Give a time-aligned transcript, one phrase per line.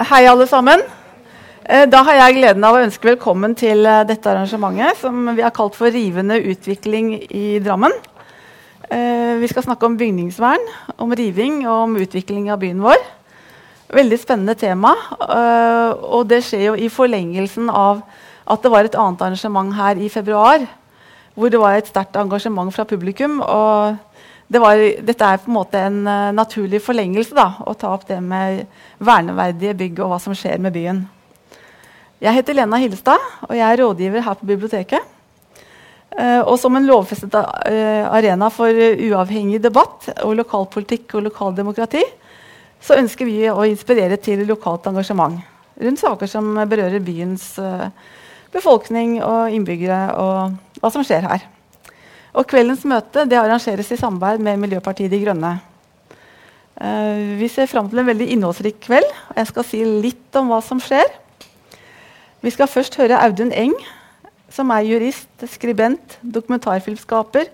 [0.00, 0.80] Hei, alle sammen.
[1.68, 5.42] Eh, da har jeg gleden av å ønske velkommen til eh, dette arrangementet, som vi
[5.44, 7.92] har kalt for 'Rivende utvikling i Drammen'.
[8.88, 10.64] Eh, vi skal snakke om bygningsvern,
[10.96, 12.96] om riving og om utvikling av byen vår.
[13.92, 14.94] Veldig spennende tema.
[16.00, 18.00] Og det skjer jo i forlengelsen av
[18.48, 20.64] at det var et annet arrangement her i februar,
[21.34, 23.42] hvor det var et sterkt engasjement fra publikum.
[23.42, 23.98] og
[24.50, 28.08] det var, dette er på en måte en uh, naturlig forlengelse da, å ta opp
[28.08, 28.64] det med
[28.98, 31.04] verneverdige bygg og hva som skjer med byen.
[32.20, 35.12] Jeg heter Lena Hillestad, og jeg er rådgiver her på biblioteket.
[36.10, 42.02] Uh, og som en lovfestet uh, arena for uavhengig debatt og lokalpolitikk og lokaldemokrati
[42.82, 45.38] så ønsker vi å inspirere til lokalt engasjement
[45.80, 47.52] rundt saker som berører byens
[48.52, 51.46] befolkning og innbyggere, og hva som skjer her.
[52.30, 55.56] Og kveldens møte arrangeres i samarbeid med Miljøpartiet De Grønne.
[56.80, 59.08] Uh, vi ser fram til en veldig innholdsrik kveld.
[59.32, 61.10] og Jeg skal si litt om hva som skjer.
[62.40, 63.74] Vi skal først høre Audun Eng,
[64.50, 67.50] som er jurist, skribent, dokumentarfilmskaper,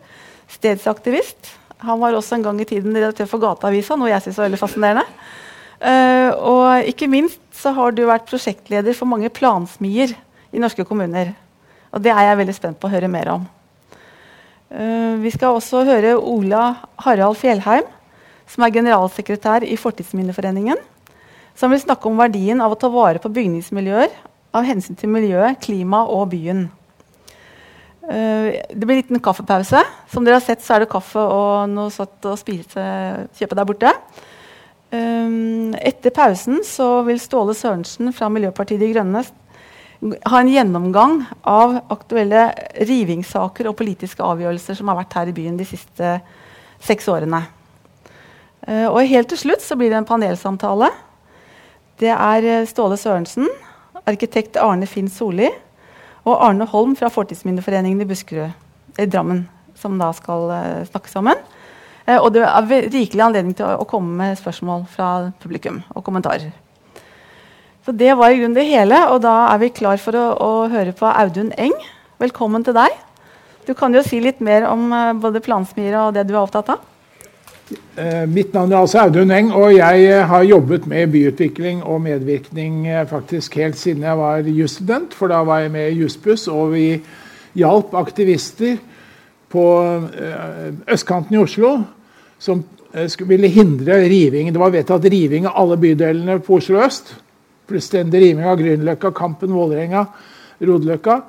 [0.53, 1.56] stedsaktivist.
[1.83, 4.62] Han var også en gang i tiden redaktør for Gateavisa, noe jeg syns var veldig
[4.62, 5.08] fascinerende.
[5.77, 10.14] Uh, og ikke minst så har du vært prosjektleder for mange plansmier
[10.53, 11.34] i norske kommuner.
[11.92, 13.45] Og det er jeg veldig spent på å høre mer om.
[14.67, 16.72] Uh, vi skal også høre Ola
[17.05, 17.86] Harald Fjellheim,
[18.50, 20.81] som er generalsekretær i Fortidsminneforeningen.
[21.56, 24.11] Som vil snakke om verdien av å ta vare på bygningsmiljøer
[24.56, 26.67] av hensyn til miljøet, klima og byen.
[28.06, 29.83] Uh, det blir en liten kaffepause.
[30.11, 32.83] Som dere har sett, så er det kaffe og noe søtt å spise,
[33.39, 33.95] kjøpe der borte.
[34.91, 39.25] Um, etter pausen så vil Ståle Sørensen fra Miljøpartiet De Grønne
[40.15, 42.49] ha en gjennomgang av aktuelle
[42.89, 46.17] rivingssaker og politiske avgjørelser som har vært her i byen de siste
[46.83, 47.43] seks årene.
[48.67, 50.91] Uh, og helt til slutt så blir det en panelsamtale.
[51.97, 53.47] Det er eh, Ståle Sørensen,
[54.05, 55.47] arkitekt Arne Finn Solli
[56.29, 58.53] og Arne Holm fra Fortidsminneforeningen i Buskerud,
[59.01, 59.47] i Drammen,
[59.80, 61.41] som da skal uh, snakke sammen.
[62.07, 65.09] Og det er rikelig anledning til å komme med spørsmål fra
[65.42, 66.53] publikum og kommentarer.
[67.86, 70.47] Så Det var i grunnen det hele, og da er vi klar for å, å,
[70.67, 71.74] høre på Audun Eng.
[72.19, 72.91] Velkommen til deg.
[73.63, 76.73] Du kan jo si litt mer om uh, både plansmire og det du er opptatt
[76.74, 76.80] av.
[77.95, 82.01] Uh, mitt navn er altså Audun Eng, og jeg uh, har jobbet med byutvikling og
[82.02, 85.14] medvirkning faktisk helt siden jeg var jusstudent.
[85.14, 86.89] For da var jeg med i Jussbuss, og vi
[87.55, 88.80] hjalp aktivister
[89.55, 89.68] på
[90.91, 91.70] østkanten i Oslo
[92.42, 92.64] som
[93.30, 94.51] ville hindre riving.
[94.51, 97.14] Det var vedtatt riving av alle bydelene på Oslo øst
[97.69, 100.07] fullstendig riming av Grünerløkka, Kampen, Vålerenga,
[100.63, 101.21] Rodeløkka.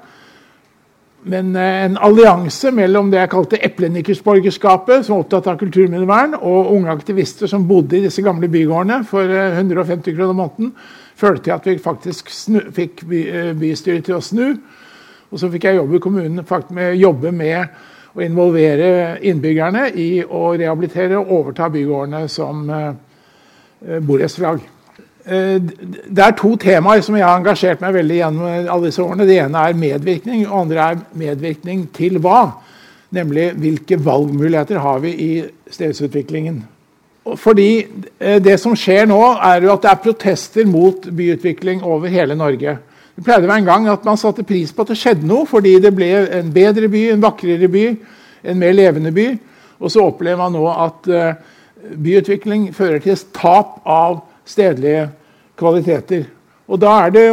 [1.27, 6.71] Men eh, en allianse mellom det jeg kalte eplenikersborgerskapet, som er opptatt av kulturminnevern, og
[6.75, 10.71] unge aktivister som bodde i disse gamle bygårdene for 150 kroner kroner måneden,
[11.17, 14.55] førte til at vi faktisk snu, fikk by, eh, bystyret til å snu.
[15.27, 17.67] Og så fikk jeg jobbe i kommunen med, jobbe med
[18.15, 22.63] å involvere innbyggerne i å rehabilitere og overta bygårdene som
[24.07, 24.61] borettslag.
[25.27, 25.59] Eh,
[26.07, 29.27] det er to temaer som jeg har engasjert meg veldig gjennom alle disse årene.
[29.27, 32.45] Det ene er medvirkning, og det andre er medvirkning til hva?
[33.15, 35.31] Nemlig hvilke valgmuligheter har vi i
[35.71, 36.61] stedsutviklingen.
[37.35, 37.71] Fordi
[38.19, 42.35] eh, Det som skjer nå, er jo at det er protester mot byutvikling over hele
[42.35, 42.77] Norge.
[43.17, 45.47] Det pleide å være en gang at man satte pris på at det skjedde noe,
[45.49, 46.07] fordi det ble
[46.39, 47.85] en bedre by, en vakrere by,
[48.47, 49.27] en mer levende by.
[49.81, 51.35] Og så opplever man nå at eh,
[51.97, 55.09] byutvikling fører til tap av stedlige
[55.59, 56.27] kvaliteter.
[56.67, 57.25] Og Da er det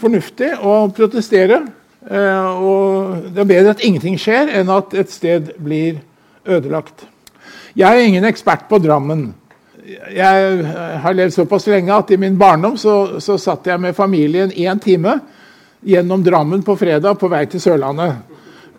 [0.00, 1.62] fornuftig å protestere.
[2.10, 6.00] Eh, og Det er bedre at ingenting skjer, enn at et sted blir
[6.46, 7.06] ødelagt.
[7.76, 9.34] Jeg er ingen ekspert på Drammen.
[10.14, 10.64] Jeg
[11.02, 14.80] har levd såpass lenge at i min barndom så, så satt jeg med familien én
[14.82, 15.20] time
[15.86, 18.16] gjennom Drammen på fredag på vei til Sørlandet.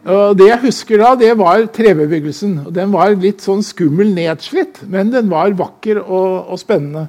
[0.07, 2.59] Og Det jeg husker da, det var trebebyggelsen.
[2.75, 7.07] Den var litt sånn skummel nedslitt, men den var vakker og, og spennende.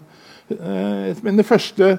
[0.48, 1.90] Eh, mine første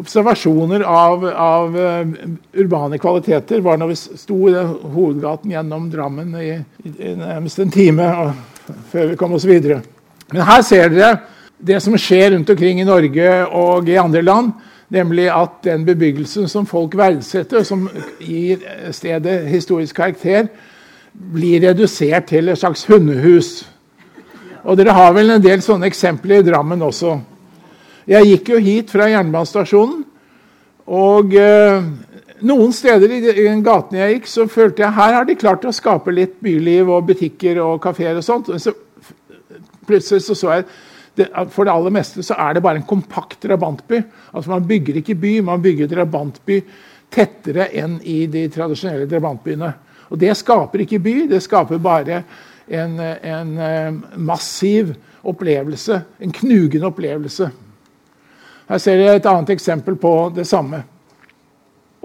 [0.00, 2.12] observasjoner av, av, eh,
[2.56, 4.54] urbane kvaliteter var når vi sto i
[4.94, 6.54] hovedgaten gjennom Drammen i,
[6.88, 8.08] i nærmest en time
[8.92, 9.82] før vi kom oss videre.
[10.32, 11.12] Men her ser dere
[11.58, 14.52] det som skjer rundt omkring i Norge og i andre land.
[14.88, 17.90] Nemlig at den bebyggelsen som folk verdsetter, som
[18.24, 18.62] gir
[18.96, 20.48] stedet historisk karakter,
[21.12, 23.66] blir redusert til et slags hundehus.
[24.64, 27.18] Og Dere har vel en del sånne eksempler i Drammen også.
[28.08, 30.04] Jeg gikk jo hit fra jernbanestasjonen,
[30.88, 31.88] og eh,
[32.48, 35.72] noen steder i den gaten jeg gikk, så følte jeg her har de klart å
[35.76, 38.48] skape litt byliv og butikker og kafeer og sånt.
[38.48, 38.72] Og så,
[39.88, 40.64] plutselig så, så jeg
[41.18, 44.00] det, for det aller meste så er det bare en kompakt drabantby.
[44.32, 46.62] Altså Man bygger ikke by, man bygger drabantby
[47.12, 49.72] tettere enn i de tradisjonelle drabantbyene.
[50.08, 52.22] Og Det skaper ikke by, det skaper bare
[52.68, 54.94] en, en eh, massiv
[55.28, 56.04] opplevelse.
[56.22, 57.50] En knugende opplevelse.
[58.68, 60.82] Her ser dere et annet eksempel på det samme.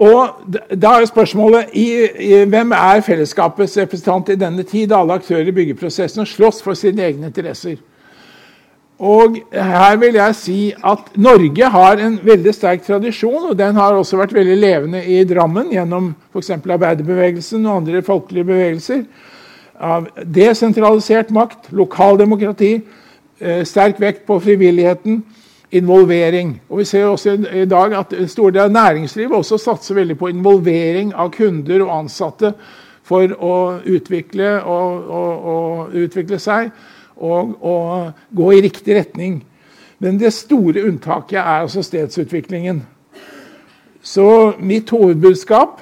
[0.04, 1.86] Og da er spørsmålet i,
[2.26, 4.92] i, hvem er fellesskapets representant i denne tid?
[4.92, 7.76] Alle aktører i byggeprosessen slåss for sine egne interesser.
[8.98, 13.94] Og her vil jeg si at Norge har en veldig sterk tradisjon, og den har
[13.94, 16.50] også vært veldig levende i Drammen gjennom f.eks.
[16.56, 19.02] arbeiderbevegelsen og andre folkelige bevegelser.
[19.74, 22.74] Av desentralisert makt, lokaldemokrati,
[23.40, 25.22] eh, sterk vekt på frivilligheten
[25.74, 26.60] involvering.
[26.68, 30.18] Og Vi ser også i dag at en stor del av næringslivet også satser veldig
[30.18, 32.54] på involvering av kunder og ansatte
[33.04, 36.70] for å utvikle, og, og, og utvikle seg
[37.16, 39.42] og, og, gå i riktig retning.
[39.98, 42.82] Men det store unntaket er altså stedsutviklingen.
[44.02, 45.80] Så mitt hovedbudskap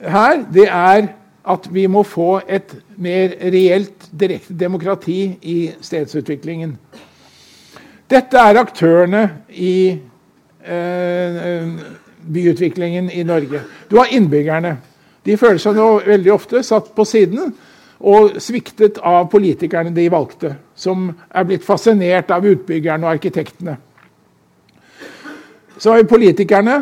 [0.00, 1.12] her det er
[1.48, 6.76] at vi må få et mer reelt direkte demokrati i stedsutviklingen.
[8.08, 9.22] Dette er aktørene
[9.52, 9.72] i
[10.64, 11.72] eh,
[12.24, 13.60] byutviklingen i Norge.
[13.90, 14.76] Du har innbyggerne.
[15.24, 17.52] De føler seg nå veldig ofte satt på siden
[17.98, 23.74] og sviktet av politikerne de valgte, som er blitt fascinert av utbyggerne og arkitektene.
[25.78, 26.76] Så har vi politikerne,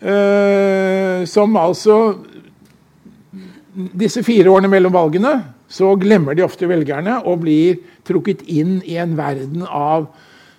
[0.00, 2.00] eh, som altså
[3.70, 5.30] Disse fire årene mellom valgene
[5.70, 10.08] så glemmer de ofte velgerne og blir trukket inn i en verden av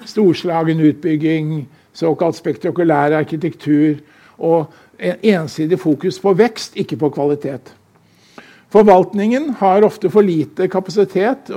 [0.06, 4.00] storslagen utbygging, såkalt spektakulær arkitektur
[4.38, 4.72] og
[5.02, 7.74] en ensidig fokus på vekst, ikke på kvalitet.
[8.72, 11.52] Forvaltningen har ofte for lite kapasitet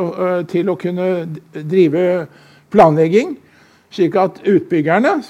[0.50, 1.08] til å kunne
[1.54, 2.26] drive
[2.74, 3.36] planlegging,
[3.94, 5.20] slik at utbyggerne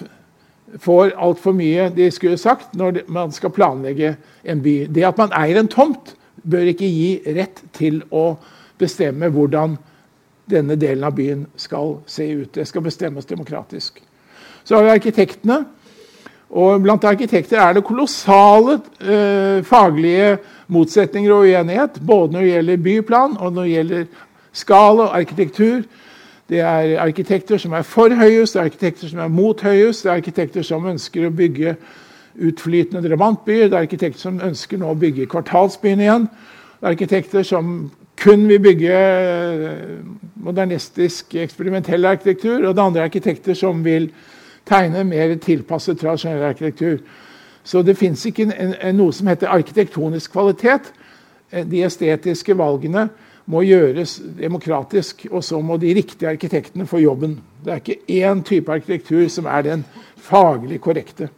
[0.80, 4.14] får altfor mye de skulle sagt når man skal planlegge
[4.44, 4.76] en by.
[4.88, 6.14] Det at man eier en tomt,
[6.44, 8.34] bør ikke gi rett til å
[8.80, 9.76] bestemme hvordan
[10.50, 12.54] denne delen av byen skal se ut.
[12.54, 14.02] Det skal bestemmes demokratisk.
[14.64, 15.64] Så har vi arkitektene.
[16.54, 20.36] Og blant arkitekter er det kolossale eh, faglige
[20.68, 21.98] motsetninger og uenighet.
[22.06, 24.04] Både når det gjelder byplan og når det gjelder
[24.52, 25.82] skala og arkitektur.
[26.48, 30.02] Det er arkitekter som er for høyhus, det er arkitekter som er mot høyhus.
[30.02, 31.76] Det er arkitekter som ønsker å bygge
[32.34, 33.68] utflytende drabantbyer.
[33.68, 36.28] Det er arkitekter som ønsker nå å bygge kvartalsbyen igjen.
[36.28, 37.74] Det er arkitekter som
[38.20, 39.98] kun vil bygge eh,
[40.44, 44.10] modernistisk, eksperimentell arkitektur, og det andre er arkitekter som vil
[44.68, 46.98] tegne mer tilpasset tradisjonell arkitektur.
[47.64, 48.46] Så det fins ikke
[48.92, 50.92] noe som heter arkitektonisk kvalitet.
[51.50, 53.08] Eh, de estetiske valgene
[53.46, 57.38] må gjøres demokratisk, og så må de riktige arkitektene få jobben.
[57.64, 59.84] Det er ikke én type arkitektur som er den
[60.16, 61.28] faglig korrekte.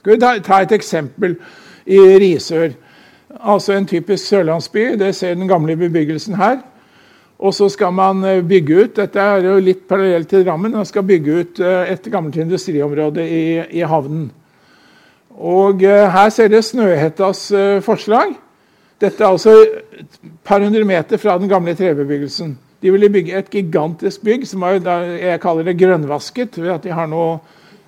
[0.00, 1.34] Skal vi ta et eksempel
[1.86, 2.72] i Risør.
[3.38, 4.98] Altså en typisk sørlandsby.
[4.98, 6.60] Det ser den gamle bebyggelsen her.
[7.40, 10.76] Og så skal man eh, bygge ut Dette er jo litt parallelt til Drammen.
[10.76, 13.44] Man skal bygge ut eh, et gammelt industriområde i,
[13.80, 14.28] i havnen.
[15.40, 17.46] Og eh, her ser dere Snøhettas
[17.86, 18.34] forslag.
[19.00, 19.54] Dette er altså
[19.96, 22.58] et par hundre meter fra den gamle trebebyggelsen.
[22.82, 24.80] De ville bygge et gigantisk bygg som er,
[25.20, 27.38] jeg kaller det grønnvasket, ved at de har noe,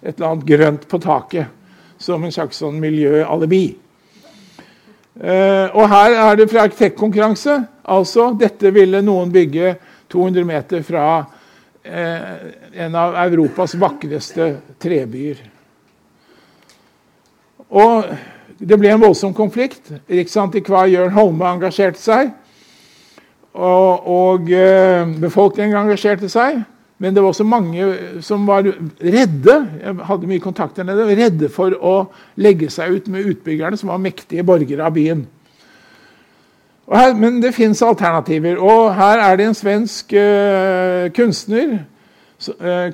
[0.03, 1.53] et eller annet grønt på taket.
[2.01, 3.67] Som en slags sånn miljøalibi.
[5.13, 7.59] Uh, og her er det fra arkitektkonkurranse.
[7.85, 9.75] Altså, dette ville noen bygge
[10.13, 14.49] 200 meter fra uh, en av Europas vakreste
[14.81, 15.43] trebyer.
[17.73, 18.09] Og
[18.57, 19.93] det ble en voldsom konflikt.
[20.09, 22.33] Riksantikvar Jørn Holme engasjerte seg.
[23.53, 26.63] Og, og uh, befolkningen engasjerte seg.
[27.03, 27.87] Men det var også mange
[28.23, 28.63] som var
[29.03, 31.95] redde jeg hadde mye kontakt der nede, redde for å
[32.39, 35.25] legge seg ut med utbyggerne, som var mektige borgere av byen.
[36.93, 38.61] Her, men det fins alternativer.
[38.63, 41.81] Og her er det en svensk uh, kunstner,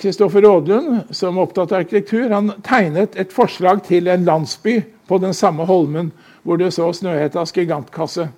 [0.01, 2.29] Kristoffer uh, Rådlund, som er opptatt av arkitektur.
[2.33, 6.13] Han tegnet et forslag til en landsby på den samme holmen
[6.45, 8.29] hvor det så Snøhetas gigantkasse.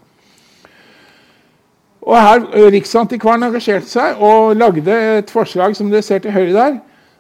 [2.03, 6.55] Og her eh, Riksantikvaren engasjerte seg og lagde et forslag som dere ser til høyre
[6.57, 6.79] der,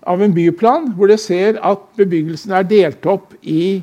[0.08, 3.82] av en byplan hvor dere ser at bebyggelsen er delt opp i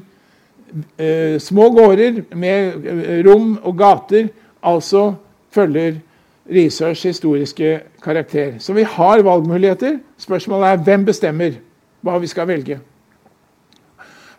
[0.97, 4.31] eh, små gårder med eh, rom og gater,
[4.65, 5.11] altså
[5.53, 6.01] følger
[6.47, 8.53] Risørs historiske karakter.
[8.59, 9.97] Så vi har valgmuligheter.
[10.17, 11.57] Spørsmålet er hvem bestemmer
[12.01, 12.79] hva vi skal velge.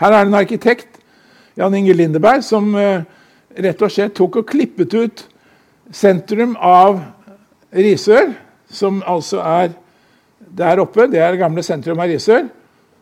[0.00, 0.88] Her er det en arkitekt,
[1.58, 3.04] Jan Inge Lindeberg, som eh,
[3.58, 5.27] rett og slett tok og klippet ut
[5.94, 7.00] sentrum av
[7.74, 8.32] Risør,
[8.70, 9.74] som altså er
[10.58, 12.48] der oppe, det er det gamle sentrum av Risør.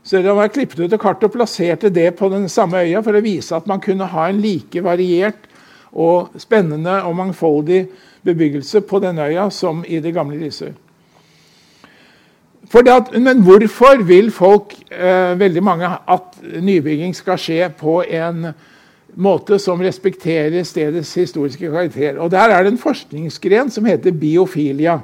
[0.07, 3.19] Så de har klippet ut et kart og plasserte det på den samme øya for
[3.19, 5.49] å vise at man kunne ha en like variert
[5.91, 7.87] og spennende og mangfoldig
[8.27, 10.75] bebyggelse på denne øya som i det gamle Risør.
[12.75, 18.51] At, men hvorfor vil folk, eh, veldig mange, at nybygging skal skje på en
[19.17, 22.19] måte som respekterer stedets historiske karakter?
[22.19, 25.01] Og Der er det en forskningsgren som heter biofilia.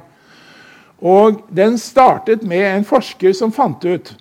[1.01, 4.15] Og Den startet med en forsker som fant ut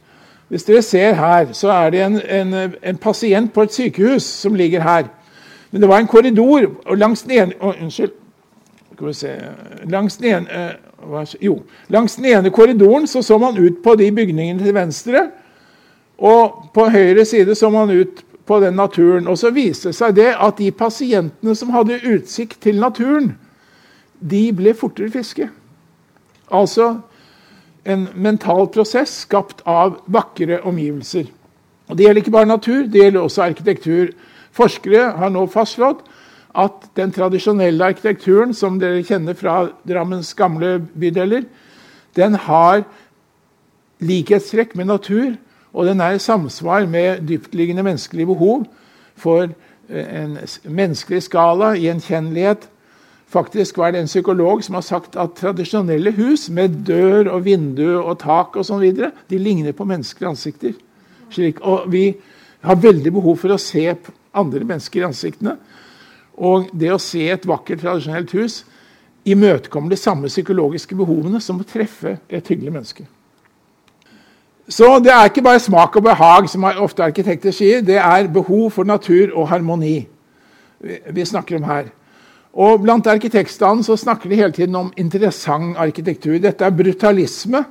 [0.48, 4.54] Hvis dere ser her, så er det en, en, en pasient på et sykehus som
[4.54, 5.06] ligger her.
[5.70, 8.10] Men det var en korridor, og langs den ene oh, Unnskyld.
[8.92, 9.30] Skal vi se
[9.88, 10.74] Langs den ene eh,
[11.40, 15.24] jo, langs den ene korridoren så, så man ut på de bygningene til venstre.
[16.18, 19.28] Og på høyre side så man ut på den naturen.
[19.28, 23.34] Og så viste det seg det at de pasientene som hadde utsikt til naturen,
[24.22, 25.48] de ble fortere friske.
[26.52, 26.96] Altså
[27.88, 31.26] en mental prosess skapt av vakre omgivelser.
[31.88, 34.12] Og Det gjelder ikke bare natur, det gjelder også arkitektur.
[34.52, 36.04] Forskere har nå fastslått
[36.54, 41.44] at den tradisjonelle arkitekturen som dere kjenner fra Drammens gamle bydeler,
[42.16, 42.84] den har
[44.02, 45.32] likhetstrekk med natur,
[45.72, 48.66] og den er i samsvar med dyptliggende menneskelige behov
[49.16, 49.48] for
[49.88, 52.68] eh, en menneskelig skala, gjenkjennelighet.
[53.32, 58.02] Faktisk var det en psykolog som har sagt at tradisjonelle hus med dør og vindu
[58.02, 60.74] og tak og sånn videre, de ligner på menneskelige ansikter.
[61.32, 62.10] Slik, og vi
[62.60, 63.86] har veldig behov for å se
[64.36, 65.56] andre mennesker i ansiktene.
[66.36, 68.62] Og det å se et vakkert, tradisjonelt hus
[69.24, 73.08] imøtekommer de samme psykologiske behovene som å treffe et hyggelig menneske.
[74.68, 77.82] Så det er ikke bare smak og behag, som ofte arkitekter sier.
[77.82, 80.06] Det er behov for natur og harmoni
[80.82, 81.90] vi snakker om her.
[82.52, 86.38] Og Blant arkitektstanden så snakker de hele tiden om interessant arkitektur.
[86.42, 87.64] Dette er brutalisme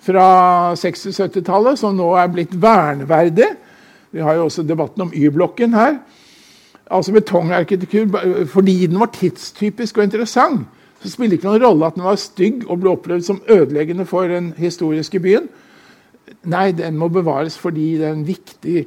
[0.00, 0.28] fra
[0.74, 3.48] 60-70-tallet, som nå er blitt verneverdig.
[4.10, 5.98] Vi har jo også debatten om Y-blokken her
[6.90, 10.66] altså betongarkitektur fordi den var tidstypisk og interessant.
[11.02, 14.06] Så spiller det ikke noen rolle at den var stygg og ble opplevd som ødeleggende
[14.06, 15.48] for den historiske byen.
[16.50, 18.86] Nei, den må bevares fordi det er en viktig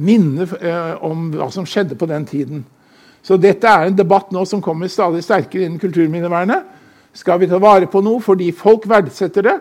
[0.00, 2.64] minne eh, om hva som skjedde på den tiden.
[3.22, 6.64] Så dette er en debatt nå som kommer stadig sterkere innen kulturminnevernet.
[7.14, 9.56] Skal vi ta vare på noe fordi folk verdsetter det,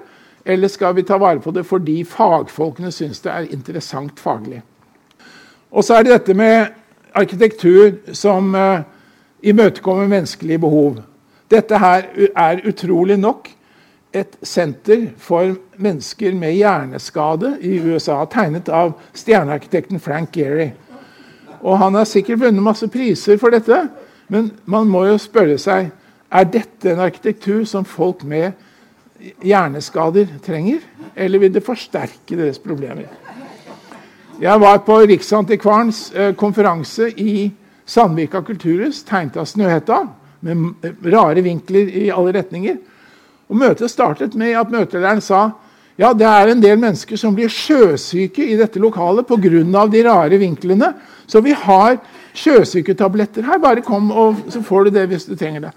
[0.46, 4.62] eller skal vi ta vare på det fordi fagfolkene syns det er interessant faglig?
[5.72, 6.72] Og så er det dette med
[7.16, 8.82] arkitektur som uh,
[9.44, 11.02] imøtekommer menneskelige behov.
[11.52, 13.50] Dette her er utrolig nok
[14.12, 20.72] et senter for mennesker med hjerneskade i USA, tegnet av stjernearkitekten Frank Gehry.
[21.62, 23.86] Og han har sikkert vunnet masse priser for dette,
[24.32, 25.92] men man må jo spørre seg
[26.32, 28.52] er dette en arkitektur som folk med
[29.44, 30.80] hjerneskader trenger,
[31.16, 33.10] eller vil det forsterke deres problemer?
[34.42, 37.52] Jeg var på Riksantikvarens eh, konferanse i
[37.86, 40.00] Sandvika kulturhus, tegnet av Snøhetta,
[40.42, 42.80] med rare vinkler i alle retninger.
[43.52, 45.50] Og Møtet startet med at møtelederen sa
[46.00, 49.88] ja, det er en del mennesker som blir sjøsyke i dette lokalet pga.
[49.92, 50.94] de rare vinklene.
[51.28, 52.00] Så vi har
[52.34, 53.60] sjøsyketabletter her.
[53.60, 55.72] Bare kom, og så får du det hvis du trenger det.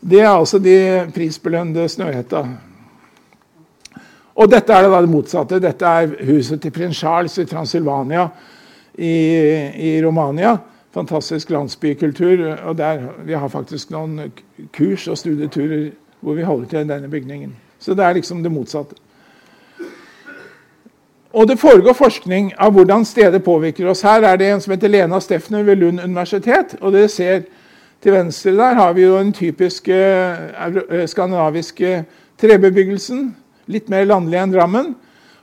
[0.00, 2.42] Det er altså de prisbelønnede Snøhetta.
[4.34, 5.60] Og dette er det, da det motsatte.
[5.60, 8.28] Dette er huset til prins Charles i Transylvania
[8.98, 9.14] i,
[9.76, 10.56] i Romania.
[10.92, 12.56] Fantastisk landsbykultur.
[12.64, 14.32] og der, Vi har faktisk noen
[14.72, 15.90] kurs og studieturer
[16.20, 17.54] hvor vi holder til denne bygningen.
[17.78, 18.96] Så det er liksom det motsatte.
[21.32, 24.02] Og det foregår forskning av hvordan stedet påvirker oss.
[24.02, 26.74] Her er det en som heter Lena Steffner ved Lund universitet.
[26.80, 27.42] og dere ser
[28.00, 32.04] Til venstre der har vi jo den typiske eh, skandinaviske
[32.40, 33.36] trebebyggelsen
[33.66, 34.94] litt mer landlig enn Drammen.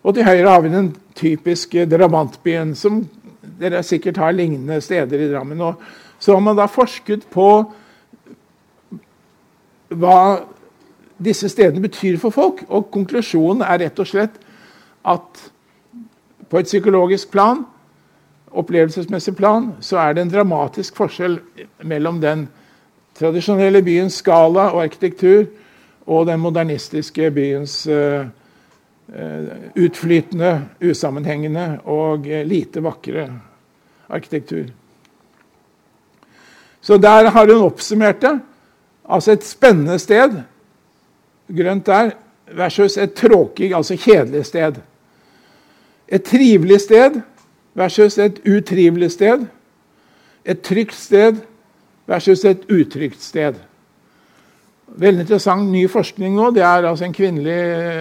[0.02, 3.04] Og til høyre har vi den typiske drabantbyen, som
[3.60, 5.62] dere sikkert har lignende steder i Drammen.
[5.62, 5.76] Og
[6.20, 7.48] så har man da forsket på
[9.94, 10.20] hva
[11.24, 12.64] disse stedene betyr for folk.
[12.68, 14.38] Og konklusjonen er rett og slett
[15.08, 15.44] at
[16.48, 17.66] på et psykologisk plan,
[18.58, 21.40] opplevelsesmessig plan, så er det en dramatisk forskjell
[21.84, 22.48] mellom den
[23.18, 25.46] tradisjonelle byens skala og arkitektur
[26.08, 28.24] og den modernistiske byens uh,
[29.76, 30.52] utflytende,
[30.84, 33.30] usammenhengende og lite vakre
[34.10, 34.68] arkitektur.
[36.82, 38.40] Så der har hun oppsummert det.
[39.10, 40.42] Altså et spennende sted,
[41.48, 42.12] grønt der,
[42.56, 44.80] versus et tråkig, altså kjedelig sted.
[46.08, 47.22] Et trivelig sted
[47.76, 49.46] versus et utrivelig sted.
[50.46, 51.42] Et trygt sted
[52.08, 53.60] versus et utrygt sted.
[54.88, 56.52] Veldig interessant ny forskning nå.
[56.56, 57.58] Det er altså en kvinnelig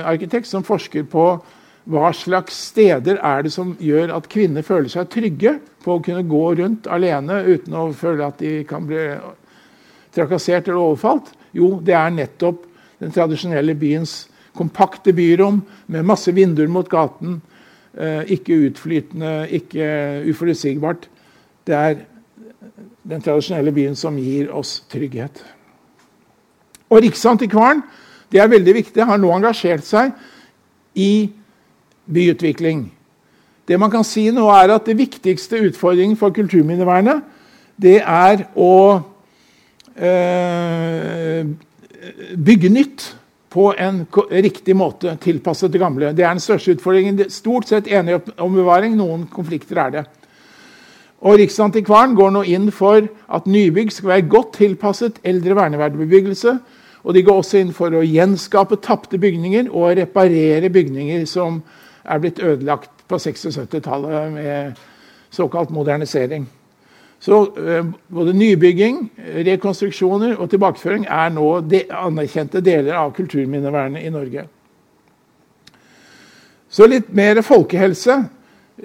[0.07, 1.27] arkitekt som forsker på
[1.87, 6.25] hva slags steder er det som gjør at kvinner føler seg trygge på å kunne
[6.27, 9.05] gå rundt alene uten å føle at de kan bli
[10.15, 11.31] trakassert eller overfalt?
[11.55, 12.65] Jo, det er nettopp
[13.01, 14.27] den tradisjonelle byens
[14.57, 15.61] kompakte byrom
[15.93, 17.41] med masse vinduer mot gaten.
[17.97, 19.87] Eh, ikke utflytende, ikke
[20.31, 21.09] uforutsigbart.
[21.67, 22.01] Det er
[23.07, 25.45] den tradisjonelle byen som gir oss trygghet.
[26.91, 27.83] Og Riksantikvaren
[28.33, 30.11] det er veldig viktig, har nå engasjert seg
[30.99, 31.31] i
[32.11, 32.89] byutvikling.
[33.67, 37.23] Det man kan si nå er at det viktigste utfordringen for kulturminnevernet
[37.83, 38.75] det er å
[39.95, 41.47] eh,
[42.37, 43.07] bygge nytt
[43.57, 46.13] på en riktig måte, tilpasset det gamle.
[46.13, 47.23] Det er den største utfordringen.
[47.33, 50.05] Stort sett enig om bevaring, noen konflikter er det.
[51.25, 56.53] Og Riksantikvaren går nå inn for at nybygg skal være godt tilpasset eldre verneverdbebyggelse.
[57.07, 61.63] Og de går også inn for å gjenskape tapte bygninger og reparere bygninger som
[62.05, 64.85] er blitt ødelagt på 76-tallet med
[65.31, 66.45] såkalt modernisering.
[67.21, 68.99] Så uh, både nybygging,
[69.47, 74.47] rekonstruksjoner og tilbakeføring er nå de anerkjente deler av kulturminnevernet i Norge.
[76.69, 78.19] Så litt mer folkehelse.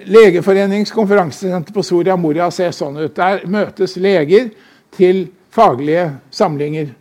[0.08, 3.12] Legeforeningens konferansesenter på Soria Moria ser sånn ut.
[3.18, 4.48] Der møtes leger
[4.96, 6.94] til faglige samlinger.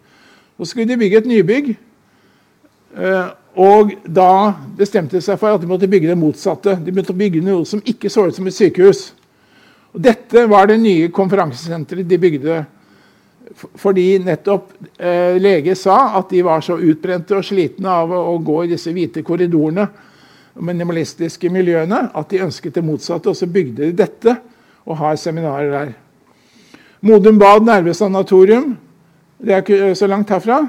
[0.57, 1.69] Så skulle de bygge et nybygg.
[2.97, 6.75] Eh, og da bestemte de seg for at de måtte bygge det motsatte.
[6.83, 9.11] De begynte å bygge noe som ikke så ut som et sykehus.
[9.91, 12.61] Og Dette var det nye konferansesenteret de bygde
[13.51, 18.37] fordi nettopp eh, lege sa at de var så utbrente og slitne av å, å
[18.39, 19.89] gå i disse hvite korridorene
[20.59, 23.31] minimalistiske miljøene at de ønsket det motsatte.
[23.31, 24.35] Og så bygde de dette
[24.85, 25.93] og har seminarer der.
[27.01, 28.75] Modum Bad nervesanatorium,
[29.41, 30.59] det er ikke så langt herfra,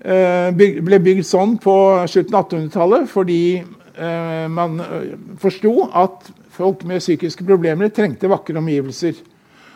[0.00, 1.74] eh, ble bygd sånn på
[2.10, 8.58] slutten av 1800-tallet fordi eh, man eh, forsto at folk med psykiske problemer trengte vakre
[8.60, 9.18] omgivelser.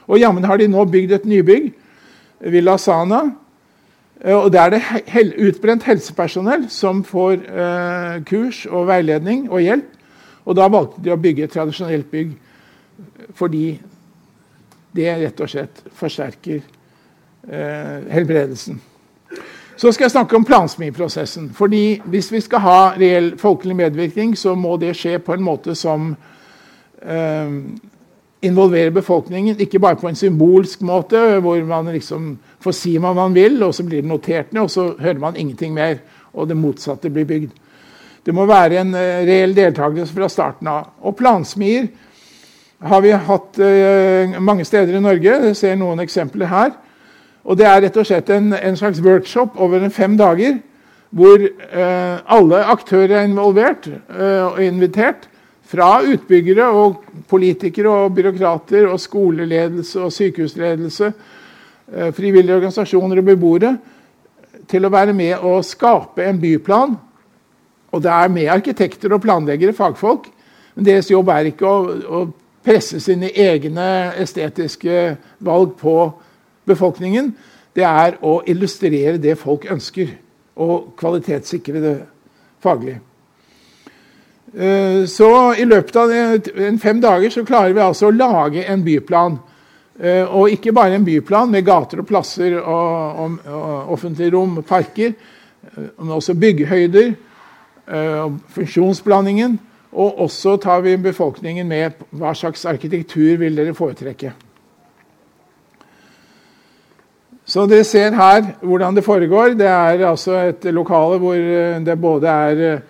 [0.09, 1.73] Og jammen har de nå bygd et nybygg,
[2.49, 3.27] Villa Sana,
[4.21, 9.63] Eh, og Der er det hel utbrent helsepersonell som får eh, kurs og veiledning og
[9.63, 9.95] hjelp.
[10.45, 12.37] Og Da valgte de å bygge et tradisjonelt bygg
[13.35, 13.79] fordi
[14.97, 18.81] det rett og slett forsterker eh, helbredelsen.
[19.77, 21.53] Så skal jeg snakke om plansmiprosessen.
[21.55, 25.75] Fordi Hvis vi skal ha reell folkelig medvirkning, så må det skje på en måte
[25.75, 26.17] som
[28.43, 33.35] involvere befolkningen, ikke bare på en symbolsk måte, hvor man liksom får si hva man
[33.35, 35.99] vil, og så blir det notert ned, og så hører man ingenting mer,
[36.33, 37.51] og det motsatte blir bygd.
[38.27, 40.91] Det må være en uh, reell deltakelse fra starten av.
[41.01, 41.89] Og plansmier
[42.85, 45.39] har vi hatt uh, mange steder i Norge.
[45.49, 46.75] Jeg ser noen eksempler her.
[47.49, 50.59] Og Det er rett og slett en, en slags workshop over fem dager,
[51.11, 55.31] hvor uh, alle aktører er involvert og invitert
[55.69, 61.13] fra utbyggere og politikere og byråkrater og skoleledelse og sykehusledelse,
[61.93, 63.77] eh, frivillige organisasjoner og beboere,
[64.69, 66.97] til å være med og skape en byplan.
[67.93, 70.29] Og det er med arkitekter og planleggere, fagfolk.
[70.75, 72.21] Men deres jobb er ikke å, å
[72.65, 75.97] presse sine egne estetiske valg på
[76.69, 77.33] befolkningen.
[77.73, 80.13] Det er å illustrere det folk ønsker,
[80.59, 81.97] og kvalitetssikre det
[82.61, 82.99] faglig.
[84.55, 86.13] Eh, så i løpet av
[86.81, 89.37] fem dager så klarer vi altså å lage en byplan.
[90.01, 94.63] Eh, og ikke bare en byplan med gater og plasser og, og, og offentlige rom,
[94.65, 97.17] parker, eh, men også byggehøyder,
[98.53, 99.55] funksjonsblandingen.
[99.99, 104.35] Og også tar vi befolkningen med hva slags arkitektur vil dere foretrekke.
[107.49, 109.57] Så dere ser her hvordan det foregår.
[109.57, 111.41] Det er altså et lokale hvor
[111.87, 112.83] det både er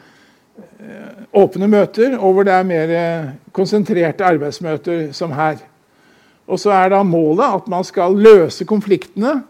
[1.34, 5.60] åpne møter, og hvor det er mer eh, konsentrerte arbeidsmøter som her.
[6.48, 9.42] Og så er da målet at man skal løse konfliktene.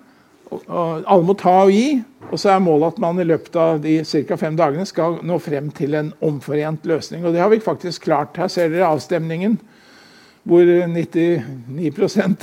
[0.50, 2.00] og Alle må ta og gi.
[2.28, 4.36] Og så er målet at man i løpet av de ca.
[4.36, 7.24] fem dagene skal nå frem til en omforent løsning.
[7.24, 8.36] Og det har vi faktisk klart.
[8.36, 9.58] Her ser dere avstemningen,
[10.42, 11.42] hvor 99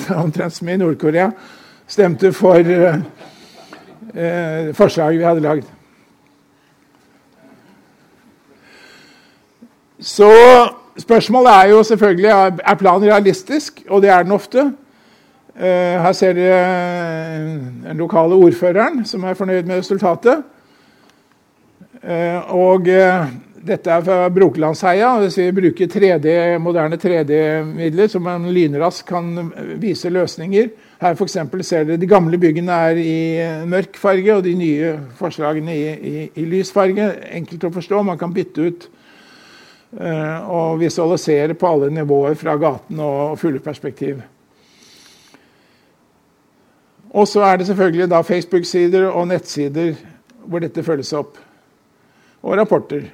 [0.23, 1.31] omtrent som i Nord-Korea
[1.87, 3.01] stemte for eh,
[4.15, 5.74] eh forslaget vi hadde lagd.
[9.99, 10.31] Så
[10.99, 12.31] spørsmålet er jo selvfølgelig
[12.65, 14.71] er planen realistisk, og det er den ofte.
[15.55, 17.39] Eh, her ser dere
[17.87, 20.43] den lokale ordføreren som er fornøyd med resultatet.
[22.03, 23.29] Eh, og eh,
[23.65, 25.13] dette er fra Brokelandsheia.
[25.21, 25.37] Dvs.
[25.37, 29.31] Si bruker 3D, moderne 3D-midler som man lynraskt kan
[29.79, 30.67] vise løsninger.
[30.99, 33.15] Her for ser dere De gamle byggene er i
[33.65, 37.13] mørk farge, og de nye forslagene i, i, i lys farge.
[37.31, 38.03] Enkelt å forstå.
[38.03, 38.89] Man kan bytte ut
[39.93, 44.21] og visualisere på alle nivåer fra gaten og fugleperspektiv.
[47.15, 49.93] Og så er det selvfølgelig da Facebook-sider og nettsider
[50.45, 51.37] hvor dette følges opp.
[52.43, 53.07] Og rapporter.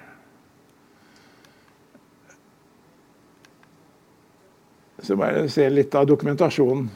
[5.02, 6.90] Så bare se litt av dokumentasjonen.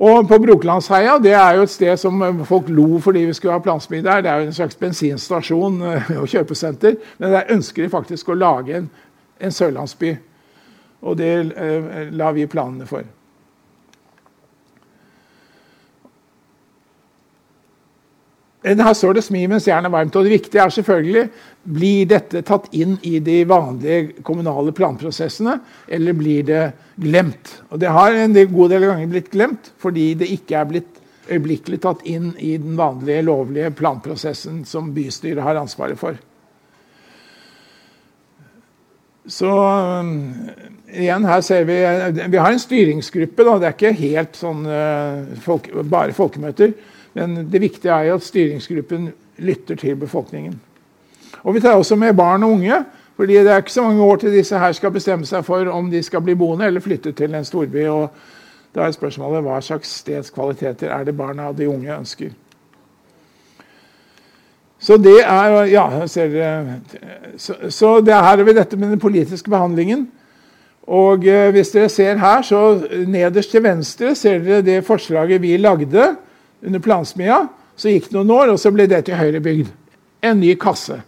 [0.00, 3.60] Og på Brokelandsheia det er jo et sted som folk lo fordi vi skulle ha
[3.60, 4.22] plansmi der.
[4.24, 6.96] Det er jo en slags bensinstasjon eh, og kjøpesenter.
[7.18, 8.90] Men der ønsker de faktisk å lage en,
[9.40, 10.14] en sørlandsby.
[11.04, 13.04] Og det eh, la vi planene for.
[18.62, 20.16] Her står det 'smi mens jernet er varmt'.
[20.16, 21.30] og Det viktige er selvfølgelig
[21.64, 27.62] blir dette tatt inn i de vanlige kommunale planprosessene, eller blir det glemt.
[27.70, 31.80] Og Det har en god del ganger blitt glemt fordi det ikke er blitt øyeblikkelig
[31.80, 36.16] tatt inn i den vanlige lovlige planprosessen som bystyret har ansvaret for.
[39.26, 39.48] Så
[40.92, 43.44] igjen, her ser vi Vi har en styringsgruppe.
[43.44, 43.58] Da.
[43.58, 44.66] Det er ikke helt sånn
[45.40, 46.72] folk, bare folkemøter.
[47.14, 50.60] Men det viktige er jo at styringsgruppen lytter til befolkningen.
[51.42, 52.84] Og Vi tar også med barn og unge.
[53.16, 55.90] fordi Det er ikke så mange år til disse her skal bestemme seg for om
[55.90, 57.86] de skal bli boende eller flytte til en storby.
[57.86, 58.08] og
[58.74, 62.30] Da er spørsmålet hva slags stedskvaliteter er det barna og de unge ønsker.
[64.78, 66.64] Så det er ja, ser,
[67.36, 70.08] så, så det her er vi dette med den politiske behandlingen.
[70.82, 75.56] Og eh, Hvis dere ser her, så nederst til venstre ser dere det forslaget vi
[75.56, 76.16] lagde
[76.62, 77.46] under plansmia.
[77.76, 79.70] Så gikk det noen år, og så ble det til Høyrebygd.
[80.26, 81.00] En ny kasse.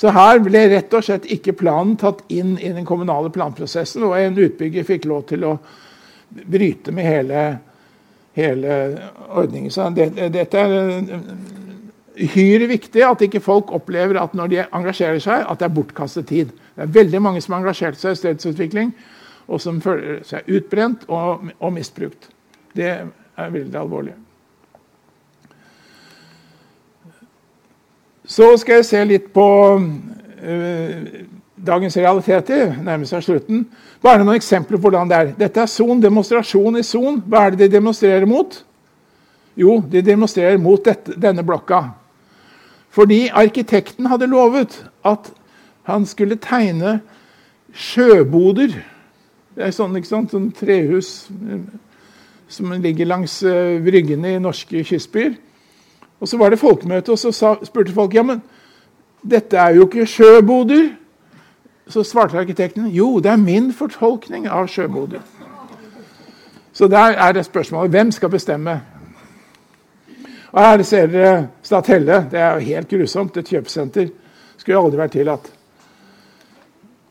[0.00, 4.16] Så her ble rett og slett ikke planen tatt inn i den kommunale planprosessen, og
[4.16, 5.58] en utbygger fikk lov til å
[6.30, 7.42] bryte med hele,
[8.38, 8.78] hele
[9.28, 9.70] ordningen.
[9.74, 11.04] Så det, dette er
[12.20, 16.30] uhyre viktig at ikke folk opplever at når de engasjerer seg, at det er bortkastet
[16.32, 16.56] tid.
[16.74, 18.94] Det er veldig mange som har engasjert seg i stedsutvikling,
[19.50, 22.30] og som føler seg utbrent og, og misbrukt.
[22.72, 24.16] Det er veldig alvorlig.
[28.30, 30.98] Så skal jeg se litt på uh,
[31.58, 32.76] dagens realiteter.
[32.78, 33.64] Nærmer seg slutten.
[34.02, 35.32] Bare noen eksempler på hvordan det er.
[35.40, 37.18] Dette er Son, demonstrasjon i Son.
[37.26, 38.60] Hva er det de demonstrerer mot?
[39.58, 41.82] Jo, de demonstrerer mot dette, denne blokka.
[42.94, 45.32] Fordi arkitekten hadde lovet at
[45.90, 47.00] han skulle tegne
[47.74, 48.78] sjøboder.
[49.54, 50.32] Det er sånn, ikke sant?
[50.32, 51.62] sånn trehus eh,
[52.50, 55.34] som ligger langs uh, bryggene i norske kystbyer.
[56.20, 58.42] Og Så var det folkemøte, og så sa, spurte folk ja, men
[59.22, 60.90] dette er jo ikke sjøboder.
[61.88, 65.20] Så svarte arkitekten jo, det er min fortolkning av sjøboder.
[66.72, 68.80] Så der er det spørsmålet hvem skal bestemme.
[70.52, 72.26] Og Her ser dere Stathelle.
[72.30, 73.36] Det er jo helt grusomt.
[73.36, 74.08] Et kjøpesenter
[74.56, 75.50] skulle aldri vært tillatt.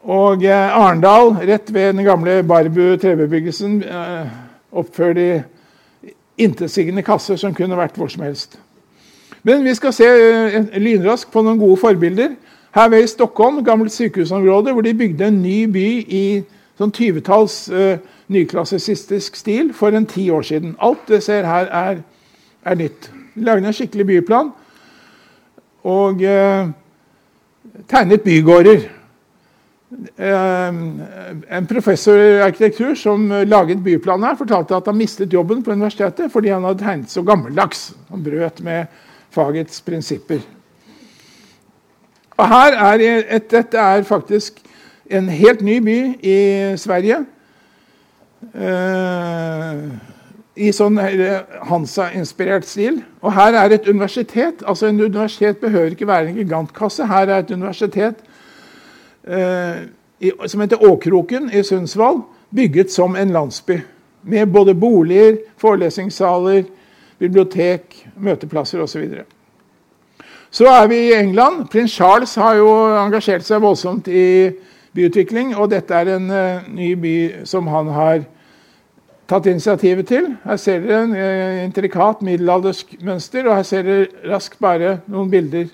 [0.09, 4.27] Og eh, Arendal, rett ved den gamle Barbu trebebyggelsen, eh,
[4.71, 5.29] oppfører de
[6.37, 8.59] intetsigende kasser som kunne vært hvor som helst.
[9.43, 12.35] Men vi skal se eh, lynraskt på noen gode forbilder.
[12.75, 16.23] Her ved i Stockholm, gammelt sykehusområde, hvor de bygde en ny by i
[16.79, 17.97] sånn 20-talls uh,
[18.31, 20.75] nyklassisistisk stil for en ti år siden.
[20.79, 22.03] Alt det ser her, er,
[22.63, 23.09] er nytt.
[23.33, 24.53] De lagde en skikkelig byplan
[25.89, 26.69] og uh,
[27.89, 28.85] tegnet bygårder.
[30.21, 30.79] Uh,
[31.57, 36.31] en professor i arkitektur som laget byplanen her, fortalte at han mistet jobben på universitetet
[36.31, 37.89] fordi han hadde tegnet så gammeldags.
[38.13, 38.85] Han brøt med
[39.31, 40.39] fagets prinsipper.
[42.39, 43.03] Og her er
[43.35, 44.61] et, Dette er faktisk
[45.11, 46.37] en helt ny by i
[46.79, 47.23] Sverige.
[48.53, 49.89] Uh,
[50.59, 50.99] I sånn
[51.69, 53.01] Hansa-inspirert stil.
[53.21, 54.63] Og her er et universitet.
[54.67, 57.07] altså En universitet behøver ikke være en gigantkasse.
[57.07, 58.23] Her er et universitet
[60.19, 62.21] i, som heter Åkroken i Sundsvall,
[62.55, 63.79] bygget som en landsby.
[64.23, 66.63] Med både boliger, forelesningssaler,
[67.19, 69.03] bibliotek, møteplasser osv.
[69.11, 69.25] Så,
[70.51, 71.67] så er vi i England.
[71.71, 74.51] Prins Charles har jo engasjert seg voldsomt i
[74.95, 75.53] byutvikling.
[75.57, 77.15] Og dette er en uh, ny by
[77.49, 78.23] som han har
[79.29, 80.31] tatt initiativet til.
[80.45, 85.29] Her ser dere en uh, intrikat middelaldersk mønster, og her ser dere raskt bare noen
[85.31, 85.69] bilder.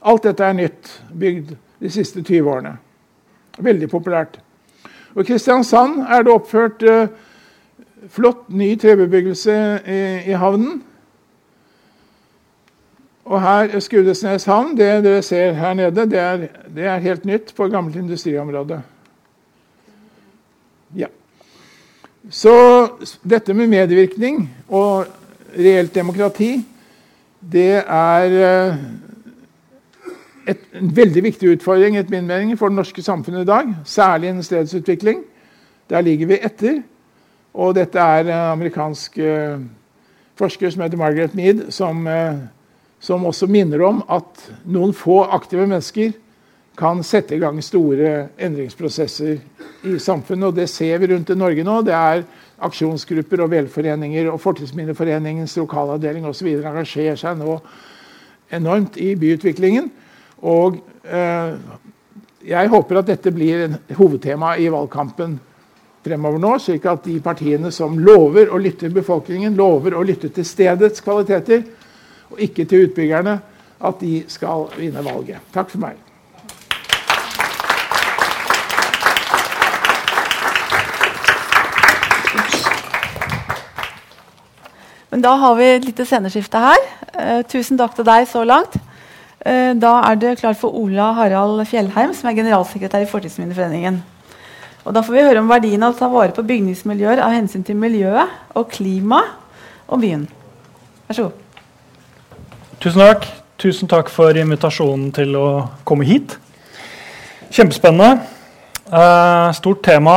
[0.00, 2.76] Alt dette er nytt, bygd de siste 20 årene.
[3.60, 4.38] Veldig populært.
[5.14, 7.08] Og Kristiansand er det oppført uh,
[8.08, 10.82] Flott, ny trebebyggelse i, i havnen.
[13.30, 14.72] Og her er Skudenesnes havn.
[14.78, 18.80] Det dere ser her nede, det er, det er helt nytt på gammelt industriområde.
[20.96, 21.06] Ja.
[22.30, 22.54] Så
[23.22, 25.06] dette med medvirkning og
[25.58, 26.64] reelt demokrati,
[27.52, 28.74] det er eh,
[30.50, 33.74] et, en veldig viktig utfordring etter min mening, for det norske samfunnet i dag.
[33.84, 35.22] Særlig innen stedsutvikling.
[35.90, 36.82] Der ligger vi etter.
[37.54, 39.60] Og dette er en amerikansk uh,
[40.38, 42.38] forsker som heter Margaret Mead, som, uh,
[43.02, 46.14] som, også minner om at noen få aktive mennesker
[46.78, 49.40] kan sette i gang store endringsprosesser
[49.84, 50.48] i samfunnet.
[50.48, 51.80] Og det ser vi rundt i Norge nå.
[51.84, 52.24] Det er
[52.64, 56.52] aksjonsgrupper og velforeninger og Fortidsminneforeningens lokalavdeling osv.
[56.60, 57.58] engasjerer seg nå
[58.54, 59.90] enormt i byutviklingen.
[60.46, 61.54] Og eh,
[62.48, 65.38] jeg håper at dette blir hovedtema i valgkampen
[66.04, 70.32] fremover nå, slik at de partiene som lover å lytte til befolkningen, lover å lytte
[70.32, 71.64] til stedets kvaliteter,
[72.30, 73.40] og ikke til utbyggerne,
[73.80, 75.42] at de skal vinne valget.
[75.52, 75.98] Takk for meg.
[85.10, 86.84] Men da har vi et lite sceneskifte her.
[87.18, 88.76] Eh, tusen takk til deg så langt.
[89.42, 93.98] Eh, da er det klart for Ola Harald Fjellheim, som er generalsekretær i Fortidsminneforeningen.
[94.86, 97.64] Og da får vi høre om verdien av å ta vare på bygningsmiljøer av hensyn
[97.66, 99.20] til miljøet og klima
[99.90, 100.26] og byen.
[101.08, 101.46] Vær så god.
[102.80, 103.30] Tusen takk.
[103.60, 105.48] Tusen takk for invitasjonen til å
[105.84, 106.38] komme hit.
[107.52, 108.38] Kjempespennende.
[108.90, 110.14] Uh, stort tema.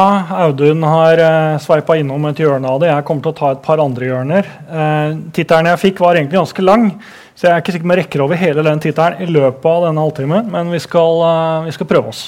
[0.48, 2.88] Audun har uh, sveipa innom et hjørne av det.
[2.90, 4.48] Jeg kommer til å ta et par andre hjørner.
[4.66, 6.88] Uh, Tittelen jeg fikk, var egentlig ganske lang.
[7.36, 9.86] Så jeg er ikke sikker om jeg rekker over hele den tittelen i løpet av
[9.90, 11.22] denne halvtimen, men vi skal,
[11.66, 12.24] vi skal, prøve oss.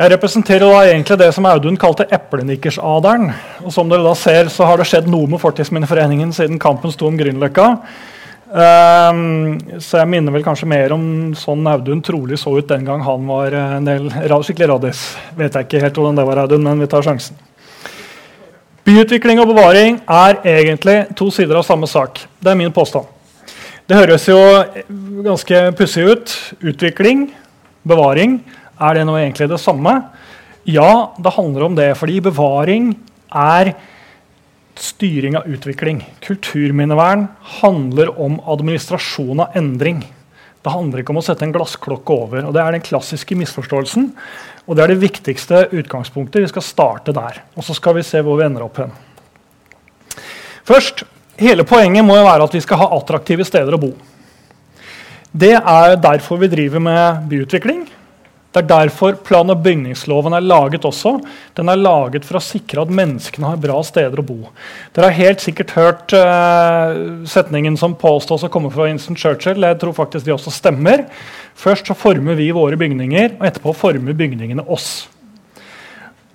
[0.00, 3.26] Jeg representerer da egentlig det som Audun kalte eplenikkersaderen.
[3.60, 7.04] Og som dere da ser, så har det skjedd noe med Fortidsminneforeningen siden kampen sto
[7.10, 7.66] om Grünerløkka.
[8.48, 11.02] Um, så jeg minner vel kanskje mer om
[11.36, 15.02] sånn Audun trolig så ut den gang han var en del skikkelig radis.
[15.36, 17.36] Vet jeg ikke helt hvordan det var, Audun, men vi tar sjansen.
[18.88, 22.22] Byutvikling og bevaring er egentlig to sider av samme sak.
[22.40, 23.04] Det er min påstand.
[23.84, 24.40] Det høres jo
[25.28, 26.34] ganske pussig ut.
[26.72, 27.28] Utvikling,
[27.84, 28.40] bevaring.
[28.80, 29.92] Er det nå egentlig det samme?
[30.68, 31.92] Ja, det handler om det.
[31.98, 32.94] Fordi bevaring
[33.30, 33.74] er
[34.80, 36.00] styring av utvikling.
[36.24, 37.26] Kulturminnevern
[37.60, 40.00] handler om administrasjon av endring.
[40.60, 42.44] Det handler ikke om å sette en glassklokke over.
[42.48, 44.10] og Det er den klassiske misforståelsen.
[44.66, 46.42] Og det er det viktigste utgangspunktet.
[46.44, 47.40] Vi skal starte der.
[47.56, 48.92] Og så skal vi se hvor vi ender opp hen.
[50.68, 51.04] Først
[51.40, 53.94] Hele poenget må jo være at vi skal ha attraktive steder å bo.
[55.32, 57.86] Det er derfor vi driver med byutvikling.
[58.50, 61.12] Det er derfor plan- og bygningsloven er laget også.
[61.54, 64.40] Den er laget for å sikre at menneskene har bra steder å bo.
[64.96, 69.62] Dere har helt sikkert hørt uh, setningen som påstås å komme fra Winston Churchill.
[69.62, 71.06] Jeg tror faktisk de også stemmer.
[71.54, 75.06] Først så former vi våre bygninger, og etterpå former bygningene oss.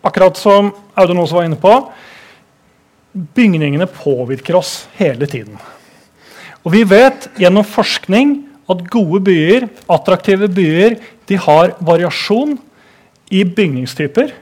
[0.06, 1.75] Akkurat som Audun også var inne på,
[3.36, 5.60] bygningene påvirker oss hele tiden.
[6.63, 8.38] Og vi vet gjennom forskning
[8.71, 10.97] at gode byer, attraktive byer,
[11.30, 12.56] de har variasjon
[13.34, 14.34] i bygningstyper.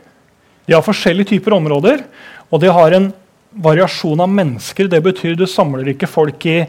[0.68, 2.06] De har forskjellige typer områder,
[2.52, 3.10] og de har en
[3.54, 4.88] variasjon av mennesker.
[4.88, 6.62] Det betyr du samler ikke folk i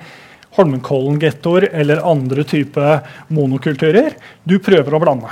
[0.55, 2.99] Holmenkollen-gettoer eller andre type
[3.35, 4.15] monokulturer.
[4.47, 5.31] Du prøver å blande.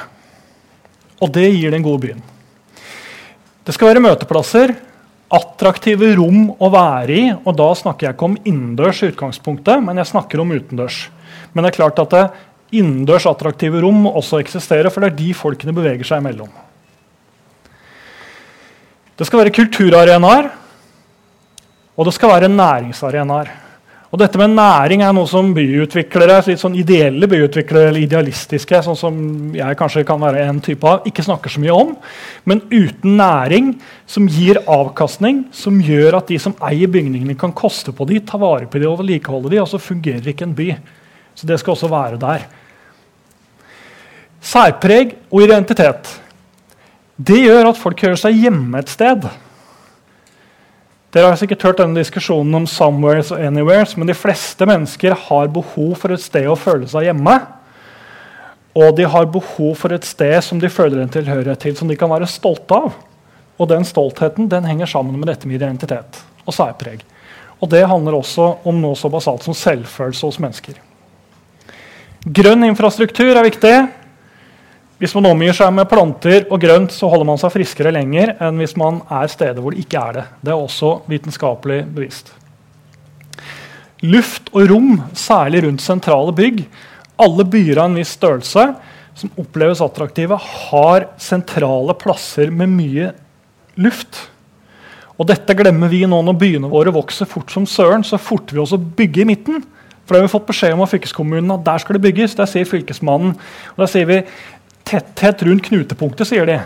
[1.22, 2.24] Og det gir den gode byen.
[3.62, 4.74] Det skal være møteplasser
[5.32, 7.24] attraktive rom å være i.
[7.32, 11.06] Og da snakker jeg ikke om innendørs utgangspunktet, men jeg snakker om utendørs.
[11.52, 12.24] Men det er klart at det
[12.80, 16.50] innendørs attraktive rom også eksisterer, for det er de folkene beveger seg imellom.
[19.18, 20.48] Det skal være kulturarenaer,
[21.92, 23.50] og det skal være næringsarenaer.
[24.12, 28.98] Og dette med næring er noe som byutviklere, litt sånn ideelle byutviklere, eller idealistiske, sånn
[28.98, 29.14] som
[29.56, 31.94] jeg kanskje kan være en type av, ikke snakker så mye om.
[32.44, 33.70] Men uten næring
[34.04, 38.40] som gir avkastning, som gjør at de som eier bygningene, kan koste på de, ta
[38.40, 40.68] vare på de og vedlikeholde de, og så fungerer ikke en by.
[41.34, 42.44] Så det skal også være der.
[44.42, 46.10] Særpreg og identitet.
[47.16, 49.28] Det gjør at folk hører seg hjemme et sted.
[51.12, 55.46] Dere har sikkert hørt denne diskusjonen om 'somewheres' og 'anywheres', men de fleste mennesker har
[55.46, 57.40] behov for et sted å føle seg hjemme.
[58.74, 61.96] Og de har behov for et sted som de føler en tilhørighet til, som de
[61.96, 62.94] kan være stolte av.
[63.58, 67.04] Og den stoltheten den henger sammen med dette med identitet og særpreg.
[67.60, 70.80] Og det handler også om noe så basalt som selvfølelse hos mennesker.
[72.22, 73.74] Grønn infrastruktur er viktig.
[75.02, 78.60] Hvis man omgir seg med planter og grønt, så holder man seg friskere lenger enn
[78.62, 80.24] hvis man er steder hvor det ikke er det.
[80.38, 82.30] Det er også vitenskapelig bevist.
[84.06, 86.62] Luft og rom, særlig rundt sentrale bygg.
[87.22, 88.68] Alle byer av en viss størrelse
[89.18, 93.10] som oppleves attraktive, har sentrale plasser med mye
[93.82, 94.28] luft.
[95.18, 98.06] Og dette glemmer vi nå når byene våre vokser fort som søren.
[98.06, 99.66] Så forter vi oss å bygge i midten.
[100.02, 102.36] For det har vi fått beskjed om av fylkeskommunen at der skal det bygges.
[102.38, 103.36] Der sier fylkesmannen.
[103.74, 104.20] Og der sier vi
[104.88, 106.58] tetthet rundt knutepunktet, sier de.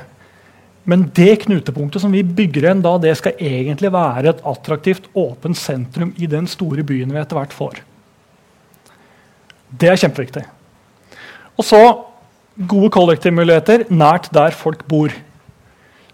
[0.86, 5.58] Men det knutepunktet som vi bygger igjen da, det skal egentlig være et attraktivt, åpent
[5.58, 7.80] sentrum i den store byen vi etter hvert får.
[9.74, 10.44] Det er kjempeviktig.
[11.58, 11.80] Og så
[12.70, 15.10] gode kollektivmuligheter nært der folk bor.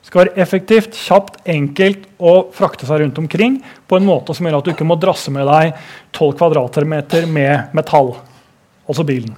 [0.03, 4.59] Skal være effektivt, kjapt, enkelt å frakte seg rundt omkring på en måte som gjør
[4.59, 5.77] at du ikke må drasse med deg
[6.11, 8.17] 12 kvadratmeter med metall,
[8.89, 9.37] altså bilen.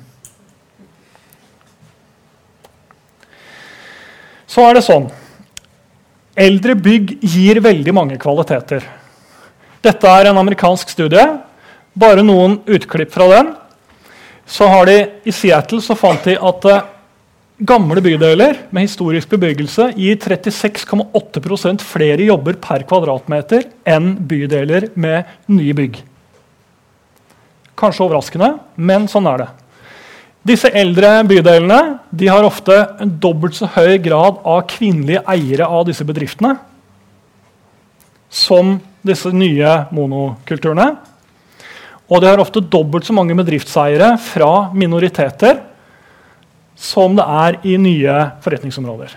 [4.48, 5.11] Så er det sånn
[6.35, 8.83] Eldre bygg gir veldig mange kvaliteter.
[9.85, 11.22] Dette er en amerikansk studie.
[11.94, 13.53] Bare noen utklipp fra den.
[14.42, 16.88] Så har de, I Seattle så fant de at uh,
[17.62, 25.75] gamle bydeler med historisk bebyggelse gir 36,8% flere jobber per kvadratmeter enn bydeler med nye
[25.77, 26.01] bygg.
[27.79, 29.49] Kanskje overraskende, men sånn er det.
[30.45, 35.87] Disse eldre bydelene de har ofte en dobbelt så høy grad av kvinnelige eiere av
[35.88, 36.57] disse bedriftene
[38.35, 38.75] som
[39.07, 40.88] disse nye monokulturene.
[42.11, 45.62] Og de har ofte dobbelt så mange bedriftseiere fra minoriteter
[46.75, 49.15] som det er i nye forretningsområder.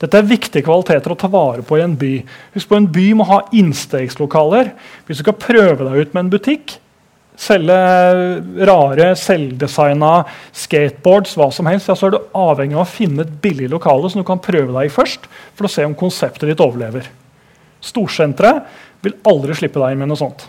[0.00, 2.16] Dette er viktige kvaliteter å ta vare på i en by.
[2.56, 4.74] Husk på En by må ha innstegslokaler.
[5.06, 6.76] Hvis du skal prøve deg ut med en butikk,
[7.36, 7.76] selge
[8.68, 10.12] rare, selvdesigna
[10.56, 14.10] skateboards, hva som helst, ja, så er du avhengig av å finne et billig lokale
[14.12, 17.08] som du kan prøve deg i først, for å se om konseptet ditt overlever.
[17.84, 18.52] Storsentre
[19.04, 20.46] vil aldri slippe deg inn med noe sånt.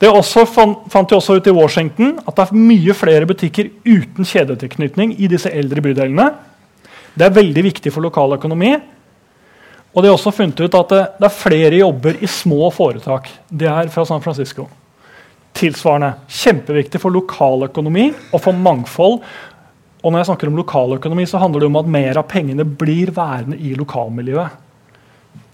[0.00, 3.70] Det også fant, fant de også ut i Washington at det er mye flere butikker
[3.86, 6.28] uten kjedetilknytning i disse eldre bydelene.
[7.14, 8.74] Det er veldig viktig for lokal økonomi.
[9.94, 13.30] Og de har også funnet ut at det, det er flere jobber i små foretak.
[13.48, 14.66] Det er fra San Francisco
[15.54, 16.14] tilsvarende.
[16.28, 19.20] Kjempeviktig for lokaløkonomi og for mangfold.
[20.04, 23.14] Og når jeg snakker om lokaløkonomi, så handler det om at mer av pengene blir
[23.14, 24.60] værende i lokalmiljøet.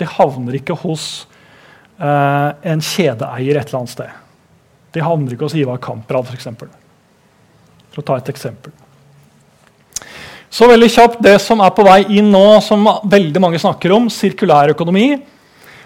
[0.01, 1.05] Det havner ikke hos
[2.01, 4.19] eh, en kjedeeier et eller annet sted.
[4.91, 6.49] Det handler ikke hos Ivar Kamprad, f.eks.
[6.59, 6.71] For,
[7.91, 8.75] for å ta et eksempel.
[10.51, 14.09] Så veldig kjapt det som er på vei inn nå, som veldig mange snakker om,
[14.11, 15.13] sirkulær økonomi.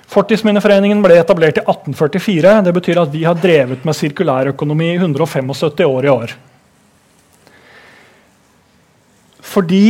[0.09, 2.55] Fortidsminneforeningen ble etablert i 1844.
[2.65, 6.35] Det betyr at vi har drevet med sirkulærøkonomi i 175 år i år.
[9.45, 9.85] Fordi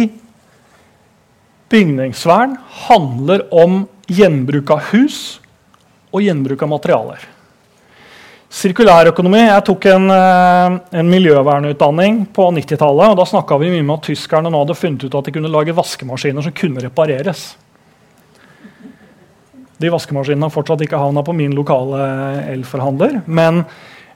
[1.70, 5.38] bygningsvern handler om gjenbruk av hus
[6.10, 7.22] og gjenbruk av materialer.
[8.52, 13.10] Sirkulærøkonomi Jeg tok en, eh, en miljøvernutdanning på 90-tallet.
[13.10, 15.50] og Da snakka vi mye med at tyskerne nå hadde funnet ut at de kunne
[15.50, 17.56] lage vaskemaskiner som kunne repareres.
[19.80, 21.98] De vaskemaskinene har fortsatt ikke havna på min lokale
[22.54, 23.22] elforhandler.
[23.26, 23.64] Men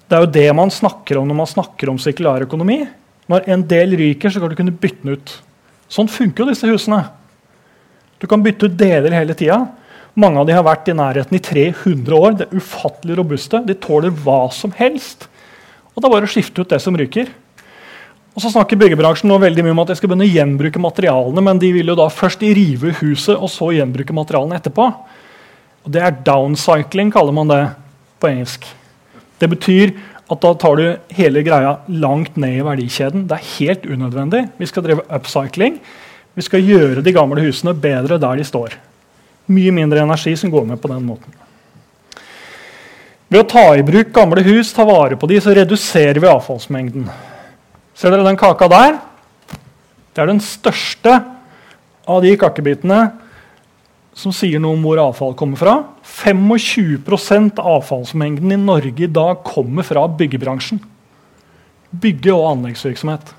[0.09, 2.87] det er jo det man snakker om når man snakker om sirkulær økonomi.
[3.29, 5.35] Når en del ryker, så kan du kunne bytte den ut.
[5.89, 7.03] Sånn funker jo disse husene.
[8.19, 9.67] Du kan bytte ut deler hele tida.
[10.19, 12.33] Mange av de har vært i nærheten i 300 år.
[12.35, 13.61] Det er ufattelig robuste.
[13.63, 15.29] De tåler hva som helst.
[15.95, 17.31] Og det er bare å skifte ut det som ryker.
[18.35, 21.43] Og så snakker byggebransjen nå veldig mye om at de skal begynne å gjenbruke materialene,
[21.43, 24.89] men de vil jo da først rive huset og så gjenbruke materialene etterpå.
[25.87, 27.63] Og Det er downcycling, kaller man det
[28.19, 28.67] på engelsk.
[29.39, 29.95] Det betyr
[30.31, 33.27] at da tar du hele greia langt ned i verdikjeden.
[33.31, 34.45] Det er helt unødvendig.
[34.59, 35.79] Vi skal drive upcycling.
[36.35, 38.75] Vi skal gjøre de gamle husene bedre der de står.
[39.49, 41.35] Mye mindre energi som går med på den måten.
[43.29, 47.09] Ved å ta i bruk gamle hus, ta vare på de, så reduserer vi avfallsmengden.
[47.97, 49.01] Ser dere den kaka der?
[50.15, 51.13] Det er den største
[52.09, 53.03] av de kakebitene
[54.19, 55.75] som sier noe om hvor avfall kommer fra.
[56.03, 60.81] 25 av avfallsmengden i Norge i dag kommer fra byggebransjen.
[61.93, 63.35] Bygge- og anleggsvirksomhet.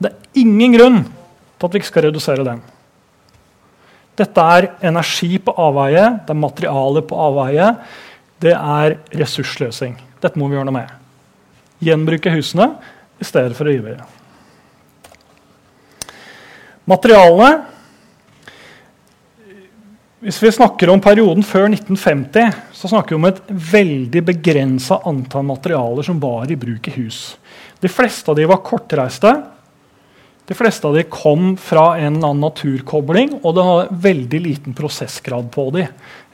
[0.00, 2.62] Det er ingen grunn til at vi ikke skal redusere den.
[4.20, 7.72] Dette er energi på avveie, det er materiale på avveie.
[8.40, 9.96] Det er ressursløsing.
[10.20, 10.96] Dette må vi gjøre noe med.
[11.80, 12.74] Gjenbruke husene
[13.20, 13.96] i stedet for å rive.
[16.90, 17.52] Materialene
[20.20, 25.46] hvis vi snakker om perioden før 1950, så snakker vi om et veldig begrensa antall
[25.48, 27.38] materialer som var i bruk i hus.
[27.80, 29.32] De fleste av de var kortreiste.
[30.50, 34.74] De fleste av de kom fra en eller annen naturkobling, og det har veldig liten
[34.74, 35.84] prosessgrad på de.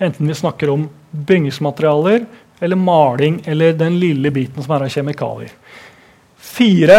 [0.01, 2.25] Enten vi snakker om bygningsmaterialer
[2.65, 5.53] eller maling eller den lille biten som er av kjemikalier.
[6.41, 6.97] Fire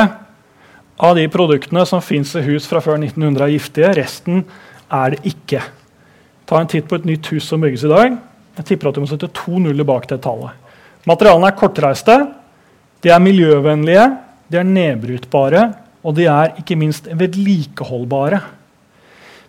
[1.02, 3.90] av de produktene som fins i hus fra før 1900, er giftige.
[3.98, 4.46] Resten
[4.94, 5.64] er det ikke.
[6.46, 8.22] Ta en titt på et nytt hus som bygges i dag.
[8.62, 10.54] Jeg tipper at du må sette to nuller bak det tallet.
[11.10, 12.22] Materialene er kortreiste,
[13.02, 14.06] de er miljøvennlige,
[14.54, 15.66] de er nedbrytbare,
[16.08, 18.40] og de er ikke minst vedlikeholdbare.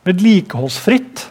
[0.09, 1.29] Vedlikeholdsfritt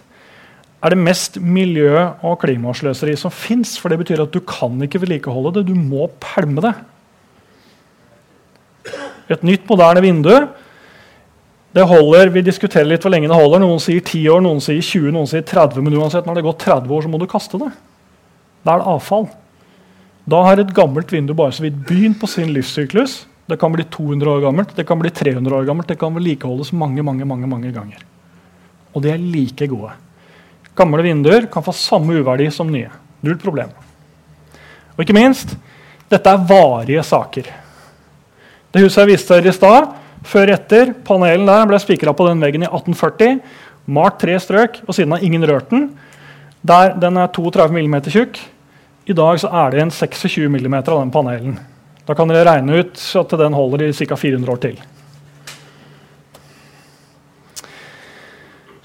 [0.84, 3.76] er det mest miljø- og klimasløseri som fins.
[3.80, 6.74] For det betyr at du kan ikke vedlikeholde det, du må pælme det.
[9.28, 10.32] Et nytt, moderne vindu
[11.76, 13.60] det holder, Vi diskuterer litt hvor lenge det holder.
[13.60, 15.84] Noen sier 10 år, noen sier 20, noen sier 30.
[15.84, 17.70] Men uansett, når det går 30 år, så må du kaste det.
[18.66, 19.28] Da er det avfall.
[20.26, 23.26] Da har et gammelt vindu bare så vidt begynt på sin livssyklus.
[23.48, 26.74] Det kan bli 200 år gammelt, det kan bli 300 år gammelt, det kan vedlikeholdes
[26.76, 28.02] mange, mange, mange, mange ganger.
[28.92, 29.94] Og de er like gode.
[30.78, 32.90] Gamle vinduer kan få samme uverdi som nye.
[33.24, 33.72] Null problem.
[34.98, 35.56] Og ikke minst,
[36.12, 37.48] dette er varige saker.
[38.74, 39.88] Det huset jeg viste dere i stad,
[40.28, 43.40] før etter, panelen der ble spikra på den veggen i 1840.
[43.88, 45.88] Malt tre strøk, og siden har ingen rørt den.
[46.68, 48.40] Der Den er 32 mm tjukk.
[49.08, 51.60] I dag så er det en 26 mm av den panelen.
[52.08, 54.16] Da kan dere regne ut at den holder i ca.
[54.16, 54.80] 400 år til.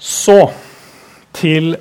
[0.03, 0.51] Så
[1.31, 1.77] til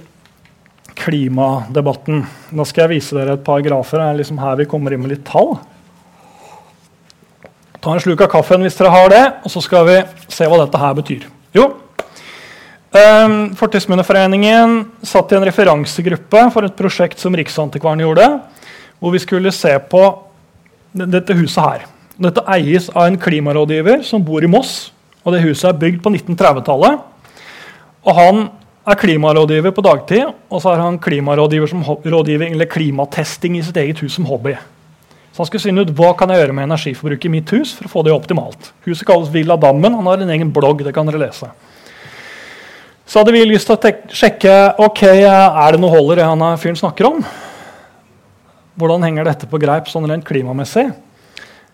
[1.03, 2.23] klimadebatten.
[2.55, 3.99] Nå skal jeg vise dere et par grafer.
[3.99, 5.57] Det er liksom her vi kommer inn med litt tall.
[7.83, 9.99] Ta en sluk av kaffen hvis dere har det, og så skal vi
[10.31, 11.25] se hva dette her betyr.
[11.53, 11.65] Jo,
[12.95, 18.29] um, Fortidsminneforeningen satt i en referansegruppe for et prosjekt som Riksantikvaren gjorde,
[19.03, 20.05] hvor vi skulle se på
[20.93, 21.87] dette huset her.
[22.23, 24.93] Dette eies av en klimarådgiver som bor i Moss.
[25.25, 27.01] og Det huset er bygd på 1930-tallet.
[28.03, 28.49] Og Han
[28.87, 33.77] er klimarådgiver på dagtid, og så er han klimarådgiver som rådgivning, eller klimatesting i sitt
[33.77, 34.57] eget hus som hobby.
[35.33, 37.87] Så han skulle finne ut hva kan jeg gjøre med energiforbruket i mitt hus for
[37.87, 38.73] å få det optimalt.
[38.85, 39.95] Huset kalles Villa Dammen.
[39.95, 40.83] Han har en egen blogg.
[40.85, 41.49] det kan dere lese.
[43.07, 46.77] Så hadde vi lyst til å sjekke ok, er det noe holder det han fyren
[46.77, 47.25] snakker om.
[48.79, 50.87] Hvordan henger dette på greip sånn rent klimamessig?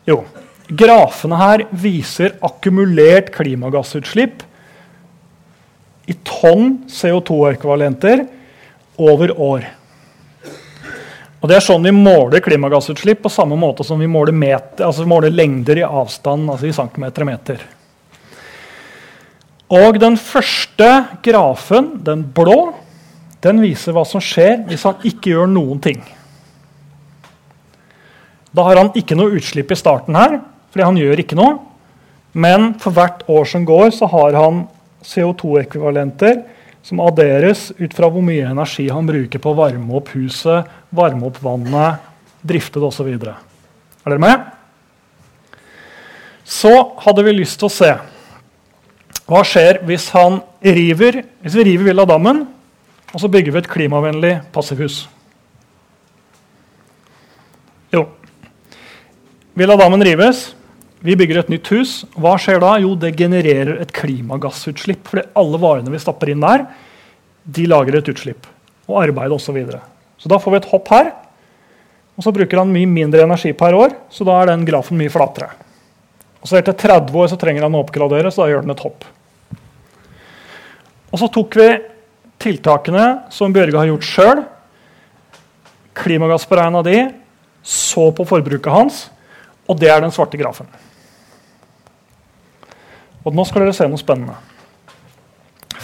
[0.09, 0.23] Jo,
[0.69, 4.43] grafene her viser akkumulert klimagassutslipp
[6.09, 8.25] i tonn CO2-ekvivalenter
[8.99, 9.67] over år.
[11.39, 15.07] Og Det er sånn vi måler klimagassutslipp, på samme måte som vi måler, meter, altså
[15.07, 17.63] måler lengder i avstand, altså i centimeter og meter.
[19.79, 20.89] Og den første
[21.23, 22.73] grafen, den blå,
[23.45, 26.01] den viser hva som skjer hvis han ikke gjør noen ting.
[28.59, 30.41] Da har han ikke noe utslipp i starten her,
[30.73, 31.61] fordi han gjør ikke noe.
[32.35, 34.65] Men for hvert år som går, så har han
[35.07, 36.43] CO2-ekvivalenter
[36.83, 41.29] som adderes ut fra hvor mye energi han bruker på å varme opp huset, varme
[41.29, 42.03] opp vannet,
[42.43, 43.11] drifte det osv.
[43.15, 44.47] Er dere med?
[46.49, 46.73] Så
[47.05, 47.91] hadde vi lyst til å se
[49.29, 52.47] hva skjer hvis han river Hvis vi river Villa Dammen,
[53.13, 55.03] og så bygger vi et klimavennlig passivhus.
[57.93, 58.07] Jo.
[59.59, 60.53] Villa Dammen rives.
[61.03, 61.93] Vi bygger et nytt hus.
[62.15, 62.77] Hva skjer da?
[62.79, 65.09] Jo, det genererer et klimagassutslipp.
[65.11, 66.63] For alle varene vi stapper inn der,
[67.43, 68.47] de lager et utslipp.
[68.87, 69.49] Og arbeid osv.
[69.49, 69.81] Så, videre.
[70.15, 71.11] så da får vi et hopp her.
[72.15, 75.11] Og så bruker han mye mindre energi per år, så da er den grafen mye
[75.11, 75.51] flatere.
[76.39, 78.87] Og så Etter 30 år så trenger han å oppgradere, så da gjør den et
[78.87, 79.11] hopp.
[81.11, 81.71] Og så tok vi
[82.47, 84.47] tiltakene som Bjørge har gjort sjøl.
[85.99, 86.99] Klimagassberegna de,
[87.67, 89.09] så på forbruket hans,
[89.69, 90.69] og det er den svarte grafen.
[93.27, 94.37] Og nå skal dere se noe spennende.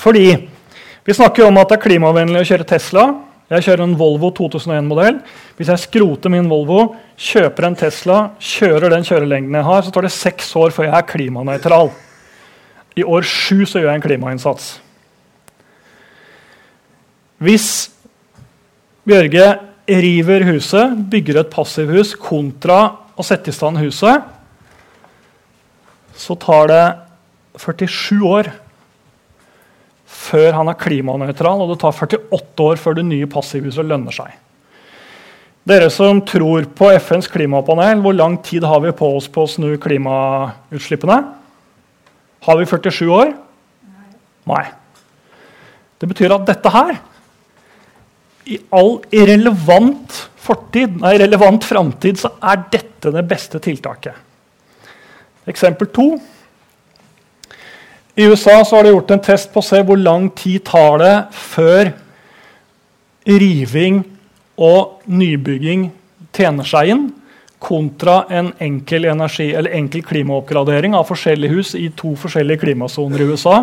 [0.00, 0.26] Fordi
[1.04, 3.08] vi snakker om at det er klimavennlig å kjøre Tesla.
[3.52, 5.18] Jeg kjører en Volvo 2001-modell.
[5.58, 10.08] Hvis jeg skroter min Volvo, kjøper en Tesla, kjører den kjørelengden jeg har, så tar
[10.08, 11.92] det seks år før jeg er klimanøytral.
[12.96, 14.70] I år sju så gjør jeg en klimainnsats.
[17.44, 17.68] Hvis
[19.04, 19.48] Bjørge
[19.84, 22.78] river huset, bygger et passivhus kontra
[23.14, 24.22] å sette i stand huset,
[26.14, 26.84] så tar det
[27.58, 28.50] 47 år
[30.14, 34.32] før han er klimanøytral, og det tar 48 år før det nye passivhuset lønner seg.
[35.64, 39.50] Dere som tror på FNs klimapanel, hvor lang tid har vi på oss på å
[39.50, 41.18] snu klimautslippene?
[42.44, 43.32] Har vi 47 år?
[44.50, 44.64] Nei.
[45.96, 46.98] Det betyr at dette her,
[48.44, 54.16] i all irrelevant fortid, nei, relevant framtid, så er dette det beste tiltaket.
[55.48, 56.08] Eksempel to.
[58.14, 61.14] I USA har de gjort en test på å se hvor lang tid tar det
[61.34, 61.90] før
[63.26, 64.02] riving
[64.60, 65.88] og nybygging
[66.34, 67.04] tjener seg inn,
[67.64, 73.62] kontra en enkel, energi, enkel klimaoppgradering av forskjellige hus i to forskjellige klimasoner i USA,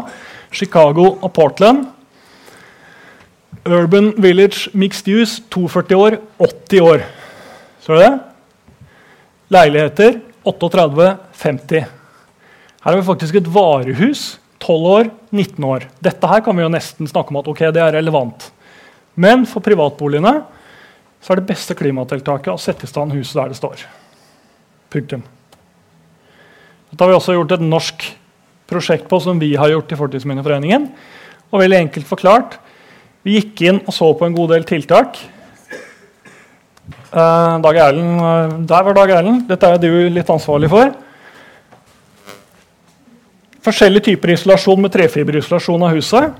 [0.52, 1.86] Chicago og Portland.
[3.66, 7.04] Urban Village Mixed Use 42 år, 80 år.
[7.82, 8.12] Ser du det?
[9.52, 11.86] Leiligheter 38, 50.
[12.82, 15.86] Her har vi faktisk et varehus 12 år, 19 år.
[16.02, 18.48] Dette her kan vi jo nesten snakke om at ok, det er relevant.
[19.14, 20.40] Men for privatboligene
[21.22, 23.86] så er det beste klimatiltaket å sette i stand huset der det står.
[24.92, 25.22] Punktum.
[26.92, 28.08] Dette har vi også gjort et norsk
[28.72, 30.90] prosjekt på, som vi har gjort i Fortidsminneforeningen.
[31.52, 32.58] Og veldig enkelt forklart,
[33.22, 35.20] Vi gikk inn og så på en god del tiltak.
[37.12, 39.44] Uh, Dag Erlend, uh, Der var Dag Erlend.
[39.50, 40.96] Dette er du litt ansvarlig for.
[43.62, 46.34] Forskjellige typer isolasjon med trefiberisolasjon av huset.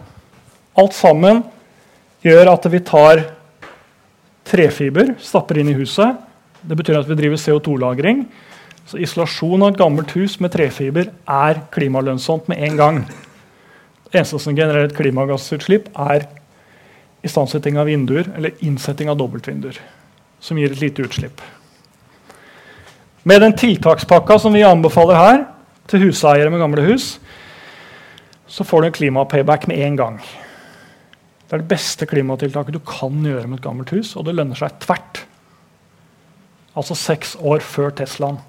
[0.82, 1.44] Alt sammen
[2.26, 3.28] gjør at vi tar
[4.50, 6.18] trefiber, stapper inn i huset.
[6.66, 8.26] Det betyr at vi driver CO2-lagring.
[8.90, 13.04] Så Isolasjon av et gammelt hus med trefiber er klimalønnsomt med en gang.
[14.10, 16.26] Det eneste som genererer et klimagassutslipp, er
[17.26, 19.78] istandsetting av vinduer eller innsetting av dobbeltvinduer,
[20.40, 21.42] som gir et lite utslipp.
[23.24, 25.44] Med den tiltakspakka som vi anbefaler her,
[25.92, 27.18] til huseiere med gamle hus,
[28.48, 30.22] så får du en klimapayback med en gang.
[31.52, 34.58] Det er det beste klimatiltaket du kan gjøre med et gammelt hus, og det lønner
[34.58, 35.26] seg tvert.
[36.72, 38.40] Altså seks år før Teslaen.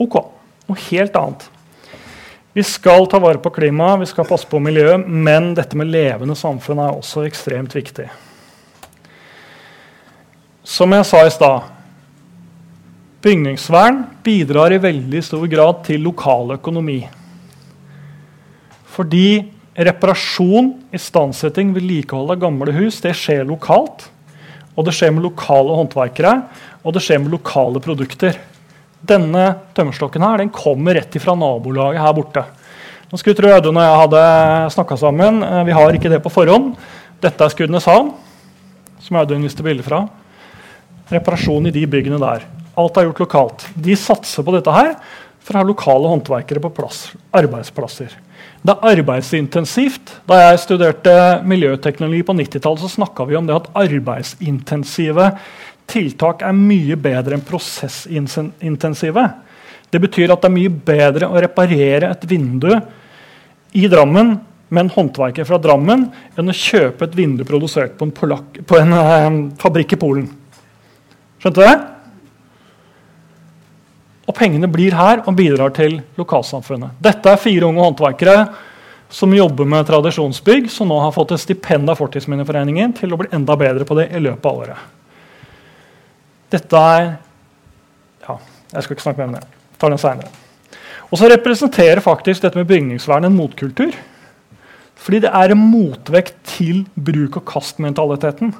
[0.00, 0.16] Ok,
[0.66, 1.44] noe helt annet.
[2.54, 6.36] Vi skal ta vare på klimaet, vi skal passe på miljøet, men dette med levende
[6.38, 8.06] samfunn er også ekstremt viktig.
[10.62, 11.72] Som jeg sa i stad
[13.24, 17.00] Bygningsvern bidrar i veldig stor grad til lokal økonomi.
[18.94, 24.10] Fordi reparasjon, istandsetting, vedlikehold av gamle hus det skjer lokalt.
[24.76, 26.34] Og det skjer med lokale håndverkere,
[26.84, 28.36] og det skjer med lokale produkter.
[29.04, 29.46] Denne
[29.76, 32.44] tømmerstokken her, den kommer rett ifra nabolaget her borte.
[33.10, 34.20] Nå skulle tro Audun og jeg hadde
[34.74, 35.42] snakka sammen.
[35.44, 36.72] Eh, vi har ikke det på forhånd.
[37.22, 38.12] Dette er Skudeneshavn,
[39.04, 40.04] som Audun viste bilde fra.
[41.12, 42.46] Reparasjon i de byggene der.
[42.80, 43.66] Alt er gjort lokalt.
[43.76, 44.96] De satser på dette her
[45.44, 48.16] for å ha lokale håndverkere på plass, arbeidsplasser.
[48.64, 50.14] Det er arbeidsintensivt.
[50.24, 55.28] Da jeg studerte miljøteknologi på 90-tallet, snakka vi om det at arbeidsintensive
[55.90, 59.24] tiltak er mye bedre enn prosessintensive.
[59.90, 62.70] Det betyr at det er mye bedre å reparere et vindu
[63.74, 64.34] i Drammen
[64.74, 68.78] med en håndverker fra Drammen enn å kjøpe et vindu produsert på en, polak, på
[68.80, 70.28] en eh, fabrikk i Polen.
[71.42, 71.76] Skjønte du det?
[74.24, 76.96] Og pengene blir her og bidrar til lokalsamfunnet.
[77.04, 78.38] Dette er fire unge håndverkere
[79.14, 83.30] som jobber med tradisjonsbygg, som nå har fått et stipend av Fortidsminneforeningen til å bli
[83.36, 84.86] enda bedre på det i løpet av året.
[86.54, 87.12] Dette er
[88.24, 88.38] Ja,
[88.72, 89.44] jeg skal ikke snakke mer om det.
[89.74, 90.30] Jeg tar den senere.
[91.10, 93.92] Og så representerer faktisk dette med bygningsvern en motkultur.
[95.04, 98.54] Fordi det er en motvekt til bruk-og-kast-mentaliteten.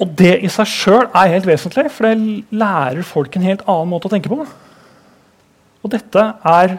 [0.00, 3.92] Og det i seg sjøl er helt vesentlig, for det lærer folk en helt annen
[3.92, 4.40] måte å tenke på.
[5.80, 6.78] Og dette er,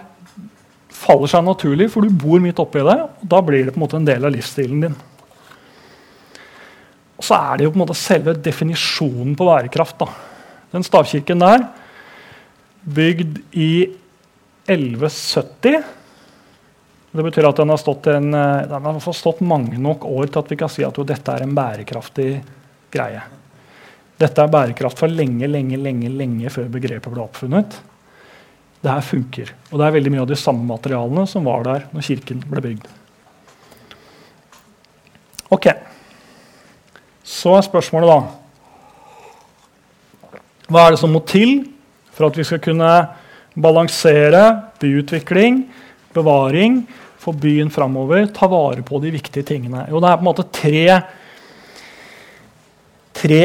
[0.91, 2.97] faller seg naturlig, for du bor midt oppi det.
[3.05, 4.97] og Da blir det på en måte en del av livsstilen din.
[7.21, 9.99] Og så er det jo på en måte selve definisjonen på bærekraft.
[10.01, 10.07] da.
[10.73, 11.67] Den stavkirken der,
[12.81, 13.73] bygd i
[14.65, 15.83] 1170
[17.11, 20.51] Det betyr at den har stått, en, den har stått mange nok år til at
[20.53, 22.29] vi kan si at jo, dette er en bærekraftig
[22.89, 23.21] greie.
[24.17, 27.77] Dette er bærekraft for lenge, lenge, lenge, lenge før begrepet ble oppfunnet.
[28.81, 29.53] Det her funker.
[29.69, 32.65] Og det er veldig mye av de samme materialene som var der når kirken ble
[32.65, 32.89] bygd.
[35.51, 35.67] Ok.
[37.31, 38.19] Så er spørsmålet, da
[40.71, 41.63] Hva er det som må til
[42.11, 42.91] for at vi skal kunne
[43.55, 44.43] balansere
[44.79, 45.65] byutvikling,
[46.15, 46.81] bevaring,
[47.21, 49.87] få byen framover, ta vare på de viktige tingene?
[49.91, 50.85] Jo, det er på en måte tre
[53.21, 53.43] tre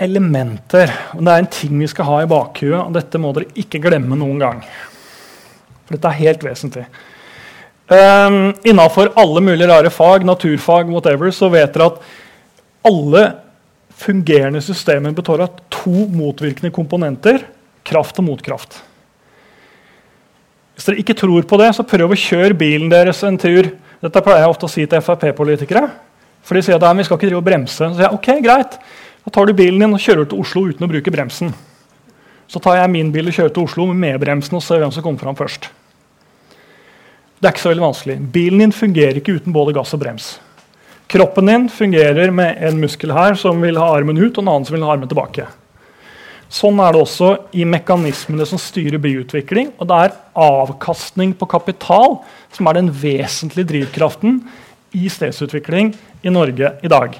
[0.00, 0.92] elementer.
[1.14, 3.82] og Det er en ting vi skal ha i bakhuet, og dette må dere ikke
[3.82, 4.62] glemme noen gang.
[5.84, 6.86] For dette er helt vesentlig.
[7.90, 12.02] Um, ehm, Innafor alle mulige rare fag, naturfag, whatever, så vet dere at
[12.86, 13.24] alle
[14.00, 17.42] fungerende systemer består av to motvirkende komponenter
[17.86, 18.78] kraft og motkraft.
[20.74, 23.68] Hvis dere ikke tror på det, så prøv å kjøre bilen deres en tur.
[24.00, 25.82] Dette pleier jeg ofte å si til Frp-politikere.
[26.46, 27.76] For de sier at vi skal ikke drive og bremse.
[27.76, 28.78] Så sier jeg, ok, greit.
[29.26, 31.52] Da tar du bilen din og kjører til Oslo uten å bruke bremsen.
[32.50, 35.04] Så tar jeg min bil og kjører til Oslo med bremsen og ser hvem som
[35.04, 35.68] kommer fram først.
[37.40, 38.16] Det er ikke så veldig vanskelig.
[38.32, 40.32] Bilen din fungerer ikke uten både gass og brems.
[41.10, 44.66] Kroppen din fungerer med en muskel her som vil ha armen ut, og en annen
[44.68, 45.48] som vil ha armen tilbake.
[46.50, 49.72] Sånn er det også i mekanismene som styrer byutvikling.
[49.82, 52.20] Og det er avkastning på kapital
[52.54, 54.40] som er den vesentlige drivkraften
[54.94, 55.92] i stedsutvikling
[56.22, 57.18] i Norge i dag.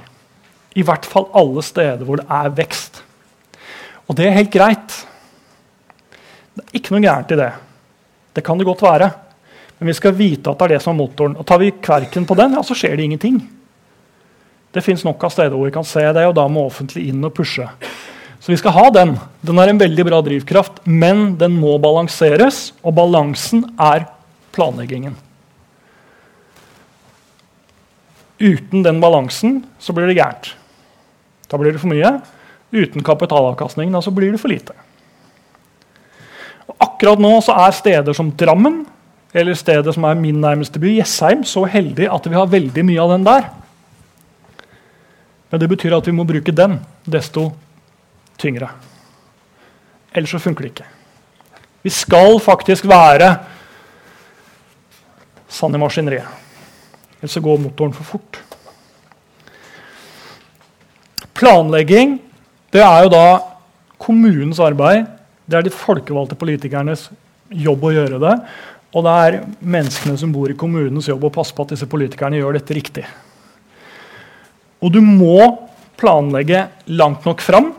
[0.78, 3.04] I hvert fall alle steder hvor det er vekst.
[4.06, 4.98] Og det er helt greit.
[6.54, 7.52] Det er ikke noe gærent i det.
[8.38, 9.14] Det kan det godt være.
[9.78, 11.38] Men vi skal vite at det er det som er motoren.
[11.38, 13.40] Og Tar vi kverken på den, ja, så skjer det ingenting.
[14.70, 17.24] Det fins nok av steder hvor vi kan se det, og da må offentlig inn
[17.26, 17.66] og pushe.
[18.40, 19.16] Så vi skal ha den.
[19.44, 22.70] Den er en veldig bra drivkraft, men den må balanseres.
[22.80, 24.06] Og balansen er
[24.54, 25.18] planleggingen.
[28.40, 30.54] Uten den balansen så blir det gærent.
[31.50, 32.14] Da blir det for mye.
[32.72, 34.72] Uten kapitalavkastningen så blir det for lite.
[36.70, 38.84] Og akkurat nå så er steder som Drammen
[39.36, 43.02] eller stedet som er min nærmeste by, Jessheim, så heldig at vi har veldig mye
[43.02, 43.44] av den der.
[45.50, 47.50] Men det betyr at vi må bruke den desto
[48.40, 48.70] tyngre.
[50.14, 50.88] Ellers så funker det ikke.
[51.82, 53.32] Vi skal faktisk være
[55.50, 56.28] sanne i maskineriet.
[57.20, 58.40] Ellers så går motoren for fort.
[61.36, 62.18] Planlegging
[62.70, 63.24] det er jo da
[64.00, 65.08] kommunens arbeid.
[65.50, 67.08] Det er de folkevalgte politikernes
[67.50, 68.36] jobb å gjøre det.
[68.94, 72.38] Og det er menneskene som bor i kommunens jobb å passe på at disse politikerne
[72.38, 73.04] gjør dette riktig.
[74.80, 75.36] Og du må
[76.00, 77.70] planlegge langt nok fram.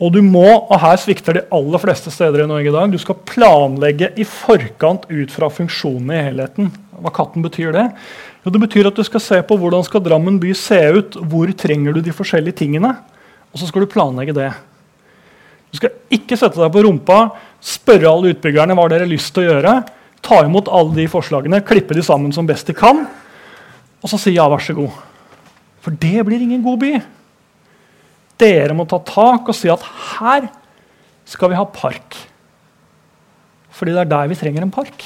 [0.00, 2.96] Og du må, og her svikter de aller fleste steder i Norge i dag, du
[3.00, 6.70] skal planlegge i forkant ut fra funksjonene i helheten.
[7.04, 7.84] Hva katten betyr det?
[8.40, 11.52] Jo, det betyr at du skal se på hvordan skal Drammen by se ut, hvor
[11.52, 12.94] trenger du de forskjellige tingene,
[13.52, 14.48] og så skal du planlegge det.
[15.70, 17.20] Du skal ikke sette deg på rumpa,
[17.60, 19.74] spørre alle utbyggerne hva dere har lyst til å gjøre,
[20.24, 23.04] ta imot alle de forslagene, klippe de sammen som best de kan,
[24.00, 24.96] og så sier ja, vær så god.
[25.84, 26.92] For det blir ingen god by.
[28.40, 29.84] Dere må ta tak og si at
[30.16, 30.48] her
[31.28, 32.16] skal vi ha park.
[33.76, 35.04] Fordi det er der vi trenger en park.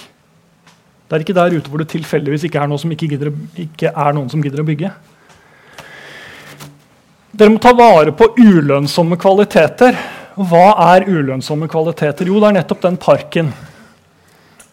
[1.04, 3.90] Det er ikke der ute hvor det tilfeldigvis ikke er, noe som ikke, gidder, ikke
[3.92, 4.90] er noen som gidder å bygge.
[7.34, 9.98] Dere må ta vare på ulønnsomme kvaliteter.
[10.34, 12.30] Hva er ulønnsomme kvaliteter?
[12.30, 13.50] Jo, det er nettopp den parken.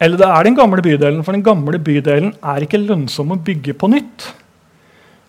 [0.02, 3.76] Eller det er den gamle bydelen, for den gamle bydelen er ikke lønnsom å bygge
[3.78, 4.32] på nytt.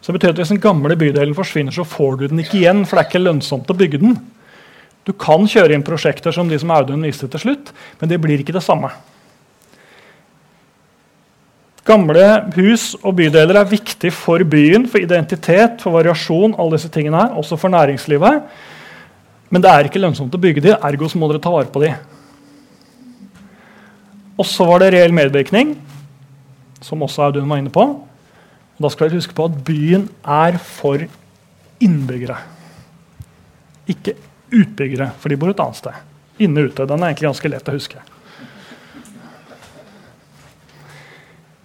[0.00, 2.86] Så det betyr at Hvis den gamle bydelen forsvinner, så får du den ikke igjen.
[2.86, 4.16] For det er ikke lønnsomt å bygge den.
[5.06, 8.40] Du kan kjøre inn prosjekter som de som Audun viste til slutt, men det blir
[8.40, 8.90] ikke det samme.
[11.84, 17.18] Gamle hus og bydeler er viktig for byen, for identitet, for variasjon, alle disse tingene
[17.18, 18.46] her, også for næringslivet.
[19.50, 21.82] Men det er ikke lønnsomt å bygge de, ergo så må dere ta vare på
[21.82, 21.90] de.
[24.43, 25.76] Og så var det reell medvirkning,
[26.82, 27.84] som også Audun var inne på.
[28.82, 31.05] Da skal dere huske på at byen er for
[31.82, 32.40] innbyggere.
[33.93, 34.16] Ikke
[34.51, 36.01] utbyggere, for de bor et annet sted.
[36.43, 36.88] Inne ute.
[36.88, 38.03] Den er egentlig ganske lett å huske.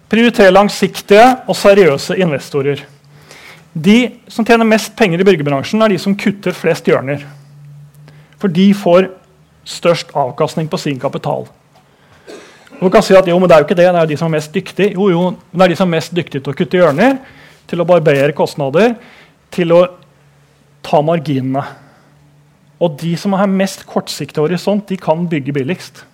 [0.08, 2.86] Prioriter langsiktige og seriøse investorer.
[3.74, 3.98] De
[4.30, 7.26] som tjener mest penger i byggebransjen, er de som kutter flest hjørner.
[8.38, 9.10] For de får
[9.68, 11.48] størst avkastning på sin kapital.
[12.78, 14.18] Du kan si at jo, men det er jo ikke det, det er jo de
[14.20, 14.92] som er mest dyktige.
[14.94, 17.16] Jo, jo, men det er de som er mest dyktige til å kutte hjørner,
[17.68, 18.94] til å barbere kostnader,
[19.54, 19.80] til å
[20.86, 21.64] ta marginene.
[22.78, 26.04] Og de som har mest kortsiktig horisont, de kan bygge billigst.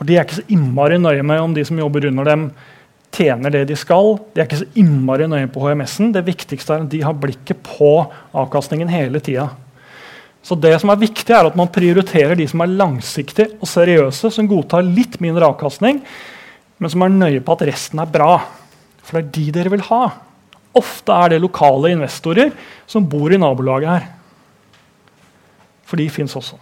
[0.00, 2.48] Og De er ikke så innmari nøye med om de som jobber under dem,
[3.14, 4.16] tjener det de skal.
[4.34, 6.10] De er ikke så innmari nøye på HMS-en.
[6.16, 7.92] Det viktigste er at de har blikket på
[8.34, 9.52] avkastningen hele tida.
[10.44, 14.30] Så det som er viktig er at Man prioriterer de som er langsiktige og seriøse,
[14.30, 16.02] som godtar litt mindre avkastning,
[16.78, 18.36] men som er nøye på at resten er bra.
[19.04, 20.02] For det er de dere vil ha.
[20.76, 22.52] Ofte er det lokale investorer
[22.90, 24.06] som bor i nabolaget her.
[25.88, 26.58] For de fins også.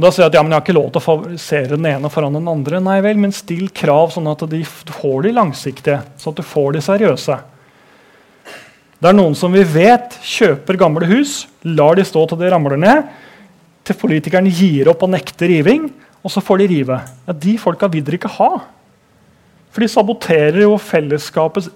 [0.00, 2.08] Og da sier jeg at ja, jeg har ikke lov til å favorisere den ene
[2.08, 2.78] foran den andre.
[2.80, 6.70] Nei vel, men still krav sånn at de får de langsiktige, sånn at du får
[6.78, 7.36] de seriøse.
[9.00, 12.76] Det er noen som vi vet kjøper gamle hus, lar de stå til de ramler
[12.80, 13.06] ned,
[13.88, 15.86] til politikeren gir opp og nekter riving,
[16.20, 16.98] og så får de rive.
[17.24, 18.50] Ja, de folka vil dere ikke ha.
[19.72, 21.70] For de saboterer jo fellesskapets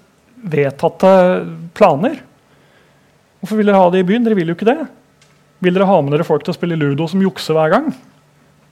[0.52, 1.14] vedtatte
[1.72, 2.20] planer.
[3.40, 4.26] Hvorfor vil dere ha det i byen?
[4.26, 4.82] Dere vil jo ikke det.
[5.64, 7.88] Vil dere ha med dere folk til å spille ludo som jukser hver gang?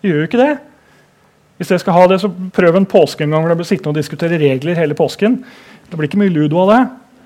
[0.02, 0.52] De gjør jo ikke det.
[1.56, 3.94] Hvis dere skal ha det, så prøv en påske en gang hvor dere blir sittende
[3.94, 5.40] og diskutere regler hele påsken.
[5.88, 6.82] Det blir ikke mye ludo av det.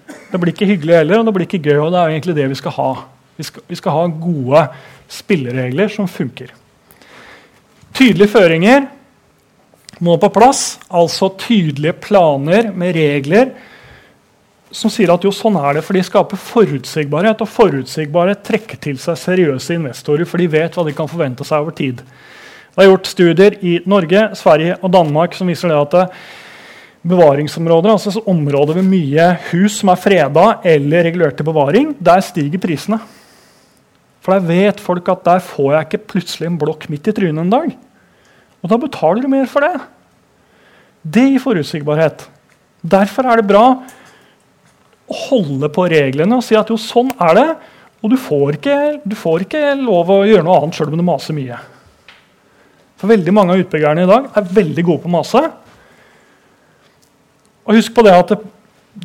[0.06, 1.78] Det blir ikke hyggelig heller, og det blir ikke gøy.
[1.80, 2.90] og det er egentlig det Vi skal ha.
[3.36, 4.66] Vi skal, vi skal ha gode
[5.08, 6.52] spilleregler som funker.
[7.94, 8.86] Tydelige føringer
[10.00, 10.78] må på plass.
[10.88, 13.54] Altså tydelige planer med regler
[14.74, 17.40] som sier at jo, sånn er det, for de skaper forutsigbarhet.
[17.40, 21.64] Og forutsigbarhet trekker til seg seriøse investorer, for de vet hva de kan forvente seg
[21.64, 22.02] over tid.
[22.76, 26.18] Det er gjort studier i Norge, Sverige og Danmark som viser det at
[27.06, 32.62] bevaringsområder, altså områder med mye hus som er freda eller regulert til bevaring, der stiger
[32.62, 32.98] prisene.
[34.24, 37.44] For der vet folk at der får jeg ikke plutselig en blokk midt i trynet
[37.44, 37.68] en dag.
[38.62, 39.76] Og da betaler du mer for det.
[41.06, 42.24] Det gir forutsigbarhet.
[42.82, 43.62] Derfor er det bra
[45.06, 47.48] å holde på reglene og si at jo, sånn er det.
[48.02, 48.76] Og du får ikke,
[49.06, 51.60] du får ikke lov å gjøre noe annet sjøl om du maser mye.
[52.98, 55.44] For veldig mange av utbyggerne i dag er veldig gode på å mase.
[57.66, 58.38] Og husk på det at det,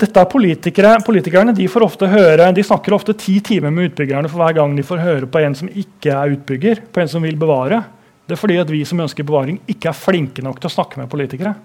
[0.01, 4.29] dette er politikere, Politikerne de, får ofte høre, de snakker ofte ti timer med utbyggerne
[4.31, 7.25] for hver gang de får høre på en som ikke er utbygger, på en som
[7.25, 7.81] vil bevare.
[8.27, 11.01] Det er fordi at vi som ønsker bevaring, ikke er flinke nok til å snakke
[11.01, 11.55] med politikere.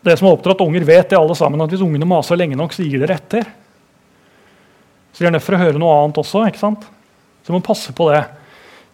[0.00, 2.76] Det som er oppdratt unger, vet det alle sammen, at hvis ungene maser lenge nok,
[2.76, 3.48] så gir dere etter.
[5.10, 6.44] Så de er nødt for å høre noe annet også.
[6.46, 6.86] ikke sant?
[7.42, 8.22] Så vi må passe på det.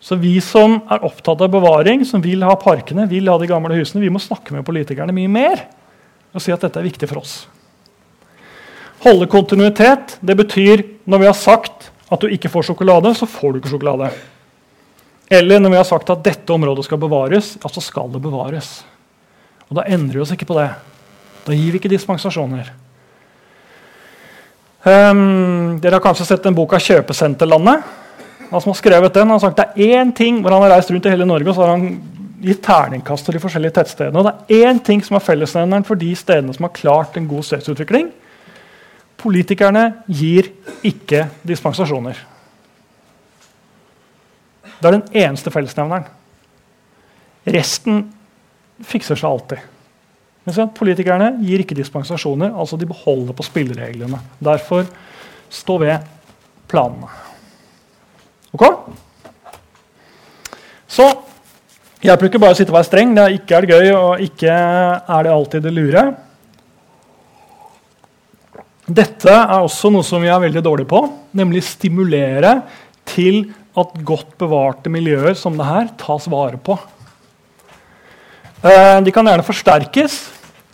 [0.02, 3.76] Så vi som er opptatt av bevaring, som vil ha parkene, vil ha de gamle
[3.76, 5.66] husene, vi må snakke med politikerne mye mer
[6.34, 7.34] og si at dette er viktig for oss.
[9.04, 13.52] Holde kontinuitet det betyr når vi har sagt at du ikke får sjokolade, så får
[13.52, 14.10] du ikke sjokolade.
[15.30, 18.80] Eller når vi har sagt at dette området skal bevares, ja, så skal det bevares.
[19.66, 20.68] Og da endrer vi oss ikke på det.
[21.46, 22.70] Da gir vi ikke dispensasjoner.
[24.86, 27.82] Um, dere har kanskje sett den boka 'Kjøpesenterlandet'.
[28.50, 30.76] Han som har skrevet den, han har sagt det er én ting hvor han har
[30.76, 31.98] reist rundt i hele Norge og så har han
[32.43, 34.20] gitt terningkast til de forskjellige tettstedene.
[34.20, 37.28] Og det er én ting som er fellesnevneren for de stedene som har klart en
[37.28, 38.11] god stedsutvikling.
[39.16, 40.51] Politikerne gir
[40.84, 42.18] ikke dispensasjoner.
[44.76, 46.05] Det er den eneste fellesnevneren.
[47.47, 48.05] Resten
[48.84, 49.64] fikser seg alltid.
[50.47, 54.20] Men politikerne gir ikke dispensasjoner, altså de beholder på spillereglene.
[54.39, 54.84] Derfor
[55.51, 56.05] stå ved
[56.70, 57.09] planene.
[58.55, 58.66] Ok?
[60.87, 61.09] Så
[62.07, 63.14] jeg bruker bare å sitte og være streng.
[63.16, 66.04] Det er ikke er det gøy, og ikke er det alltid det lure.
[68.86, 71.00] Dette er også noe som vi er veldig dårlige på,
[71.34, 72.61] nemlig stimulere
[73.09, 76.78] til at godt bevarte miljøer som det her tas vare på.
[78.62, 80.20] Eh, de kan gjerne forsterkes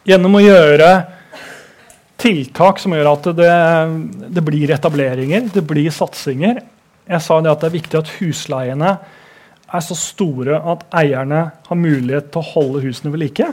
[0.06, 0.90] gjennom å gjøre
[2.22, 3.56] tiltak som gjør at det,
[4.36, 6.60] det blir etableringer, det blir satsinger.
[7.08, 8.92] Jeg sa det at det er viktig at husleiene
[9.72, 13.48] er så store at eierne har mulighet til å holde husene ved like.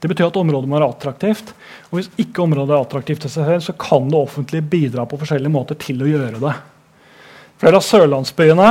[0.00, 1.52] Det betyr at området må være attraktivt.
[1.90, 6.04] Og hvis ikke området er attraktivt, så kan det offentlige bidra på forskjellige måter til
[6.04, 6.54] å gjøre det.
[7.56, 8.70] Flere av sørlandsbyene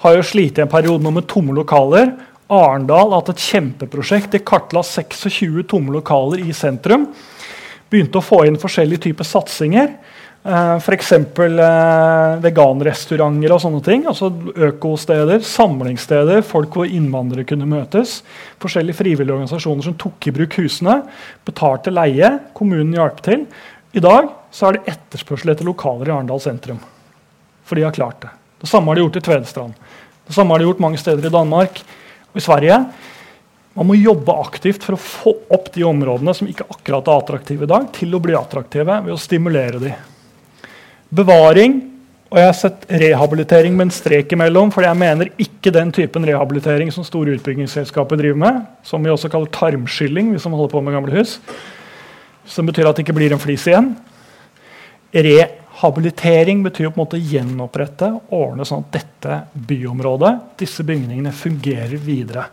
[0.00, 2.14] har jo slitt i en periode nå med tomme lokaler.
[2.50, 4.32] Arendal har hatt et kjempeprosjekt.
[4.32, 7.08] De kartla 26 tomme lokaler i sentrum.
[7.90, 9.92] Begynte å få inn forskjellige typer satsinger.
[10.40, 11.10] Uh, F.eks.
[11.36, 14.06] Uh, veganrestauranter og sånne ting.
[14.08, 14.30] altså
[14.70, 18.22] Økosteder, samlingssteder, folk hvor innvandrere kunne møtes.
[18.62, 21.02] Forskjellige frivillige organisasjoner som tok i bruk husene.
[21.44, 22.32] Betalte leie.
[22.56, 23.44] Kommunen hjalp til.
[23.92, 26.80] I dag så er det etterspørsel etter lokaler i Arendal sentrum.
[27.68, 28.30] For de har klart det.
[28.64, 29.76] Det samme har de gjort i Tvedestrand.
[30.26, 31.82] Det samme har de gjort mange steder i Danmark
[32.30, 32.78] og i Sverige.
[33.76, 37.68] Man må jobbe aktivt for å få opp de områdene som ikke akkurat er attraktive
[37.68, 40.08] i dag, til å bli attraktive ved å stimulere dem.
[41.10, 41.80] Bevaring
[42.30, 46.22] og jeg har sett rehabilitering med en strek imellom, for jeg mener ikke den typen
[46.28, 50.82] rehabilitering som store utbyggingsselskaper driver med, som vi også kaller tarmskylling, hvis man holder på
[50.86, 51.40] med gamle hus.
[52.46, 53.90] Som betyr at det ikke blir en flis igjen.
[55.10, 59.42] Rehabilitering betyr på en måte gjenopprette, ordne sånn at dette
[59.74, 60.32] byområdet,
[60.62, 62.46] disse bygningene, fungerer videre.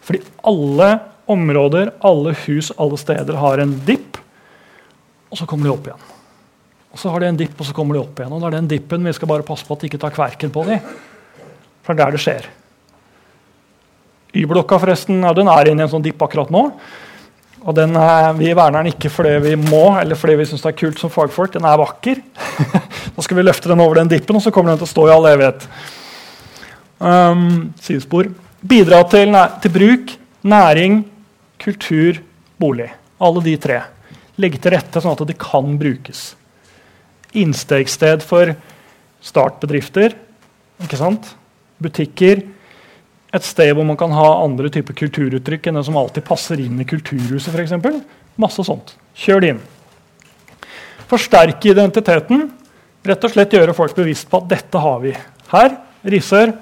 [0.00, 0.90] Fordi alle
[1.28, 4.16] områder, alle hus, alle steder har en dipp,
[5.28, 6.13] og så kommer de opp igjen.
[6.94, 8.32] Og Så har de en dipp, og så kommer de opp igjen.
[8.32, 10.52] Og det er den dippen vi skal bare passe på at de ikke tar kverken
[10.54, 10.84] på dem.
[11.82, 12.46] For det er der det skjer.
[14.34, 16.62] Y-blokka forresten, ja, den er inne i en sånn dipp akkurat nå.
[17.64, 20.70] Og den er, Vi verner den ikke fordi vi må eller fordi vi syns det
[20.70, 21.54] er kult som fagfolk.
[21.56, 22.20] Den er vakker.
[23.16, 25.08] da skal vi løfte den over den dippen, og så kommer den til å stå
[25.08, 25.66] i all evighet.
[27.02, 28.30] Um, sidespor.
[28.64, 29.34] Bidra til,
[29.64, 30.14] til, bruk,
[30.46, 31.02] næring,
[31.60, 32.22] kultur,
[32.60, 32.92] bolig.
[33.18, 33.82] Alle de tre.
[34.40, 36.32] Legge til rette sånn at det kan brukes.
[37.34, 38.54] Innstegssted for
[39.24, 40.14] startbedrifter.
[40.82, 41.34] ikke sant?
[41.82, 42.42] Butikker.
[43.34, 46.78] Et sted hvor man kan ha andre typer kulturuttrykk enn det som alltid passer inn
[46.80, 47.50] i kulturhuset.
[47.50, 48.02] For eksempel.
[48.40, 48.94] Masse sånt.
[49.18, 49.62] Kjør det inn.
[51.10, 52.48] Forsterke identiteten.
[53.04, 55.12] Rett og slett gjøre folk bevisst på at dette har vi.
[55.50, 55.74] Her,
[56.08, 56.54] Risør,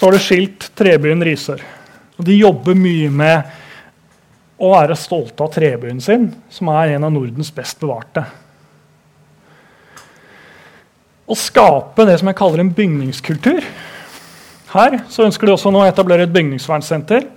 [0.00, 1.62] har det skilt Trebyen Risør.
[2.18, 3.52] Og de jobber mye med
[4.62, 8.22] å være stolte av trebyen sin, som er en av Nordens best bevarte.
[11.24, 13.64] Å skape det som jeg kaller en bygningskultur.
[14.74, 17.28] Her så ønsker de også nå å etablere et bygningsvernsenter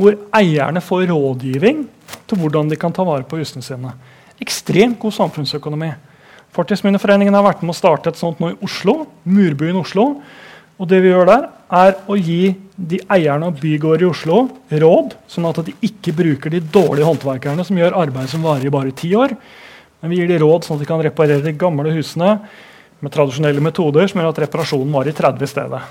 [0.00, 1.84] hvor eierne får rådgivning
[2.26, 3.92] til hvordan de kan ta vare på husene sine.
[4.40, 5.92] Ekstremt god samfunnsøkonomi.
[6.56, 10.06] Fortidsminneforeningen har vært med å starte et sånt nå i Oslo, Murbyen Oslo.
[10.80, 14.40] Og det vi gjør der, er å gi de eierne av bygårder i Oslo
[14.72, 18.72] råd, sånn at de ikke bruker de dårlige håndverkerne som gjør arbeid som varer i
[18.74, 19.36] bare ti år.
[20.00, 22.38] Men vi gir de råd sånn at de kan reparere de gamle husene
[23.00, 25.82] med tradisjonelle metoder som gjør at reparasjonen varer i 30 i stedet.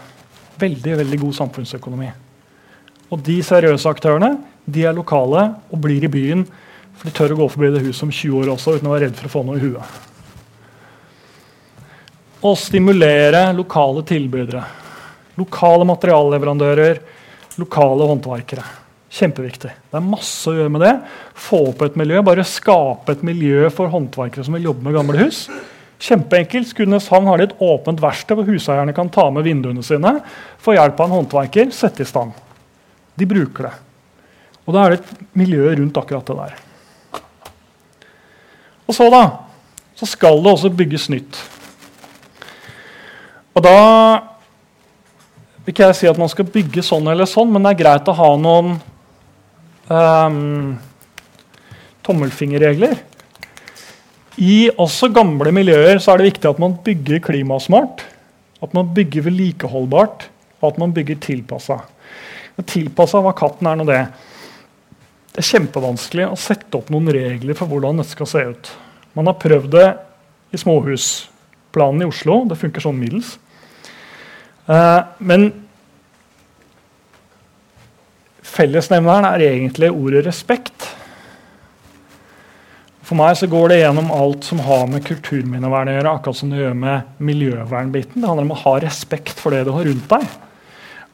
[0.60, 2.10] Veldig, veldig god samfunnsøkonomi.
[3.10, 4.36] Og de seriøse aktørene
[4.70, 6.44] de er lokale og blir i byen,
[7.00, 9.08] for de tør å gå forbi det huset om 20 år også uten å være
[9.08, 9.96] redd for å få noe i huet.
[12.40, 14.62] Å stimulere lokale tilbydere.
[15.40, 17.02] Lokale materialleverandører,
[17.60, 18.68] lokale håndverkere.
[19.10, 19.72] Kjempeviktig.
[19.90, 20.94] Det er masse å gjøre med det.
[21.34, 22.22] Få opp et miljø.
[22.24, 25.48] Bare skape et miljø for håndverkere som vil jobbe med gamle hus.
[26.00, 26.70] Kjempeenkelt.
[26.72, 30.16] Skudeneshavn har de et åpent verksted hvor huseierne kan ta med vinduene sine,
[30.64, 32.32] få hjelp av en håndverker, sette i stand.
[33.20, 33.76] De bruker det.
[34.64, 36.58] Og da er det et miljø rundt akkurat det der.
[38.90, 39.24] Og så, da,
[39.98, 41.40] så skal det også bygges nytt.
[43.58, 43.80] Og da
[45.66, 48.10] vil ikke jeg si at man skal bygge sånn eller sånn, men det er greit
[48.10, 48.78] å ha noen
[49.90, 50.78] um,
[52.06, 52.96] tommelfingerregler.
[54.40, 58.06] I også gamle miljøer så er det viktig at man bygger klimasmart,
[58.64, 60.28] at man bygger vedlikeholdbart,
[60.60, 61.82] og at man bygger tilpassa.
[62.68, 64.02] Tilpassa hva katten er nå det.
[65.32, 68.72] Det er kjempevanskelig å sette opp noen regler for hvordan dette skal se ut.
[69.16, 69.88] Man har prøvd det
[70.56, 72.42] i småhusplanen i Oslo.
[72.50, 73.36] Det funker sånn middels.
[74.70, 75.50] Uh, men
[78.46, 80.90] fellesnevneren er egentlig ordet respekt.
[83.10, 86.12] For meg så går det gjennom alt som har med kulturminnevern å gjøre.
[86.12, 88.22] akkurat som det gjør med miljøvernbiten.
[88.22, 90.28] Det handler om å ha respekt for det du har rundt deg.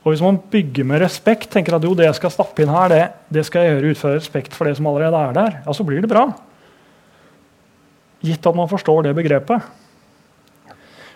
[0.03, 2.91] Og Hvis man bygger med respekt, tenker at jo, det jeg skal stappe inn her,
[2.91, 5.71] det, det skal jeg gjøre ut fra respekt for det som allerede er der, ja,
[5.71, 6.27] så blir det bra.
[8.27, 9.71] Gitt at man forstår det begrepet.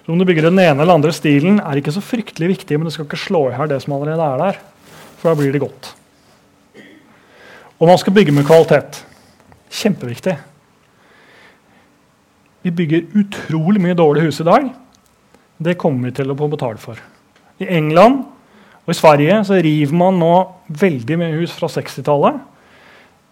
[0.06, 2.88] Så om du bygger den ene eller andre stilen, er ikke så fryktelig viktig, men
[2.88, 4.64] du skal ikke slå i hjel det som allerede er der.
[5.20, 5.92] For da blir det godt.
[7.76, 9.04] Og man skal bygge med kvalitet.
[9.70, 10.40] Kjempeviktig.
[12.70, 14.68] Vi bygger utrolig mye dårlige hus i dag.
[15.58, 17.00] Det kommer vi til å få betale for.
[17.58, 18.22] I England
[18.86, 20.34] og i Sverige så river man nå
[20.70, 22.38] veldig mye hus fra 60-tallet.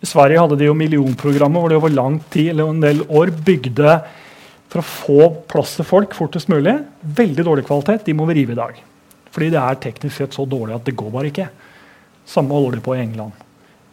[0.01, 3.29] I Sverige hadde de jo millionprogrammet hvor de over lang tid eller en del år
[3.45, 3.99] bygde
[4.73, 6.73] for å få plass til folk fortest mulig.
[7.21, 8.07] Veldig dårlig kvalitet.
[8.09, 8.85] De må vi rive i dag.
[9.29, 11.51] Fordi det er teknisk sett så dårlig at det går bare ikke.
[12.25, 13.46] Samme holder de på i England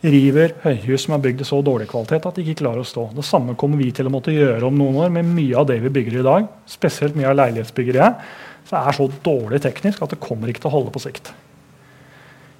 [0.04, 3.06] river høyhus som er bygd i så dårlig kvalitet at de ikke klarer å stå.
[3.16, 5.78] Det samme kommer vi til å måtte gjøre om noen år med mye av det
[5.84, 6.50] vi bygger i dag.
[6.68, 8.26] Spesielt mye av leilighetsbyggeriet.
[8.68, 11.32] Så er så dårlig teknisk at det kommer ikke til å holde på sikt.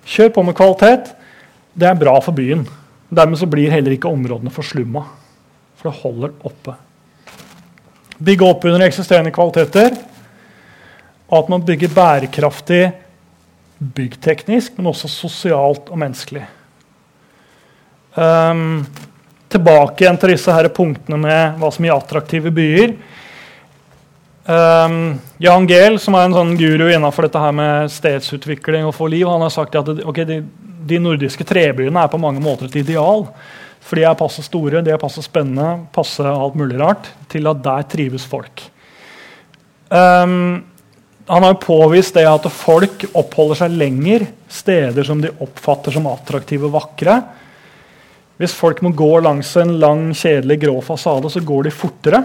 [0.09, 1.13] Kjør på med kvalitet.
[1.75, 2.65] Det er bra for byen.
[3.15, 5.05] Dermed så blir heller ikke områdene forslumma.
[5.77, 6.77] For det holder oppe.
[8.25, 9.97] Bygge opp under eksisterende kvaliteter.
[11.35, 12.85] At man bygger bærekraftig
[13.95, 16.45] byggteknisk, men også sosialt og menneskelig.
[18.15, 18.85] Um,
[19.51, 22.95] tilbake igjen til disse her punktene med hva som gir attraktive byer.
[24.45, 29.09] Um, Jan Gehl, som er en sånn guru innenfor dette her med stedsutvikling og få
[29.11, 30.43] liv, han har sagt at okay, de,
[30.85, 33.27] de, nordiske trebyene er på mange måter et ideal.
[33.85, 37.63] For de er passe store, de er passe spennende, passe alt mulig rart, til at
[37.65, 38.67] der trives folk.
[39.89, 40.65] Um,
[41.29, 46.69] han har påvist det at folk oppholder seg lenger steder som de oppfatter som attraktive
[46.69, 47.23] og vakre
[48.41, 52.23] hvis folk må gå langs en lang, kjedelig grå fasade, så går de fortere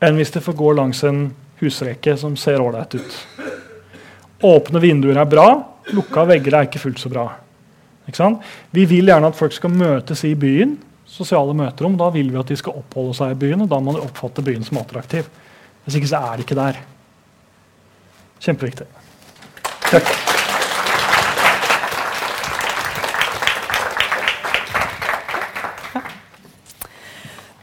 [0.00, 1.26] enn hvis de får gå langs en
[1.60, 3.18] husrekke som ser ålreit ut.
[4.48, 5.46] Åpne vinduer er bra,
[5.92, 7.26] lukka vegger er ikke fullt så bra.
[8.74, 10.78] Vi vil gjerne at folk skal møtes i byen.
[11.10, 13.92] sosiale møterom, Da vil vi at de skal oppholde seg i byen, og da må
[13.92, 15.26] de oppfatte byen som attraktiv.
[15.84, 16.78] Hvis ikke så er de ikke der.
[18.40, 18.86] Kjempeviktig.
[19.90, 20.38] Takk.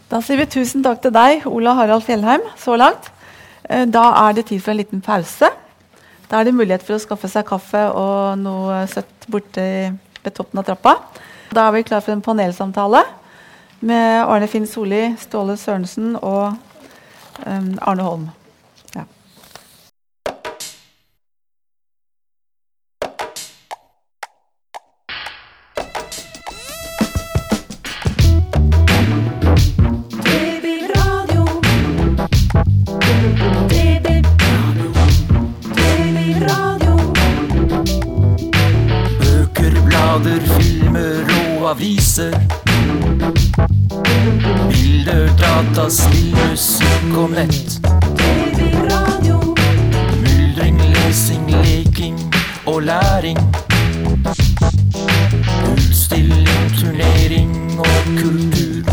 [0.08, 3.10] Da sier vi tusen takk til deg, Ola Harald Fjellheim, så langt.
[3.68, 5.50] Eh, da er det tid for en liten pause.
[6.32, 9.66] Da er det mulighet for å skaffe seg kaffe og noe søtt borte
[10.24, 10.96] ved toppen av trappa.
[11.52, 13.04] Da er vi klar for en panelsamtale
[13.80, 16.56] med Arne Finn Solli, Ståle Sørensen og
[17.44, 18.28] um, Arne Holm.
[41.78, 42.32] Aviser.
[44.70, 47.78] Bilder, data, spill, musikk og nett.
[50.24, 52.18] Myldring, lesing, leking
[52.66, 53.38] og læring.
[55.74, 58.84] Utstilling, turnering og kultur.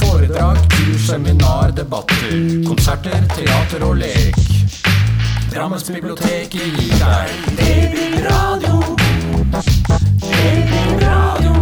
[0.00, 2.66] Foredrag, kurs, seminar, debatter.
[2.66, 4.37] Konserter, teater og lek.
[5.58, 8.76] Drammens bibliotek gir deg Babyradio.
[10.22, 11.54] Babyradio.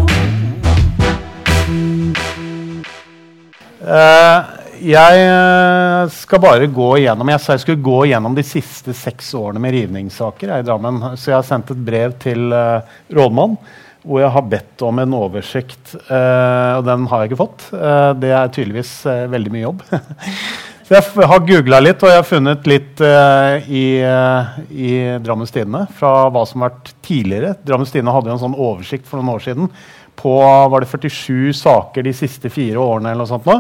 [3.80, 4.51] Eh,
[4.90, 9.32] jeg eh, skal bare gå igjennom Jeg sa jeg skulle gå igjennom de siste seks
[9.40, 11.01] årene med rivningssaker i Drammen.
[11.16, 13.57] Så jeg har sendt et brev til uh, rådmann
[14.05, 15.97] hvor jeg har bedt om en oversikt.
[16.05, 17.70] Uh, og den har jeg ikke fått.
[17.72, 18.97] Uh, det er tydeligvis
[19.32, 19.86] veldig mye jobb.
[20.87, 24.91] så jeg har googla litt, og jeg har funnet litt i, i
[25.24, 27.57] Drammens Tidende fra hva som har vært tidligere.
[27.66, 29.70] Drammens Tidende hadde jo en sånn oversikt for noen år siden
[30.16, 30.37] på
[30.70, 33.11] var det 47 saker de siste fire årene.
[33.11, 33.59] eller noe sånt nå.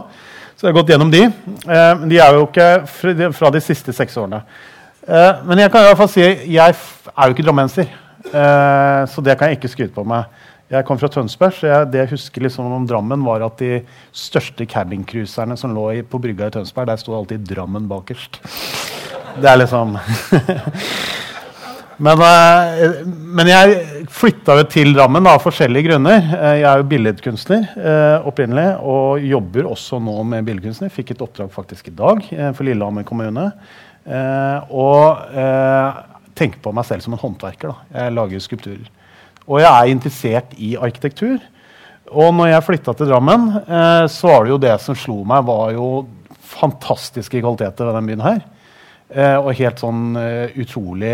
[0.56, 1.26] Så jeg har gått gjennom de.
[1.66, 4.42] Uh, de er jo ikke fra de siste seks årene.
[5.06, 7.90] Men jeg kan i hvert fall si jeg er jo ikke drammenser.
[8.26, 10.26] Så det kan jeg ikke skryte på meg.
[10.66, 13.84] Jeg kom fra Tønsberg, så jeg, det jeg husker liksom om Drammen, var at de
[14.10, 18.40] største cabincruiserne som lå i, på brygga i Tønsberg, der sto alltid Drammen bakerst.
[19.36, 19.94] Det er liksom
[21.96, 23.76] Men, uh, men jeg
[24.12, 26.18] flytta jo til Drammen av forskjellige grunner.
[26.28, 30.92] Uh, jeg er jo billedkunstner uh, opprinnelig og jobber også nå med billedkunstner.
[30.92, 32.20] Fikk et oppdrag faktisk i dag
[32.58, 33.48] for Lillehammer kommune.
[34.70, 35.24] og
[36.36, 37.72] tenker på meg selv som en håndverker.
[37.72, 38.02] Da.
[38.02, 38.95] Jeg lager skulpturer.
[39.46, 41.38] Og jeg er interessert i arkitektur.
[42.10, 43.48] Og når jeg flytta til Drammen,
[44.10, 45.86] så var det jo det som slo meg, var jo
[46.46, 48.44] fantastiske kvaliteter ved den byen her.
[49.06, 51.12] Eh, og helt sånn eh, utrolig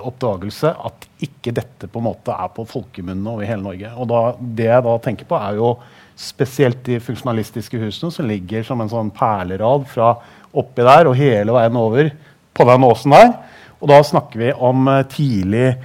[0.00, 3.90] oppdagelse at ikke dette på en måte er på folkemunne over hele Norge.
[4.00, 5.74] Og da, det jeg da tenker på, er jo
[6.18, 10.14] spesielt de funksjonalistiske husene som ligger som en sånn perlerad fra
[10.56, 12.08] oppi der og hele veien over
[12.56, 13.30] på den åsen der.
[13.78, 15.76] Og da snakker vi om uh, tidlig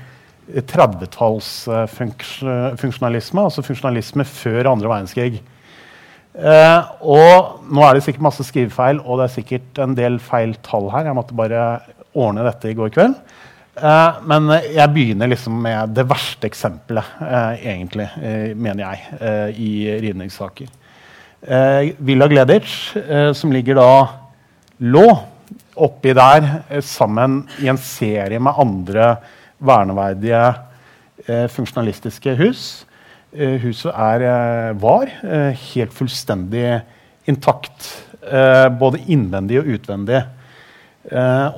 [0.51, 5.39] 30-tallsfunksjonalisme, altså funksjonalisme før andre verdenskrig.
[6.33, 10.55] Eh, og nå er det sikkert masse skrivefeil, og det er sikkert en del feil
[10.65, 11.05] tall her.
[11.09, 11.61] Jeg måtte bare
[12.13, 13.15] ordne dette i går kveld.
[13.73, 14.41] Eh, men
[14.73, 18.07] jeg begynner liksom med det verste eksempelet, eh, egentlig,
[18.55, 18.97] mener jeg,
[19.57, 19.71] i
[20.07, 20.67] rivningssaker.
[21.99, 22.95] Villa Gleditsch,
[23.35, 24.07] som ligger da
[24.87, 25.07] lå
[25.75, 29.17] oppi der sammen i en serie med andre
[29.63, 30.43] verneverdige
[31.53, 32.63] funksjonalistiske hus.
[33.33, 36.81] Eh, huset er, eh, var eh, helt fullstendig
[37.25, 38.09] intakt.
[38.79, 40.21] både innvendig og utvendig.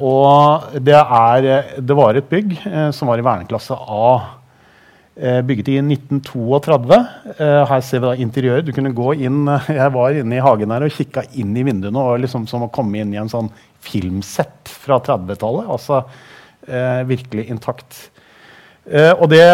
[0.02, 1.44] og det, er,
[1.78, 2.56] det var et bygg
[2.92, 4.08] som var i verneklasse A.
[5.46, 6.98] bygget i 1932.
[7.38, 8.66] her ser vi da interiøret.
[8.66, 12.00] Du kunne gå inn, Jeg var inne i hagen her og kikka inn i vinduene.
[12.00, 15.70] og liksom Som å komme inn i en sånn filmsett fra 30-tallet.
[15.70, 16.02] Altså
[17.08, 18.06] virkelig intakt.
[18.86, 19.46] Eh, og det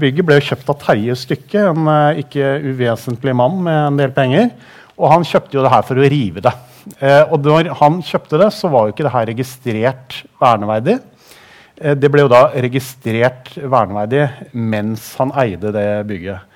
[0.00, 4.50] bygget ble kjøpt av Terje Stykke, en eh, ikke uvesentlig mann med en del penger.
[4.98, 6.52] Og han kjøpte jo det her for å rive det.
[6.98, 10.98] Eh, og når han kjøpte det, så var jo ikke det her registrert verneverdig.
[11.78, 14.26] Eh, det ble jo da registrert verneverdig
[14.58, 16.48] mens han eide det bygget.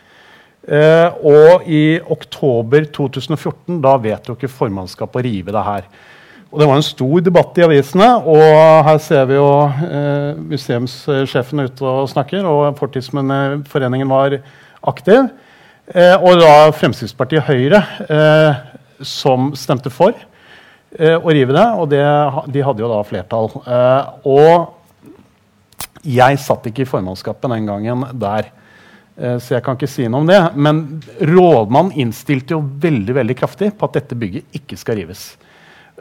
[0.64, 5.88] Eh, og i oktober 2014 da vedtok formannskapet å rive det her.
[6.54, 8.06] Og Det var en stor debatt i avisene.
[8.30, 12.46] og Her ser vi jo eh, museumssjefen ute og snakker.
[12.46, 14.36] og Fortidsminneforeningen var
[14.86, 15.32] aktiv.
[15.90, 18.62] Eh, og da Fremskrittspartiet Høyre eh,
[19.02, 21.66] som stemte for eh, å rive det.
[21.74, 22.06] Og det,
[22.54, 23.50] de hadde jo da flertall.
[23.66, 28.54] Eh, og jeg satt ikke i formannskapet den gangen der.
[29.18, 30.38] Eh, så jeg kan ikke si noe om det.
[30.54, 30.84] Men
[31.18, 35.32] rådmannen innstilte jo veldig veldig kraftig på at dette bygget ikke skal rives.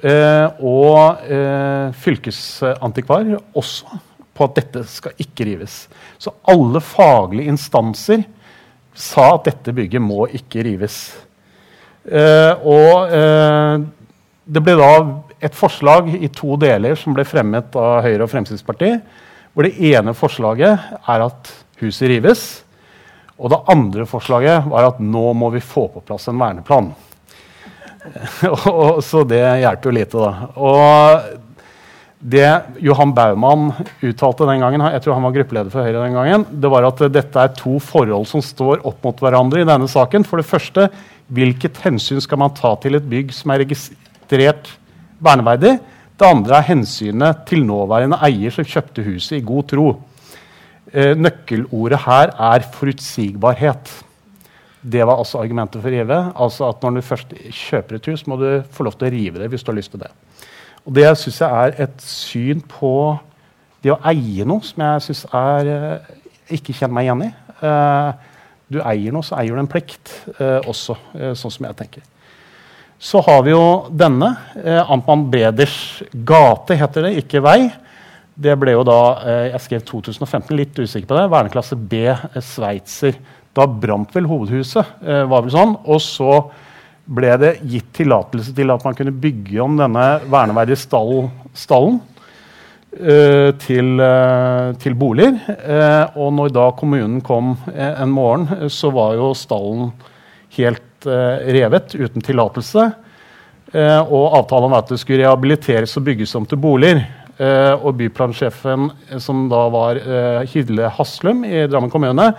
[0.03, 3.99] Eh, og eh, fylkesantikvar også
[4.33, 5.85] på at dette skal ikke rives.
[6.19, 8.25] Så alle faglige instanser
[8.93, 10.97] sa at dette bygget må ikke rives.
[12.03, 13.85] Eh, og eh,
[14.43, 14.91] det ble da
[15.43, 19.05] et forslag i to deler som ble fremmet av Høyre og Fremskrittspartiet.
[19.53, 22.43] Hvor det ene forslaget er at huset rives.
[23.37, 26.91] Og det andre forslaget var at nå må vi få på plass en verneplan.
[29.09, 30.49] så det hjelper jo lite, da.
[30.59, 31.39] Og
[32.23, 32.47] det
[32.79, 36.71] Johan Baumann uttalte den gangen, jeg tror han var gruppeleder for Høyre den gangen, det
[36.71, 40.23] var at dette er to forhold som står opp mot hverandre i denne saken.
[40.27, 40.87] For det første,
[41.33, 44.71] hvilket hensyn skal man ta til et bygg som er registrert
[45.23, 45.75] verneverdig?
[46.13, 49.87] Det andre er hensynet til nåværende eier som kjøpte huset i god tro.
[50.93, 53.91] Eh, nøkkelordet her er forutsigbarhet.
[54.83, 56.19] Det var altså argumentet for å rive.
[56.35, 59.39] Altså at Når du først kjøper et hus, må du få lov til å rive
[59.39, 60.11] det hvis du har lyst til det.
[60.83, 62.93] Og Det syns jeg er et syn på
[63.83, 66.09] det å eie noe som jeg syns er eh,
[66.55, 67.29] ikke kjenner meg igjen i.
[67.67, 68.31] Eh,
[68.73, 70.95] du eier noe, så eier du en plikt eh, også,
[71.37, 72.05] sånn som jeg tenker.
[73.03, 74.29] Så har vi jo denne.
[74.87, 75.75] Amtmann Breders
[76.23, 77.57] gate heter det, ikke vei.
[78.33, 78.99] Det ble jo da
[79.51, 81.25] Jeg skrev 2015, litt usikker på det.
[81.33, 82.05] Verneklasse B,
[82.39, 83.19] Sveitser.
[83.53, 85.75] Da brant vel hovedhuset, eh, var vel sånn.
[85.85, 86.37] Og så
[87.03, 91.27] ble det gitt tillatelse til at man kunne bygge om denne verneverdige stall,
[91.57, 91.99] stallen
[92.95, 95.39] eh, til, eh, til boliger.
[95.51, 99.91] Eh, og når da kommunen kom en morgen, så var jo stallen
[100.57, 102.83] helt revet uten tillatelse.
[103.73, 107.01] Og avtalen om at det skulle rehabiliteres og bygges om til boliger.
[107.81, 108.85] Og byplansjefen,
[109.19, 109.99] som da var
[110.47, 112.29] Hydle Haslum i Drammen kommune,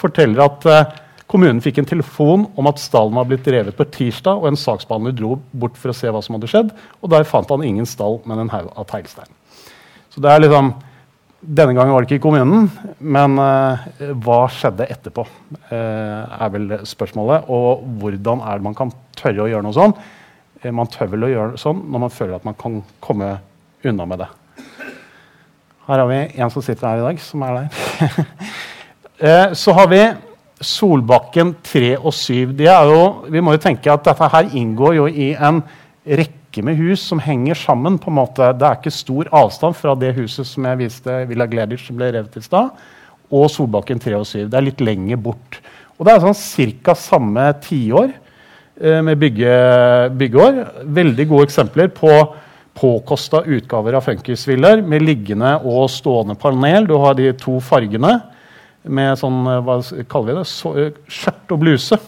[0.00, 0.96] forteller at eh,
[1.30, 5.14] kommunen fikk en telefon om at stallen var blitt revet på tirsdag, og en saksbehandler
[5.16, 6.74] dro bort for å se hva som hadde skjedd.
[7.00, 9.30] Og der fant han ingen stall, men en haug av teglstein.
[10.14, 10.74] Så det er liksom
[11.44, 12.70] Denne gangen var det ikke i kommunen,
[13.04, 13.82] men uh,
[14.24, 15.26] hva skjedde etterpå?
[15.68, 17.50] Uh, er vel spørsmålet.
[17.52, 19.92] Og hvordan er det man kan tørre å gjøre noe sånn?
[20.62, 23.28] Uh, man tør vel å gjøre sånn når man føler at man kan komme
[23.84, 24.30] unna med det.
[25.84, 28.32] Her har vi en som sitter her i dag, som er der.
[29.24, 30.02] eh, så har vi
[30.64, 32.54] Solbakken 3 og 7.
[32.56, 35.60] Det er jo, vi må jo tenke at dette her inngår jo i en
[36.04, 37.98] rekke med hus som henger sammen.
[37.98, 38.52] på en måte.
[38.52, 42.12] Det er ikke stor avstand fra det huset som jeg viste Villa Gleditsch som ble
[42.14, 42.70] revet i stad,
[43.30, 44.48] og Solbakken 3 og 7.
[44.48, 45.60] Det er litt lenger bort.
[45.98, 46.94] Og det er sånn ca.
[46.94, 49.54] samme tiår eh, med bygge,
[50.18, 50.62] byggeår.
[50.84, 52.12] Veldig gode eksempler på
[52.74, 56.86] påkosta utgaver av funkisvillaer med liggende og stående panel.
[56.86, 58.16] Du har de to fargene
[58.84, 59.78] med sånn eh, hva
[60.10, 61.98] kaller vi det, eh, skjørt og bluse.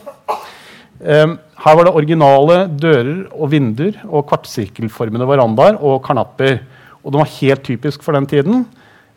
[0.96, 6.62] Um, her var det originale dører og vinduer og kvartsirkelformede verandaer og karnapper.
[7.04, 8.64] Og de var helt typisk for den tiden.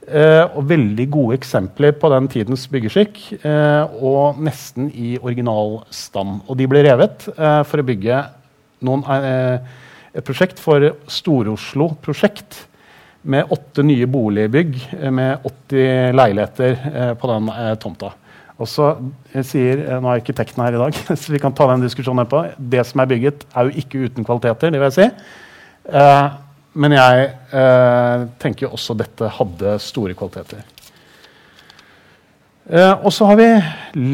[0.09, 3.19] Uh, og veldig gode eksempler på den tidens byggeskikk.
[3.43, 6.41] Uh, og nesten i original stand.
[6.47, 8.23] Og de ble revet uh, for å bygge
[8.85, 9.03] noen,
[10.15, 12.68] et prosjekt for Stor-Oslo Prosjekt.
[13.21, 18.13] Med åtte nye boligbygg eh, med 80 leiligheter eh, på den eh, tomta.
[18.59, 18.93] Og så
[19.43, 22.55] sier, Nå er arkitekten her i dag, så vi kan ta den diskusjonen etterpå.
[22.71, 24.71] Det som er bygget, er jo ikke uten kvaliteter.
[24.71, 25.07] det vil jeg si.
[26.79, 27.29] Men jeg
[28.39, 30.59] tenker jo også dette hadde store kvaliteter.
[32.99, 33.47] Og så har vi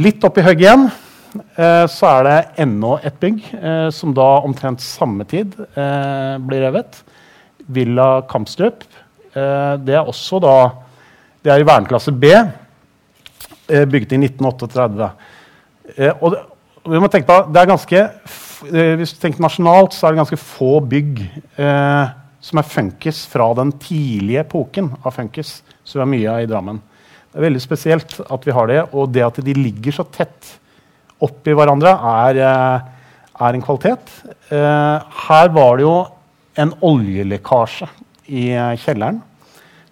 [0.05, 0.85] litt oppi hugget igjen.
[1.89, 3.41] Så er det ennå et bygg
[3.97, 7.01] som da omtrent samme tid blir revet.
[7.67, 8.83] Villa Kampstrup.
[9.35, 10.55] Eh, det er også da
[11.45, 15.09] Det er i verneklasse B eh, bygget i 1938.
[15.97, 16.37] Eh, og
[16.85, 18.01] vi må tenke på, det er ganske,
[18.97, 21.19] Hvis du tenker nasjonalt, så er det ganske få bygg
[22.45, 25.61] som er funkis fra den tidlige epoken av funkis.
[25.83, 26.81] som vi har mye av i Drammen.
[27.31, 30.55] Det er veldig spesielt at vi har det, og det at de ligger så tett
[31.21, 32.39] oppi hverandre, er,
[33.41, 34.13] er en kvalitet.
[34.49, 35.97] Her var det jo
[36.61, 37.89] en oljelekkasje
[38.31, 39.21] i eh, kjelleren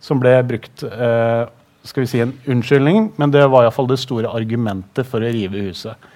[0.04, 1.44] som ble brukt eh,
[1.84, 5.66] skal vi si en unnskyldning, men det var iallfall det store argumentet for å rive
[5.68, 6.10] huset.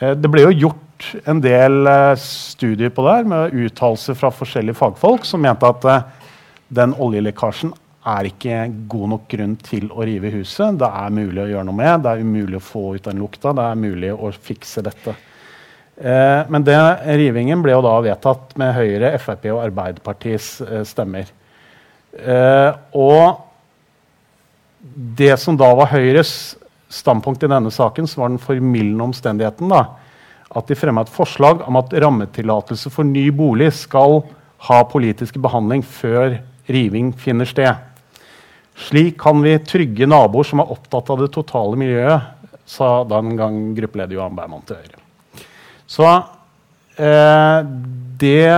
[0.00, 4.32] Eh, det ble jo gjort en del eh, studier på det her, med uttalelser fra
[4.32, 6.06] forskjellige fagfolk som mente at eh,
[6.74, 7.74] den oljelekkasjen
[8.14, 10.76] er ikke god nok grunn til å rive huset.
[10.80, 13.54] Det er mulig å gjøre noe med, det er umulig å få ut den lukta,
[13.56, 15.14] det er mulig å fikse dette.
[15.96, 16.76] Eh, men det,
[17.20, 21.30] rivingen ble jo da vedtatt med Høyre, Frp og Arbeiderpartiets eh, stemmer.
[22.18, 23.44] Eh, og
[25.18, 26.56] det som da var Høyres
[26.92, 29.84] standpunkt i denne saken, så var den formildende omstendigheten da,
[30.54, 34.22] at de fremma et forslag om at rammetillatelse for ny bolig skal
[34.68, 36.38] ha politisk behandling før
[36.70, 37.74] riving finner sted.
[38.86, 42.34] Slik kan vi trygge naboer som er opptatt av det totale miljøet,
[42.66, 45.03] sa den gang gruppeleder Johan Berman til Høyre.
[45.94, 46.06] Så
[46.98, 47.60] eh,
[48.18, 48.50] det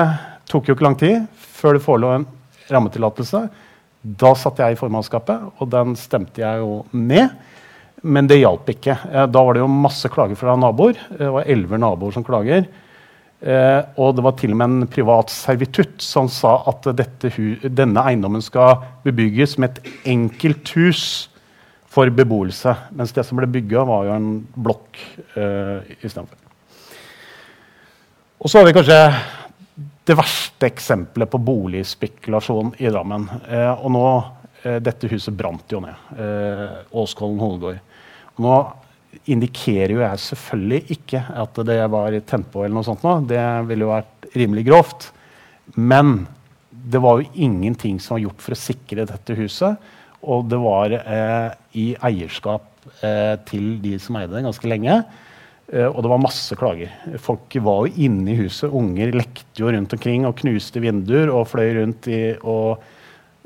[0.49, 1.27] tok jo ikke lang tid
[1.57, 2.27] før det forelå en
[2.71, 3.43] rammetillatelse.
[4.07, 7.35] Da satt jeg i formannskapet, og den stemte jeg jo ned.
[8.07, 8.97] Men det hjalp ikke.
[9.11, 10.99] Eh, da var det jo masse klager fra naboer.
[11.11, 12.69] Det var elleve naboer som klager.
[13.37, 18.45] Eh, og det var til og med en privat servitutt som sa at denne eiendommen
[18.45, 21.05] skal bebygges med et enkelt hus
[21.93, 22.73] for beboelse.
[22.97, 25.05] Mens det som ble bygga, var jo en blokk
[25.37, 26.46] eh, istedenfor.
[28.47, 28.97] Og så har vi kanskje
[30.07, 33.25] det verste eksempelet på boligspekulasjon i Drammen.
[33.43, 34.03] Eh, og nå
[34.63, 36.05] eh, Dette huset brant jo ned.
[36.15, 37.81] Eh, Åskollen hovedgård.
[38.47, 38.53] Nå
[39.35, 43.03] indikerer jo jeg selvfølgelig ikke at det var tent på, eller noe sånt.
[43.03, 43.17] Nå.
[43.27, 45.11] Det ville jo vært rimelig grovt.
[45.75, 46.15] Men
[46.71, 49.91] det var jo ingenting som var gjort for å sikre dette huset.
[50.23, 51.51] Og det var eh,
[51.83, 52.71] i eierskap
[53.03, 55.01] eh, til de som eide det, ganske lenge.
[55.73, 56.93] Eh, og det var masse klager.
[57.23, 58.71] Folk var jo inne i huset.
[58.71, 62.83] Unger lekte jo rundt omkring og knuste vinduer og fløy rundt i, og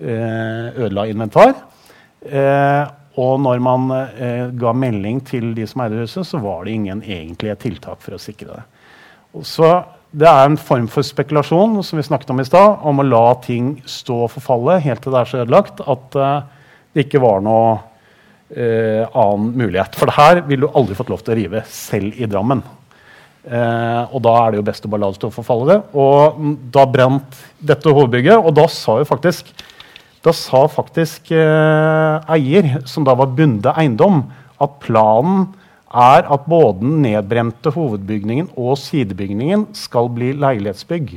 [0.01, 1.55] eh, ødela inventar.
[2.21, 2.83] Eh,
[3.21, 3.89] og når man
[4.57, 8.21] ga melding til de som eide huset, så var det ingen egentlige tiltak for å
[8.23, 8.63] sikre det.
[9.45, 9.67] Så
[10.15, 13.25] det er en form for spekulasjon som vi snakket om i sted, om å la
[13.43, 16.17] ting stå og forfalle helt til det er så ødelagt at
[16.95, 17.75] det ikke var noe
[18.56, 19.97] uh, annen mulighet.
[19.98, 22.62] For det her ville du aldri fått lov til å rive, selv i Drammen.
[23.40, 25.66] Eh, og da er det jo best å bare la det stå og forfalle.
[25.70, 25.78] det.
[25.97, 26.43] Og
[26.74, 29.48] da brant dette hovedbygget, og da sa jo faktisk
[30.20, 34.27] da sa faktisk eier, som da var Bunde eiendom,
[34.60, 35.47] at planen
[35.90, 41.16] er at både den nedbrente hovedbygningen og sidebygningen skal bli leilighetsbygg.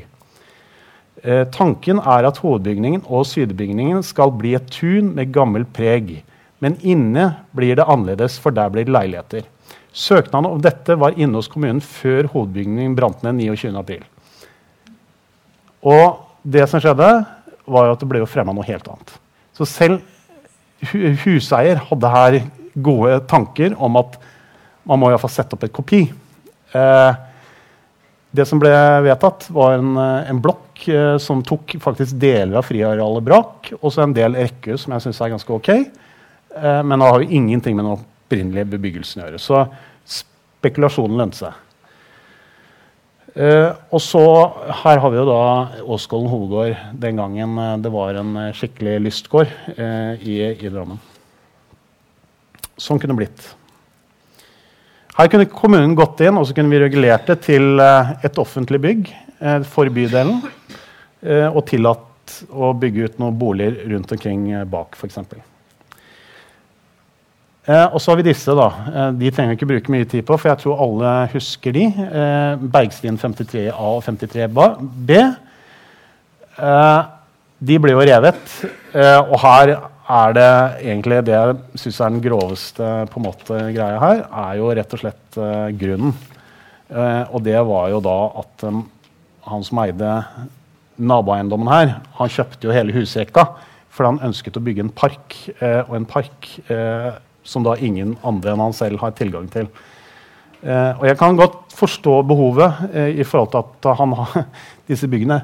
[1.23, 6.18] Eh, tanken er at hovedbygningen og sidebygningen skal bli et tun med gammelt preg.
[6.64, 9.48] Men inne blir det annerledes, for der blir det leiligheter.
[9.94, 13.99] Søknaden om dette var inne hos kommunen før hovedbygningen brant ned 29.4.
[15.84, 16.23] Og
[16.56, 17.10] det som skjedde,
[17.64, 19.11] var at det ble fremma noe helt annet.
[19.56, 20.02] Så selv
[21.23, 22.40] huseier hadde her
[22.73, 24.18] gode tanker om at
[24.88, 26.02] man må iallfall sette opp et kopi.
[26.76, 27.11] Eh,
[28.34, 28.72] det som ble
[29.06, 34.03] vedtatt, var en, en blokk eh, som tok faktisk deler av friarealet brak, og så
[34.03, 35.69] en del rekkehus, som jeg syns er ganske ok.
[36.56, 39.42] Eh, men det har jo ingenting med den opprinnelige bebyggelsen å gjøre.
[39.42, 39.64] Så
[40.06, 41.60] spekulasjonen lønte seg.
[43.34, 44.22] Eh, og så
[44.84, 45.46] Her har vi jo da
[45.96, 51.02] Åskollen hovedgård den gangen eh, det var en skikkelig lystgård i, i Drammen.
[52.78, 53.48] Sånn kunne det blitt.
[55.18, 59.12] Her kunne kommunen gått inn og så kunne vi regulert det til et offentlig bygg
[59.70, 60.40] for bydelen.
[61.54, 65.22] Og tillatt å bygge ut noen boliger rundt omkring bak, f.eks.
[67.64, 68.52] og så har vi disse.
[68.52, 68.68] da.
[69.15, 71.85] de trenger vi ikke bruke mye tid på, for jeg tror alle husker de.
[72.73, 74.65] Bergstien 53A og 53B.
[77.64, 78.57] de ble jo revet.
[79.30, 80.52] og her er det
[80.84, 84.95] egentlig det jeg syns er den groveste på en måte, greia her, er jo rett
[84.95, 86.11] og slett uh, grunnen.
[86.94, 88.65] Og det var jo da at
[89.48, 90.10] han som eide
[91.02, 93.48] naboeiendommen her, han kjøpte jo hele husrekka
[93.94, 95.35] fordi han ønsket å bygge en park.
[95.61, 96.48] Og en park
[97.44, 99.68] som da ingen andre enn han selv har tilgang til.
[100.64, 104.15] og jeg kan godt forstå behovet i forhold til at han,
[104.90, 105.41] disse byggene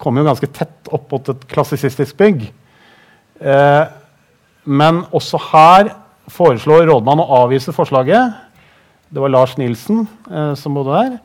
[0.00, 2.48] kommer jo ganske tett opp mot et klassisistisk bygg.
[3.40, 3.84] Eh,
[4.66, 5.92] men også her
[6.32, 8.34] foreslår rådmannen å avvise forslaget.
[9.08, 11.18] Det var Lars Nilsen eh, som bodde der.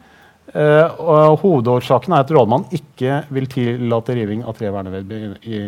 [0.51, 5.61] Eh, og hovedårsaken er at rådmannen ikke vil tillate riving av tre verneverdige i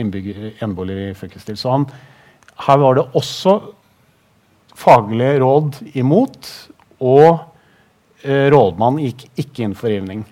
[0.00, 1.58] eneboliger i fylkesstil.
[1.58, 1.88] Så han,
[2.66, 3.58] her var det også
[4.80, 6.48] faglige råd imot,
[7.00, 7.28] og
[8.24, 10.24] eh, rådmannen gikk ikke inn for rivning.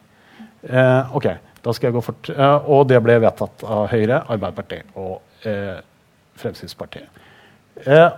[0.64, 1.28] Eh, ok,
[1.64, 2.30] da skal jeg gå fort.
[2.32, 5.24] Eh, og det ble vedtatt av Høyre, Arbeiderpartiet og
[6.38, 7.24] Fremskrittspartiet.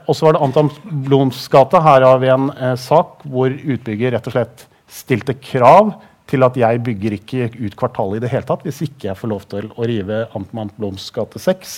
[0.08, 0.70] Og så var det Anton
[1.04, 1.82] Bloms gate.
[1.84, 2.46] Her har vi en
[2.80, 5.92] sak hvor utbygger rett og slett stilte krav
[6.30, 9.30] til at jeg bygger ikke ut kvartalet i det hele tatt hvis ikke jeg får
[9.32, 11.74] lov til å rive Anton Bloms gate 6.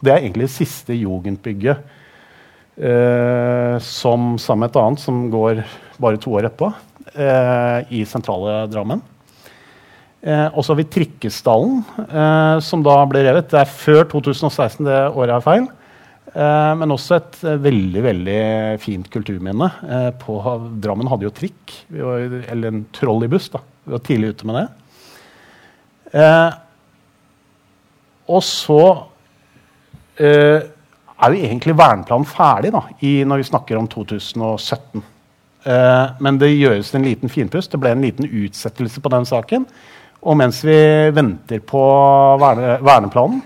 [0.00, 1.84] Det er egentlig det siste jugendbygget
[2.78, 5.64] som sammen med et annet som går
[5.98, 6.68] bare to år etterpå,
[7.14, 9.00] eh, i sentrale Drammen.
[10.22, 13.50] Eh, og så har vi Trikkestallen, eh, som da ble revet.
[13.50, 15.68] Det er før 2016, det året er feil.
[16.34, 18.40] Eh, men også et eh, veldig veldig
[18.82, 19.70] fint kulturminne.
[19.86, 20.40] Eh, på,
[20.82, 23.50] Drammen hadde jo trikk, var, eller en trolleybuss.
[23.54, 24.66] Vi var tidlig ute med det.
[26.18, 26.50] Eh,
[28.28, 28.82] og så
[31.18, 35.02] er jo egentlig verneplanen ferdig da, i, når vi snakker om 2017.
[36.22, 37.72] men det gjøres en liten finpust.
[37.72, 39.66] Det ble en liten utsettelse på den saken.
[40.22, 40.78] Og mens vi
[41.14, 41.82] venter på
[42.40, 43.42] verne, verneplanen,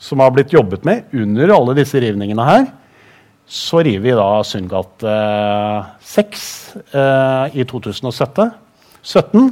[0.00, 2.64] som har blitt jobbet med under alle disse rivningene her,
[3.50, 5.14] så river vi da Sundgate
[6.06, 6.42] 6
[6.94, 8.50] eh, i 2017.
[9.02, 9.48] 17,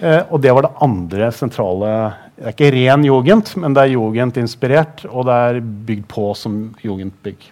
[0.00, 1.90] eh, og det var det andre sentrale
[2.36, 6.58] Det er ikke ren jugend, men det er jugendinspirert, og det er bygd på som
[6.84, 7.46] jugendbygg.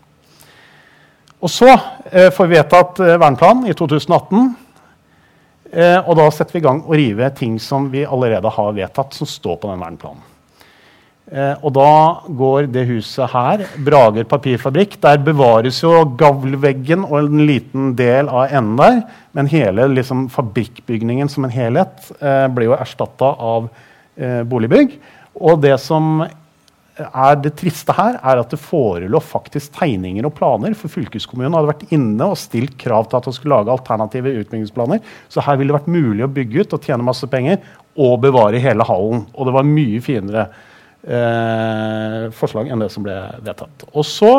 [1.40, 1.70] Og så
[2.10, 4.52] eh, får vi vedtatt eh, verneplan i 2018.
[5.72, 9.16] Eh, og da setter vi i gang å rive ting som vi allerede har vedtatt,
[9.16, 10.30] som står på den verneplanen.
[11.32, 11.92] Eh, og da
[12.28, 18.52] går det huset her, Brager papirfabrikk, der bevares jo gavlveggen og en liten del av
[18.52, 19.00] enden der.
[19.32, 23.72] Men hele liksom, fabrikkbygningen som en helhet eh, ble jo erstatta av
[24.46, 24.98] boligbygg.
[25.42, 26.22] Og det som
[26.94, 30.76] er det triste her, er at det forelå faktisk tegninger og planer.
[30.78, 35.00] For fylkeskommunen hadde vært inne og stilt krav til at de skulle lage alternative utbyggingsplaner.
[35.32, 37.58] Så her ville det vært mulig å bygge ut og tjene masse penger
[37.98, 39.24] og bevare hele hallen.
[39.34, 40.46] Og det var mye finere
[41.02, 43.88] eh, forslag enn det som ble vedtatt.
[43.90, 44.32] Og så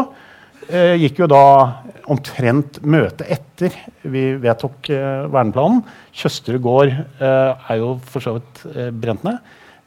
[0.70, 1.44] eh, gikk jo da
[2.12, 3.76] omtrent møtet etter
[4.08, 5.84] vi vedtok eh, verneplanen.
[6.16, 9.44] Tjøsterud gård eh, er jo for så vidt eh, brent ned.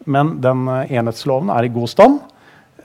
[0.07, 2.21] Men den eh, enhetsloven er i god stand.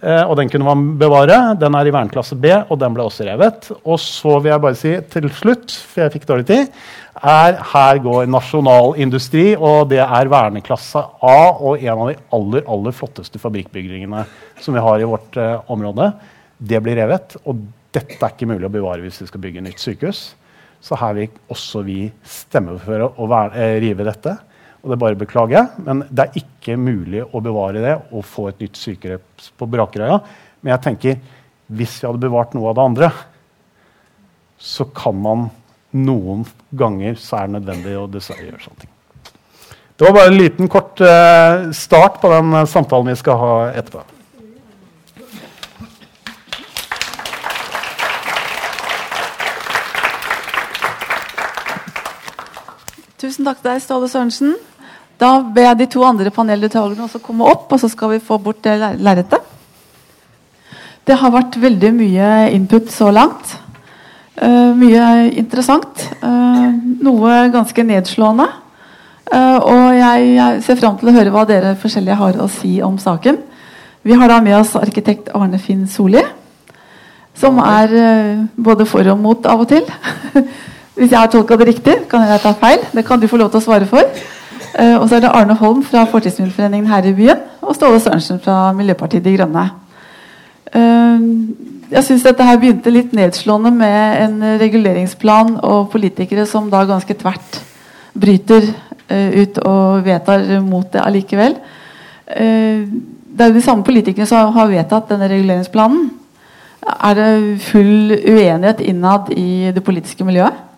[0.03, 1.38] Eh, og den kunne man bevare.
[1.60, 3.69] Den er i verneklasse B, og den ble også revet.
[3.84, 6.84] Og så vil jeg bare si til slutt, for jeg fikk dårlig tid,
[7.23, 12.65] er her går nasjonal industri, og det er verneklasse A og en av de aller,
[12.68, 14.26] aller flotteste fabrikkbygningene
[14.60, 16.11] som vi har i vårt eh, område.
[16.60, 17.64] Det blir revet, og
[17.94, 20.23] dette er ikke mulig å bevare hvis vi skal bygge nytt sykehus.
[20.84, 24.35] Så her vil også vi stemme for å være, eh, rive dette.
[24.84, 28.49] Og det bare beklager jeg, men det er ikke mulig å bevare det og få
[28.49, 30.18] et nytt sykehus på Brakerøya.
[30.60, 31.22] Men jeg tenker,
[31.72, 33.11] hvis vi hadde bevart noe av det andre,
[34.60, 35.45] så kan man
[35.95, 36.43] noen
[36.76, 38.91] ganger så er det nødvendig å dessverre gjøre sånne ting.
[39.93, 43.53] Det var bare en liten kort eh, start på den eh, samtalen vi skal ha
[43.77, 44.03] etterpå.
[53.23, 54.57] Tusen takk til deg, Ståle Sørensen.
[55.24, 58.36] Da ber jeg de to andre paneldeltakerne også komme opp, og så skal vi få
[58.44, 59.52] bort det ler- lerretet.
[61.08, 63.54] Det har vært veldig mye input så langt.
[64.36, 66.04] Uh, mye interessant.
[66.24, 66.76] Uh,
[67.06, 68.50] noe ganske nedslående.
[69.30, 72.76] Uh, og jeg, jeg ser fram til å høre hva dere forskjellige har å si
[72.84, 73.40] om saken.
[74.04, 76.24] Vi har da med oss arkitekt Arne Finn Solli,
[77.40, 77.94] som er
[78.60, 79.88] både for og mot av og til.
[81.00, 82.84] Hvis jeg har tolka det riktig, kan jeg ta feil.
[82.91, 84.04] Det kan du få lov til å svare for.
[84.80, 88.40] Eh, og så er det Arne Holm fra Fortidsminneforeningen her i byen, og Ståle Sørensen
[88.41, 89.68] fra Miljøpartiet De Grønne.
[90.74, 91.28] Eh,
[91.94, 97.14] jeg syns dette her begynte litt nedslående med en reguleringsplan og politikere som da ganske
[97.14, 97.62] tvert
[98.18, 98.66] bryter
[99.10, 101.56] eh, ut og vedtar mot det allikevel.
[102.34, 106.08] Det er jo de samme politikerne som har vedtatt denne reguleringsplanen.
[106.82, 110.73] Er det full uenighet innad i det politiske miljøet?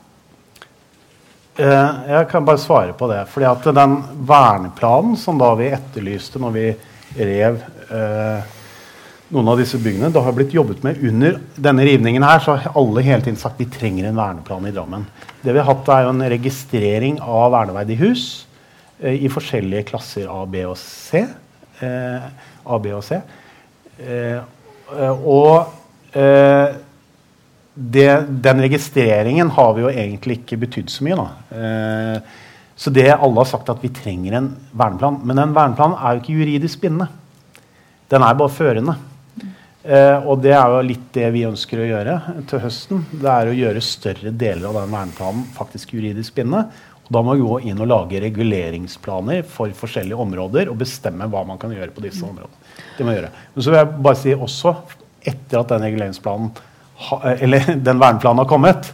[1.56, 3.22] Eh, jeg kan bare svare på det.
[3.32, 3.96] fordi at den
[4.28, 6.66] verneplanen som da vi etterlyste når vi
[7.16, 7.62] rev
[7.96, 8.50] eh,
[9.32, 12.76] noen av disse byggene, det har blitt jobbet med under denne rivningen her, så har
[12.76, 15.08] alle hele tiden sagt vi trenger en verneplan i Drammen.
[15.42, 18.26] Det vi har hatt, er jo en registrering av verneverdige hus
[19.00, 21.24] eh, i forskjellige klasser A, B og C.
[21.80, 23.22] A, B og C.
[25.24, 25.72] Og
[27.76, 31.26] det, den registreringen har vi jo egentlig ikke betydd så mye.
[31.52, 32.36] Eh,
[32.76, 35.20] så det alle har sagt at vi trenger en verneplan.
[35.24, 37.10] Men den verneplanen er jo ikke juridisk bindende.
[38.12, 38.96] Den er bare førende.
[39.86, 42.18] Eh, og det er jo litt det vi ønsker å gjøre
[42.50, 43.04] til høsten.
[43.12, 46.70] Det er å gjøre større deler av den verneplanen faktisk juridisk bindende.
[47.06, 51.44] Og da må vi gå inn og lage reguleringsplaner for forskjellige områder og bestemme hva
[51.46, 52.64] man kan gjøre på disse områdene.
[52.96, 53.34] Det må gjøre.
[53.54, 54.74] Men så vil jeg bare si også,
[55.26, 56.50] etter at den reguleringsplanen
[57.36, 58.92] eller den verneplanen har kommet,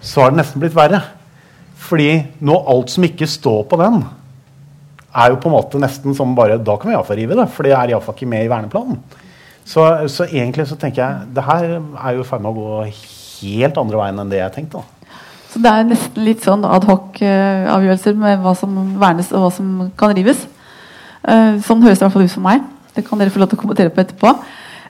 [0.00, 1.02] så har det nesten blitt verre.
[1.82, 2.10] Fordi
[2.46, 4.02] nå alt som ikke står på den,
[5.12, 7.66] er jo på en måte nesten som bare Da kan vi iallfall rive det, for
[7.66, 9.02] det er iallfall ikke med i verneplanen.
[9.64, 12.80] Så, så egentlig så tenker jeg det her er jo i ferd med å gå
[13.42, 14.82] helt andre veien enn det jeg tenkte.
[15.52, 20.14] Så det er nesten litt sånn adhoc-avgjørelser med hva som vernes og hva som kan
[20.16, 20.46] rives.
[21.28, 22.64] Eh, sånn høres det i hvert fall ut for meg.
[22.96, 24.32] Det kan dere få lov til å kommentere på etterpå.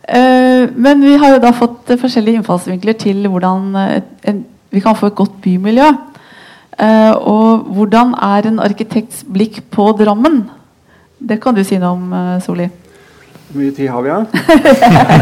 [0.08, 4.00] Eh, men vi har jo da fått eh, forskjellige innfallsvinkler til hvordan eh,
[4.32, 4.40] en,
[4.74, 5.92] vi kan få et godt bymiljø.
[6.82, 10.40] Og hvordan er en arkitekts blikk på Drammen?
[11.20, 12.64] Det kan du si noe om, Soli.
[13.50, 14.26] Hvor mye tid har vi igjen?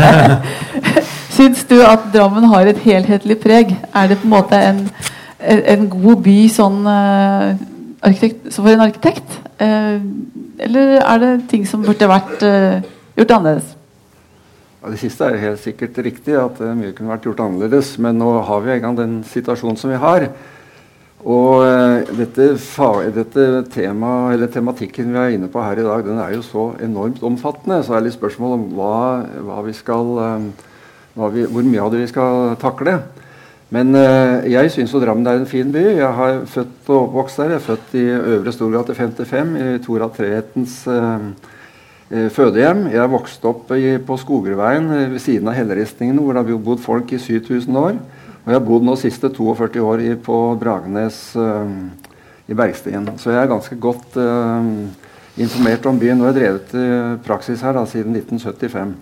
[1.37, 3.75] Syns du at Drammen har et helhetlig preg?
[3.93, 4.81] Er det på en måte en,
[5.43, 9.37] en god by sånn arkitekt, så for en arkitekt?
[9.59, 13.75] Eller er det ting som burde vært gjort annerledes?
[14.81, 17.93] Ja, det siste er helt sikkert riktig, at eh, mye kunne vært gjort annerledes.
[18.01, 20.25] Men nå har vi en gang den situasjonen som vi har.
[21.21, 22.55] Og eh, dette,
[23.13, 27.21] dette tema, tematikken vi er inne på her i dag, den er jo så enormt
[27.29, 27.83] omfattende.
[27.85, 28.97] Så er litt spørsmål om hva,
[29.45, 30.69] hva vi skal, eh,
[31.19, 33.03] hva vi, hvor mye av det vi skal takle.
[33.71, 35.85] Men eh, jeg syns Drammen er en fin by.
[36.01, 37.53] Jeg har født og oppvokst der.
[37.55, 41.59] Jeg er født i Øvre Storgate 55, i Tora Trehetens eh, eh,
[42.11, 42.89] fødehjem.
[42.91, 46.83] Jeg vokste opp i, på Skogerveien eh, ved siden av helleristningene, hvor det har bodd
[46.83, 48.01] folk i 7000 år.
[48.41, 51.77] Og jeg har bodd nå siste 42 år i, på Bragenes eh,
[52.51, 53.07] i Bergstien.
[53.21, 54.73] Så jeg er ganske godt eh,
[55.39, 56.19] informert om byen.
[56.19, 58.99] Og jeg har drevet eh, praksis her da, siden 1975.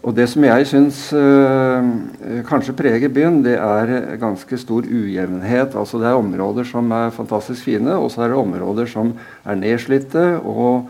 [0.00, 1.88] Og det som jeg syns øh,
[2.48, 5.76] kanskje preger byen, det er ganske stor ujevnhet.
[5.76, 9.12] Altså Det er områder som er fantastisk fine, og så er det områder som
[9.44, 10.88] er nedslitte og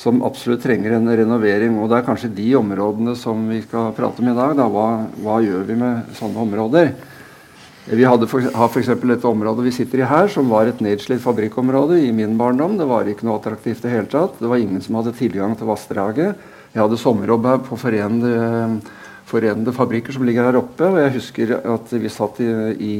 [0.00, 1.76] som absolutt trenger en renovering.
[1.76, 4.54] Og det er kanskje de områdene som vi skal prate om i dag.
[4.56, 4.68] Da.
[4.72, 4.86] Hva,
[5.20, 6.94] hva gjør vi med sånne områder?
[7.90, 8.88] Vi hadde for, har f.eks.
[8.92, 12.78] et område vi sitter i her, som var et nedslitt fabrikkområde i min barndom.
[12.80, 14.38] Det var ikke noe attraktivt i det hele tatt.
[14.40, 16.48] Det var ingen som hadde tilgang til vassdraget.
[16.70, 18.80] Jeg hadde sommerjobb her på Forenede,
[19.28, 20.86] forenede, fabrikker som ligger her oppe.
[20.86, 22.94] Og jeg husker at vi satt i, i,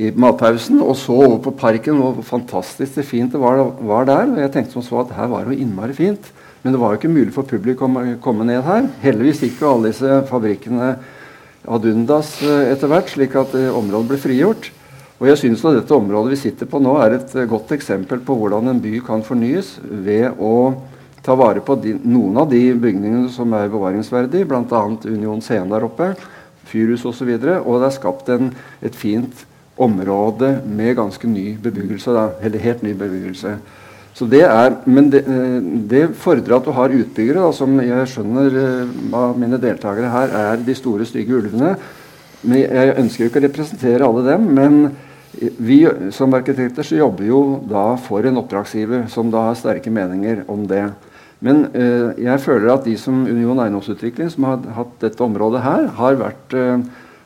[0.00, 4.30] i matpausen og så over på parken hvor fantastisk det fint det var, var, der.
[4.32, 6.30] Og jeg tenkte som så at her var det jo innmari fint.
[6.62, 8.88] Men det var jo ikke mulig for publikum å komme ned her.
[9.04, 10.92] Heldigvis gikk jo alle disse fabrikkene
[11.68, 14.70] ad undas eh, etter hvert, slik at eh, området ble frigjort.
[15.20, 18.22] Og jeg synes at dette området vi sitter på nå, er et eh, godt eksempel
[18.24, 20.54] på hvordan en by kan fornyes ved å
[21.24, 24.82] ta vare på de, noen av de bygningene som er bevaringsverdige, bl.a.
[25.04, 26.14] Union Scene der oppe,
[26.70, 27.12] fyrhus osv.
[27.12, 28.52] Og, så videre, og det er skapt en,
[28.84, 29.44] et fint
[29.80, 32.14] område med ganske ny bebyggelse.
[32.16, 33.56] Da, eller helt ny bebyggelse.
[34.14, 35.58] Så det er, men det, eh,
[35.90, 40.34] det fordrer at du har utbyggere, da, som jeg skjønner eh, av mine deltakere her
[40.40, 41.76] er de store, stygge ulvene.
[42.42, 44.50] Men jeg ønsker jo ikke å representere alle dem.
[44.56, 44.82] men
[45.38, 47.40] vi som arkitekter så jobber jo
[47.70, 50.88] da for en oppdragsgiver som da har sterke meninger om det.
[51.40, 55.86] Men eh, jeg føler at de som Union Eiendomsutvikling, som har hatt dette området her,
[55.96, 56.82] har vært eh,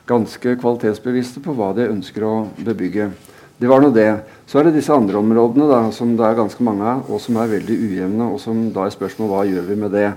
[0.07, 3.09] ganske kvalitetsbevisste på hva de ønsker å bebygge.
[3.57, 4.09] Det var nå det.
[4.45, 7.37] Så er det disse andre områdene da, som det er ganske mange av, og som
[7.39, 8.29] er veldig ujevne.
[8.33, 10.09] Og som da er spørsmål hva gjør vi med det.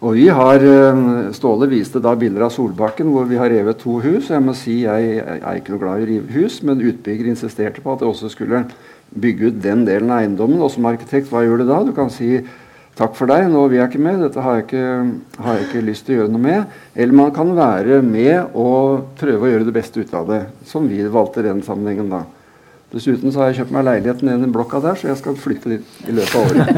[0.00, 3.98] Og vi har, eh, Ståle viste da bilder av Solbakken hvor vi har revet to
[4.00, 4.30] hus.
[4.30, 7.28] Jeg må si jeg, jeg er ikke noe glad i å rive hus, men utbygger
[7.28, 8.64] insisterte på at det også skulle
[9.12, 10.62] bygge ut den delen av eiendommen.
[10.62, 11.82] Og som arkitekt, hva gjør du da?
[11.84, 12.38] Du kan si
[13.00, 14.18] Takk for deg, nå vil jeg ikke med.
[14.20, 14.88] Dette har jeg ikke,
[15.40, 16.74] har jeg ikke, lyst til å gjøre noe med.
[16.92, 20.42] Eller man kan være med og prøve å gjøre det beste ut av det.
[20.68, 22.26] Som vi valgte i den sammenhengen da.
[22.92, 25.40] Dessuten så har jeg kjøpt meg leilighet nede i den blokka der, så jeg skal
[25.40, 26.68] flytte dit i løpet av året.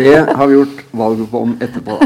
[0.00, 1.96] Det har vi gjort valget på om etterpå.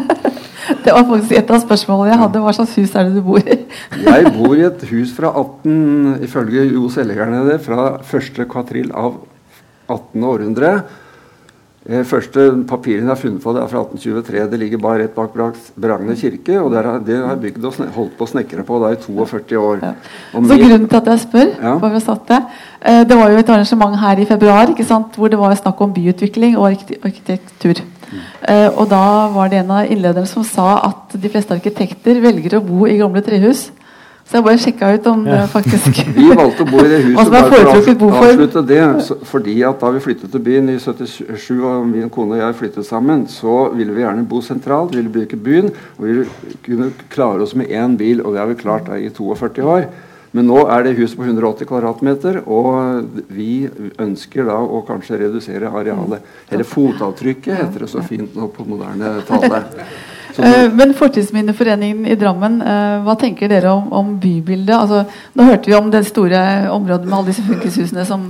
[0.84, 2.40] Det var faktisk et av spørsmålene jeg hadde.
[2.46, 3.58] Hva slags hus er det du bor i?
[4.06, 9.18] Jeg bor i et hus fra 18, ifølge Jo Sellegerne, fra første kvatrill av
[9.90, 10.24] 18.
[10.30, 10.78] århundre.
[11.84, 14.44] Eh, første papirene jeg har funnet på det er fra 1823.
[14.50, 16.58] Det ligger bare rett bak Bragne kirke.
[16.60, 19.58] og der, Det har jeg bygd og holdt på å snekre på da i 42
[19.58, 19.78] år.
[19.82, 19.92] Ja.
[20.32, 21.74] Så Grunnen til at jeg spør, ja.
[21.76, 22.28] det, satt
[23.08, 25.92] det var jo et arrangement her i februar ikke sant, hvor det var snakk om
[25.92, 26.72] byutvikling og
[27.04, 27.84] arkitektur.
[28.14, 28.20] Mm.
[28.48, 29.04] Uh, og da
[29.34, 32.98] var det en av innlederne som sa at de fleste arkitekter velger å bo i
[33.00, 33.70] gamle trehus.
[34.24, 37.32] Så jeg bare sjekka ut om det faktisk Vi valgte å bo i det huset
[37.34, 38.80] bare for å avslutte det.
[39.04, 42.56] Så, fordi at Da vi flyttet til byen i 77, og min kone og jeg
[42.62, 45.68] flyttet sammen, så ville vi gjerne bo sentralt, vi ville bruke byen,
[45.98, 46.24] og vi
[46.64, 48.24] kunne klare oss med én bil.
[48.24, 49.86] Og det har vi klart da, i 42 år.
[50.34, 53.68] Men nå er det huset på 180 kvadratmeter, og vi
[54.02, 56.24] ønsker da å kanskje redusere arealet.
[56.50, 59.62] Eller fotavtrykket, heter det så fint nå på moderne tale.
[60.38, 64.74] Uh, men Fortidsminneforeningen i Drammen, uh, hva tenker dere om, om bybildet?
[64.74, 65.04] Altså,
[65.34, 66.40] nå hørte vi om det store
[66.74, 68.26] området med alle disse funkishusene som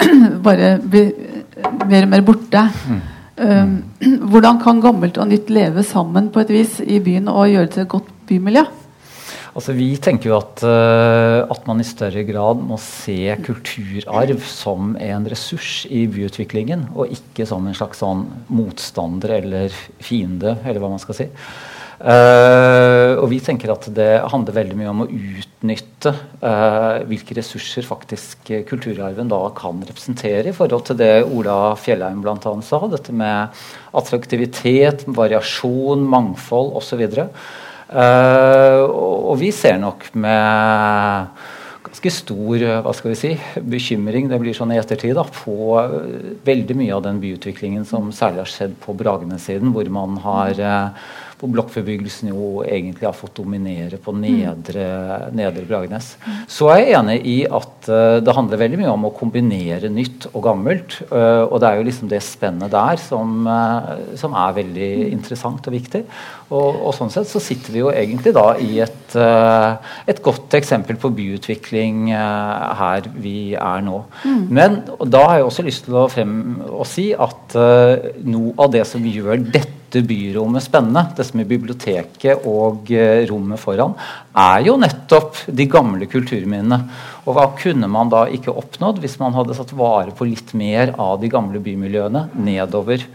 [0.46, 1.12] bare blir
[1.88, 2.64] mer og mer borte.
[2.88, 3.04] Mm.
[3.36, 7.68] Uh, hvordan kan gammelt og nytt leve sammen på et vis i byen og gjøre
[7.68, 8.64] det til et godt bymiljø?
[9.56, 13.16] Altså, vi tenker jo at, uh, at, man i større grad må se
[13.46, 20.58] kulturarv som en ressurs i byutviklingen, og ikke som en slags sånn motstander eller fiende,
[20.60, 21.30] eller hva man skal si.
[21.96, 26.12] Uh, og vi tenker at det handler veldig mye om å utnytte
[26.42, 32.36] uh, hvilke ressurser faktisk kulturarven da kan representere, i forhold til det Ola Fjellheim bl.a.
[32.60, 32.82] sa.
[32.92, 33.64] Dette med
[33.96, 37.06] attraktivitet, variasjon, mangfold osv.
[37.16, 41.44] Uh, og vi ser nok med
[41.86, 43.30] ganske stor hva skal vi si,
[43.62, 45.76] bekymring det blir sånn i ettertid da, på
[46.46, 50.60] veldig mye av den byutviklingen som særlig har skjedd på Bragene-siden, hvor man har
[51.36, 54.86] hvor blokkbebyggelsen jo egentlig har fått dominere på nedre,
[55.36, 56.14] nedre Bragernes.
[56.48, 57.90] Så er jeg enig i at
[58.24, 60.96] det handler veldig mye om å kombinere nytt og gammelt.
[61.10, 63.44] Og det er jo liksom det spennet der som,
[64.16, 66.06] som er veldig interessant og viktig.
[66.46, 70.94] Og, og, sånn sett så sitter vi jo egentlig da i et, et godt eksempel
[71.02, 74.04] på byutvikling her vi er nå.
[74.22, 74.44] Mm.
[74.54, 74.76] Men
[75.10, 76.36] da har jeg også lyst til å, frem,
[76.70, 77.58] å si at
[78.22, 83.60] noe av det som gjør dette byrommet spennende, det som er biblioteket og eh, rommet
[83.60, 83.94] foran,
[84.36, 86.80] er jo nettopp de gamle kulturminnene.
[87.26, 90.94] Og hva kunne man da ikke oppnådd hvis man hadde satt vare på litt mer
[90.98, 93.06] av de gamle bymiljøene nedover?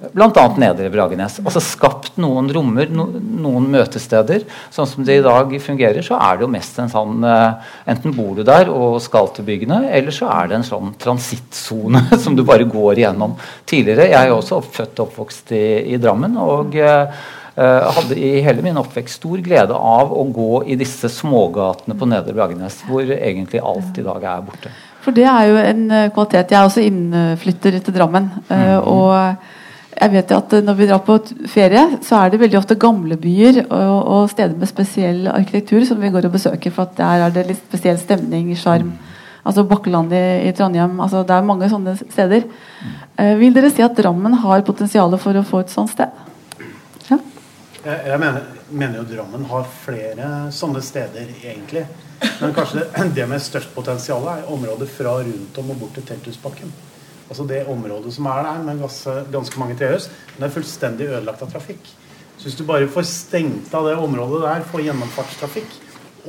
[0.00, 0.44] Bl.a.
[0.56, 1.36] Nedre Bragenes.
[1.44, 4.46] Altså skapt noen rommer, no, noen møtesteder.
[4.72, 7.60] Sånn som det i dag fungerer, så er det jo mest en sånn uh,
[7.90, 12.06] Enten bor du der og skal til byggene, eller så er det en sånn transittsone
[12.24, 13.36] som du bare går igjennom.
[13.68, 16.40] Tidligere, Jeg er jo også født og oppvokst i, i Drammen.
[16.40, 17.20] og uh,
[17.60, 22.32] hadde i hele min oppvekst stor glede av å gå i disse smågatene på Nedre
[22.32, 24.72] Bragenes, hvor egentlig alt i dag er borte.
[25.04, 25.82] For det er jo en
[26.14, 26.52] kvalitet.
[26.54, 28.30] Jeg er også innflytter til Drammen.
[28.48, 28.78] Mm.
[28.80, 29.59] og
[29.90, 31.16] jeg vet jo at Når vi drar på
[31.50, 36.12] ferie, så er det veldig ofte gamlebyer og, og steder med spesiell arkitektur som vi
[36.14, 36.74] går og besøker.
[36.74, 38.92] For der er det litt spesiell stemning, sjarm.
[39.46, 40.98] Altså Bakkeland i, i, Trondheim.
[41.00, 42.44] altså Det er mange sånne steder.
[43.16, 46.12] Eh, vil dere si at Drammen har potensial for å få et sånt sted?
[47.08, 47.18] Ja?
[47.80, 51.86] Jeg, jeg mener, mener, jo Drammen har flere sånne steder, egentlig.
[52.42, 56.08] Men kanskje det, det med størst potensial er området fra rundt om og bort til
[56.12, 56.72] Telthusbakken.
[57.30, 61.52] Altså det området som er der, med ganske, mange trehus, det er fullstendig ødelagt av
[61.52, 61.92] trafikk.
[62.36, 65.76] Så hvis du bare får stengt av det området der, får gjennomfartstrafikk,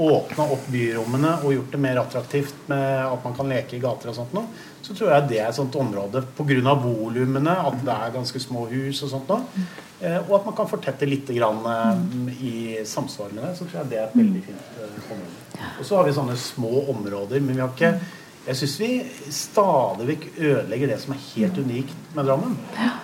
[0.01, 4.11] åpna opp byrommene og gjort det mer attraktivt med at man kan leke i gater
[4.11, 4.47] og sånt noe,
[4.81, 6.75] så tror jeg det er et sånt område pga.
[6.83, 9.65] volumene, at det er ganske små hus og sånt noe,
[9.99, 12.55] eh, og at man kan fortette litt grann, eh, i
[12.85, 15.69] samsvar med det, så tror jeg det er et veldig fint eh, område.
[15.79, 17.93] Og så har vi sånne små områder, men vi har ikke
[18.41, 18.87] jeg syns vi
[19.29, 22.55] stadig vekk ødelegger det som er helt unikt med Drammen.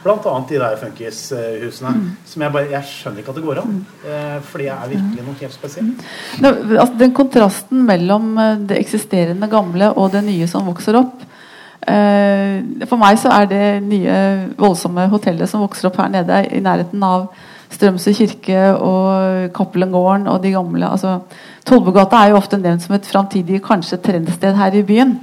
[0.01, 1.91] Blant annet de der funkishusene.
[1.93, 2.07] Mm.
[2.25, 3.75] Som jeg bare Jeg skjønner ikke at det går an.
[4.01, 6.01] Eh, for det er virkelig noe helt spesielt.
[6.41, 11.21] No, altså, den kontrasten mellom eh, det eksisterende gamle og det nye som vokser opp
[11.85, 12.57] eh,
[12.89, 14.17] For meg så er det nye
[14.57, 17.29] voldsomme hotellet som vokser opp her nede i nærheten av
[17.69, 21.19] Strømsø kirke og Cappelen gården og de gamle altså,
[21.67, 25.17] Tollbugata er jo ofte nevnt som et framtidig kanskje trendsted her i byen.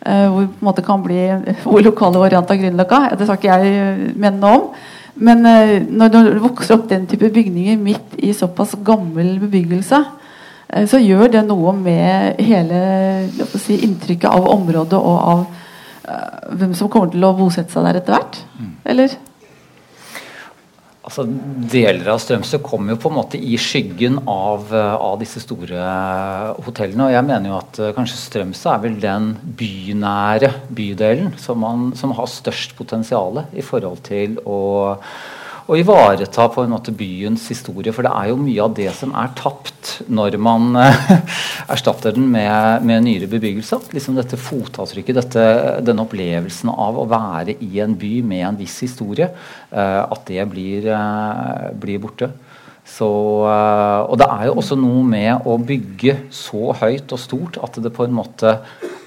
[0.00, 1.18] Uh, hvor på en måte kan bli
[1.66, 3.02] vår lokale variant av Grünerløkka.
[3.20, 4.62] Det skal ikke jeg eh, mene noe om.
[5.20, 10.84] Men uh, når det vokser opp den type bygninger midt i såpass gammel bebyggelse, uh,
[10.88, 12.80] så gjør det noe med hele
[13.58, 15.48] si, inntrykket av området og av
[16.58, 18.38] hvem som kommer til å bosette seg der etter hvert.
[18.56, 18.70] Mm.
[18.90, 19.12] Eller?
[21.10, 21.26] Altså
[21.70, 25.82] Deler av Strømsø kommer jo på en måte i skyggen av, eh, av, disse store
[26.62, 27.08] hotellene.
[27.08, 31.90] Og jeg mener jo at uh, kanskje Strømsø er vel den bynære bydelen som, man,
[31.98, 34.60] som har størst potensial i forhold til å
[35.70, 37.94] å ivareta på en måte byens historie.
[37.94, 41.14] For det er jo mye av det som er tapt når man uh,
[41.74, 43.78] erstatter den med, med nyere bebyggelse.
[43.94, 45.46] Liksom dette fotavtrykket, dette,
[45.86, 49.30] denne opplevelsen av å være i en by med en viss historie,
[49.72, 52.32] uh, at det blir, uh, blir borte.
[52.90, 57.76] Så, og det er jo også noe med å bygge så høyt og stort at
[57.84, 58.56] det på en måte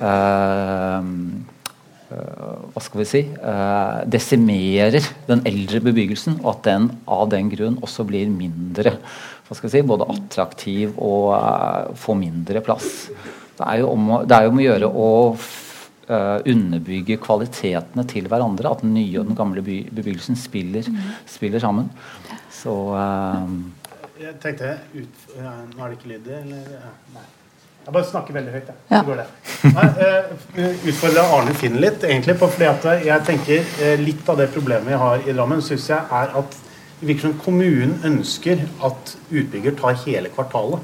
[0.03, 1.03] Eh,
[2.73, 7.79] hva skal vi si uh, desimerer den eldre bebyggelsen, og at den av den grunn
[7.83, 8.97] også blir mindre
[9.43, 12.89] hva skal vi si, både attraktiv og uh, får mindre plass.
[13.53, 18.07] Det er jo om å, det er jo om å gjøre å uh, underbygge kvalitetene
[18.09, 18.71] til hverandre.
[18.71, 20.87] At den nye og den gamle by, bebyggelsen spiller,
[21.29, 21.91] spiller sammen.
[22.53, 22.73] Så
[24.17, 26.91] Jeg tenkte ut, Nå er det ikke lyd, eller?
[27.13, 27.29] Nei.
[27.83, 28.75] Jeg bare snakker veldig høyt, jeg.
[28.89, 28.99] Ja.
[28.99, 29.25] Så går det.
[29.75, 29.87] Nei,
[31.19, 32.37] uh, Arne Finn litt, egentlig.
[32.39, 35.89] På, fordi at jeg tenker uh, Litt av det problemet vi har i Drammen, syns
[35.91, 36.57] jeg er at
[37.01, 40.79] det virker som kommunen ønsker at utbygger tar hele kvartalet.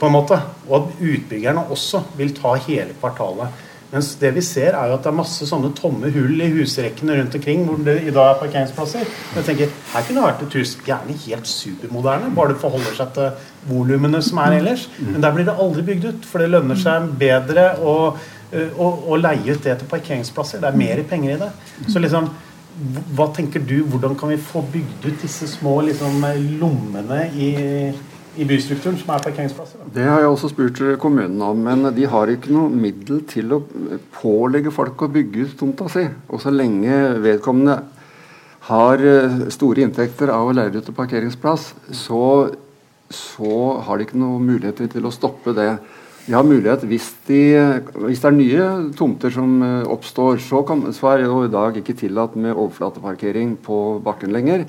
[0.00, 3.48] på en måte, Og at utbyggerne også vil ta hele kvartalet.
[3.92, 7.18] Mens det vi ser, er jo at det er masse sånne tomme hull i husrekkene
[7.20, 9.12] rundt omkring hvor det i dag er parkeringsplasser.
[9.36, 13.12] Jeg tenker, Her kunne det vært et hus gjerne helt supermoderne, bare det forholder seg
[13.14, 14.88] til volumene som er ellers.
[14.98, 19.20] Men der blir det aldri bygd ut, for det lønner seg bedre å, å, å
[19.20, 20.64] leie ut det til parkeringsplasser.
[20.64, 21.52] Det er mer penger i det.
[21.86, 22.28] Så liksom,
[23.16, 26.26] hva tenker du, Hvordan kan vi få bygd ut disse små liksom,
[26.58, 27.50] lommene i
[28.36, 29.88] i bystrukturen som er parkeringsplasser?
[29.94, 33.62] Det har jeg også spurt kommunen om, men de har ikke noe middel til å
[34.18, 36.04] pålegge folk å bygge ut tomta si.
[36.28, 37.80] Og så lenge vedkommende
[38.66, 42.22] har eh, store inntekter av å leie ut en parkeringsplass, så,
[43.10, 45.70] så har de ikke noen muligheter til å stoppe det.
[46.26, 47.40] De har mulighet hvis, de,
[48.02, 48.66] hvis det er nye
[48.98, 52.56] tomter som eh, oppstår, så, kan, så er det jo i dag ikke tillatt med
[52.56, 54.66] overflateparkering på bakken lenger.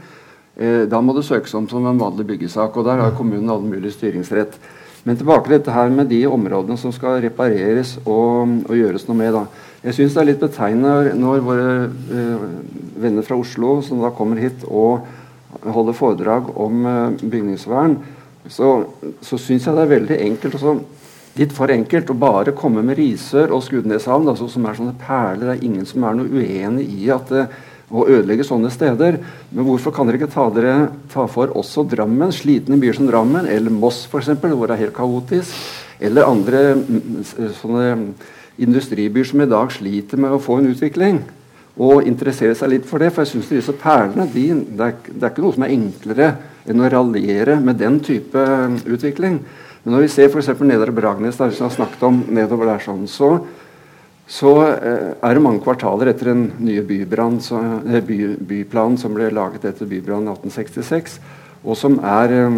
[0.58, 3.62] Eh, da må det søkes om som en vanlig byggesak, og der har kommunen all
[3.62, 4.58] mulig styringsrett.
[5.06, 9.20] Men tilbake til dette her med de områdene som skal repareres og, og gjøres noe
[9.22, 9.38] med.
[9.38, 9.46] da.
[9.86, 12.48] Jeg syns det er litt betegnende når våre eh,
[13.00, 15.06] venner fra Oslo som da kommer hit og
[15.64, 17.96] holder foredrag om eh, bygningsvern,
[18.50, 18.74] så,
[19.22, 20.74] så syns jeg det er veldig enkelt også,
[21.38, 25.44] litt for enkelt å bare komme med Risør og Skudeneshavn, altså, som er sånne perler.
[25.46, 27.58] Det er ingen som er noe uenig i at eh,
[27.88, 29.20] å ødelegge sånne steder.
[29.52, 30.76] Men hvorfor kan dere ikke ta, dere,
[31.12, 34.98] ta for også Drammen, slitne byer som Drammen, eller Moss f.eks., hvor det er helt
[34.98, 35.56] kaotisk,
[36.04, 37.24] eller andre mm,
[37.62, 37.88] sånne
[38.62, 41.22] industribyer som i dag sliter med å få en utvikling?
[41.78, 45.22] Og interessere seg litt for det, for jeg syns disse perlene de, det, er, det,
[45.22, 46.32] er, ikke noe som er enklere
[46.68, 48.44] enn å raljere med den type
[48.90, 49.40] utvikling.
[49.86, 50.50] Men når vi ser f.eks.
[50.66, 53.38] Nedre Bragnes, der vi har snakket om nedover der sånn, så
[54.28, 58.18] så eh, er det mange kvartaler etter den nye byplan eh, by,
[58.50, 61.16] byplanen som ble laget etter bybrannen 1866,
[61.64, 62.58] og som er eh,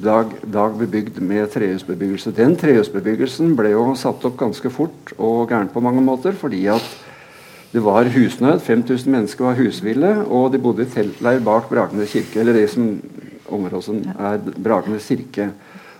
[0.00, 2.32] dag, dag, bebygd med trehusbebyggelse.
[2.36, 6.88] Den trehusbebyggelsen ble jo satt opp ganske fort og gærent på mange måter, fordi at
[7.70, 8.64] det var husnød.
[8.64, 12.88] 5000 mennesker var husville, og de bodde i teltleir bak Bragernes kirke, eller det som
[13.52, 15.52] området er Bragernes kirke.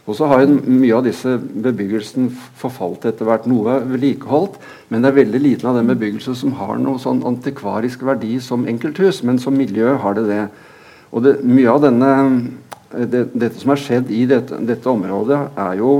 [0.08, 3.46] Og så har mye av disse bebyggelsen forfalt etter hvert.
[3.50, 4.56] Noe er vedlikeholdt,
[4.88, 8.64] men det er veldig liten av den bebyggelse som har noe sånn antikvarisk verdi som
[8.70, 10.42] enkelthus, men som miljø har det det.
[11.10, 12.10] Og det, mye av denne,
[12.90, 15.92] det, dette som har skjedd i dette, dette, området, er jo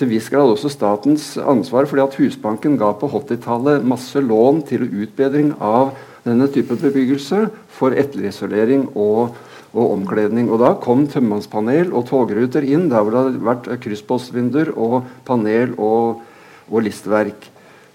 [0.00, 4.88] til viss grad også statens ansvar, fordi at Husbanken ga på 80-tallet masse lån til
[4.88, 5.92] utbedring av
[6.26, 7.46] denne typen bebyggelse
[7.76, 9.36] for etterisolering og
[9.72, 10.50] og omkledning.
[10.50, 15.74] Og Da kom tømmermannspanel og togruter inn der hvor det hadde vært krysspostvinduer og panel
[15.78, 16.22] og,
[16.68, 17.48] og, listverk.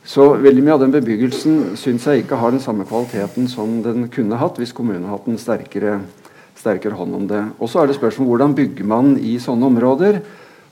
[0.08, 4.08] Så veldig mye av den bebyggelsen syns jeg ikke har den samme kvaliteten som den
[4.08, 6.00] kunne hatt hvis kommunen hatt en sterkere,
[6.56, 7.44] sterkere hånd om det.
[7.60, 10.22] Og så er det spørsmål hvordan bygger man i sånne områder.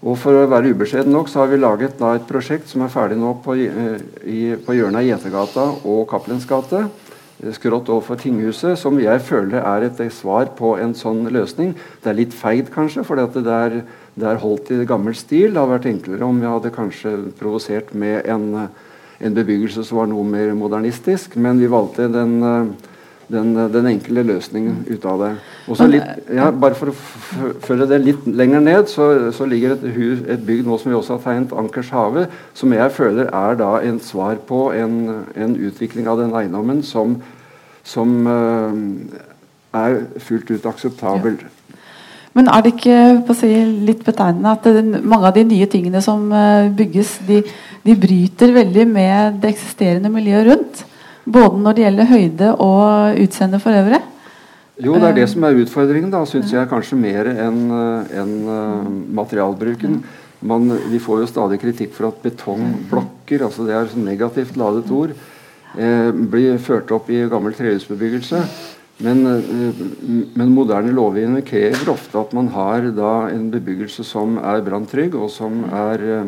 [0.05, 2.93] Og For å være ubeskjeden nok, så har vi laget da, et prosjekt som er
[2.93, 6.83] ferdig nå på, eh, i, på hjørnet av Gjetergata og Cappelens gate
[7.55, 11.73] skrått overfor tinghuset, som jeg føler er et svar på en sånn løsning.
[12.03, 15.51] Det er litt feigt, kanskje, for det, det, er holdt i gammel stil.
[15.51, 18.67] Det hadde vært enklere om vi hadde kanskje provosert med en,
[19.19, 22.39] en, bebyggelse som var noe mer modernistisk, men vi valgte den,
[23.31, 25.31] den, den enkle løsningen ut av det.
[25.71, 26.97] Også litt, ja, bare For å
[27.65, 30.97] følge det litt lenger ned, så, så ligger et, hus, et, bygg nå som vi
[30.97, 34.99] også har tegnet, Ankers hage, som jeg føler er da en svar på en,
[35.33, 37.17] en utvikling av den eiendommen som
[37.85, 38.73] som uh,
[39.75, 41.37] er fullt ut akseptabel.
[41.37, 41.51] Ja.
[42.35, 43.51] Men er det ikke si,
[43.87, 47.43] litt betegnende at den, mange av de nye tingene som uh, bygges, de,
[47.85, 50.83] de, bryter veldig med det eksisterende miljøet rundt?
[51.25, 54.01] Både når det gjelder høyde og utseende for øvrig?
[54.75, 58.33] Jo, det er det eh, som er utfordringen, da, syns jeg kanskje mer enn en,
[58.49, 58.89] uh,
[59.21, 60.01] materialbruken.
[60.45, 64.91] Man, vi får jo stadig kritikk for at betongblokker, altså det er et negativt ladet
[64.93, 65.15] ord,
[65.79, 68.43] eh, blir ført opp i gammel trehusbebyggelse.
[68.97, 69.75] Men, eh,
[70.33, 75.65] men, moderne lovgivning krever ofte at man har en bebyggelse som er branntrygg, og som
[75.65, 76.23] er, eh,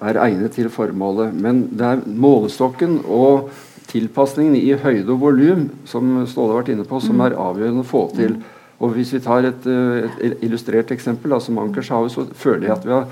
[0.00, 1.34] er, egnet til formålet.
[1.34, 3.50] Men det er målestokken og
[3.90, 7.24] tilpasningen i høyde og volum som Ståle har vært inne på, som mm.
[7.26, 8.38] er avgjørende å få til.
[8.80, 12.68] Og Hvis vi tar et, eh, et illustrert eksempel, da, som Ankers har, så føler
[12.68, 13.10] jeg at vi har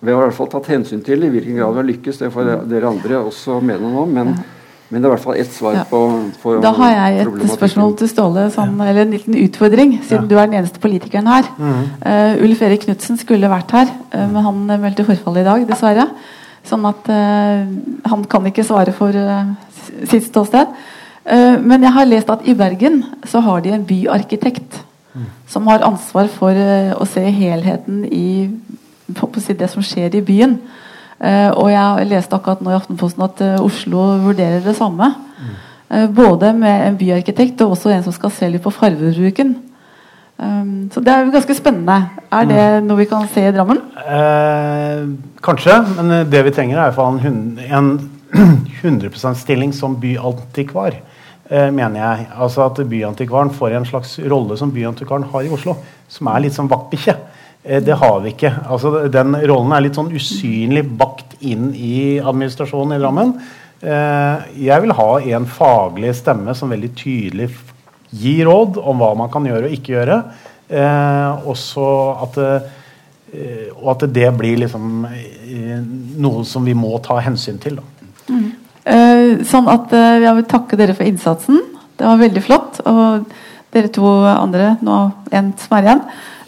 [0.00, 2.22] vi har i hvert fall tatt hensyn til i hvilken grad vi har lykkes.
[2.22, 4.16] Det får dere andre også mene noe om.
[4.16, 4.32] men
[4.90, 5.82] men det er i hvert fall ett svar ja.
[5.86, 5.98] på,
[6.42, 8.88] på Da har jeg et spørsmål til Ståle, sånn, ja.
[8.90, 10.30] eller en liten utfordring, siden ja.
[10.32, 11.46] du er den eneste politikeren her.
[11.60, 11.84] Mm.
[12.02, 16.08] Uh, Ulf Erik Knutsen skulle vært her, uh, men han meldte forfall i dag, dessverre.
[16.66, 17.70] Sånn at uh,
[18.10, 19.14] han kan ikke svare for
[20.08, 20.66] sitt ståsted.
[21.60, 24.78] men jeg har lest at i Bergen så har de en byarkitekt
[25.14, 25.26] mm.
[25.46, 26.56] som har ansvar for
[26.96, 28.48] å se helheten i
[29.10, 30.58] det som skjer i byen.
[31.20, 35.12] Uh, og jeg leste akkurat nå i Aftenposten at Oslo vurderer det samme.
[35.90, 36.14] Mm.
[36.14, 39.56] Både med en byarkitekt og også en som skal se litt på fargebruken.
[40.40, 41.96] Um, så det er jo ganske spennende.
[42.32, 42.86] Er det mm.
[42.86, 43.82] noe vi kan se i Drammen?
[45.42, 47.90] kanskje, men det vi trenger, er en, en
[48.32, 51.00] 100 %-stilling som byantikvar.
[51.50, 52.26] mener jeg.
[52.38, 55.76] Altså At byantikvaren får en slags rolle som byantikvaren har i Oslo.
[56.08, 57.16] Som er litt som vaktbikkje.
[57.62, 58.52] Eh, det har vi ikke.
[58.68, 63.34] Altså, den rollen er litt sånn usynlig bakt inn i administrasjonen i Drammen.
[63.80, 67.50] Eh, jeg vil ha en faglig stemme som veldig tydelig
[68.10, 70.20] gir råd om hva man kan gjøre og ikke gjøre.
[70.70, 71.88] Eh, også
[72.26, 72.76] at eh,
[73.76, 75.76] og at det blir liksom eh,
[76.18, 77.78] noe som vi må ta hensyn til.
[77.78, 77.84] Da.
[78.88, 81.60] Eh, sånn at eh, Jeg vil takke dere for innsatsen.
[82.00, 82.80] Det var veldig flott.
[82.88, 83.26] Og
[83.74, 85.00] dere to andre, nå
[85.36, 86.02] en som er igjen.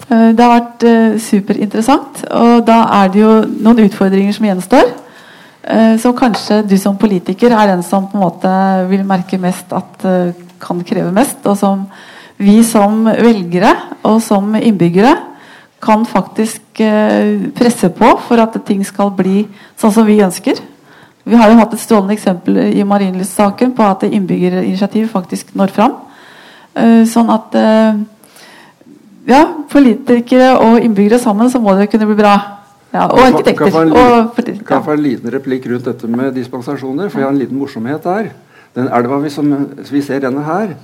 [0.09, 0.87] Eh, det har vært
[1.23, 2.25] superinteressant.
[2.33, 4.99] Og da er det jo noen utfordringer som gjenstår.
[6.03, 8.51] Så kanskje du som politiker er den som på en måte
[8.91, 10.03] vil merke mest at
[10.59, 11.85] kan kreve mest, og som
[12.43, 13.71] vi som velgere
[14.03, 15.13] og som innbyggere
[15.79, 16.83] kan faktisk
[17.55, 19.45] presse på for at ting skal bli
[19.79, 20.59] sånn som vi ønsker.
[21.25, 25.95] Vi har jo hatt et strålende eksempel i Marienlyst-saken på at innbyggerinitiativ faktisk når fram.
[26.75, 28.01] Eh, Sånn at eh,
[29.29, 32.35] ja, politikere og innbyggere sammen, så må det kunne bli bra.
[32.93, 33.71] Ja, og arkitekter.
[33.71, 37.09] Kan jeg få en liten replikk rundt dette med dispensasjoner?
[37.09, 38.33] For jeg har en liten morsomhet der.
[38.77, 39.53] Den elva vi, som
[39.89, 40.75] vi ser denne her,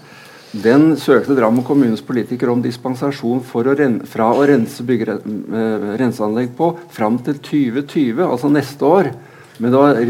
[0.53, 5.89] den søkte Drammen kommunes politikere om dispensasjon for å renne, fra å rense bygge, eh,
[6.01, 9.11] renseanlegg på fram til 2020, altså neste år.
[9.59, 10.01] Men det var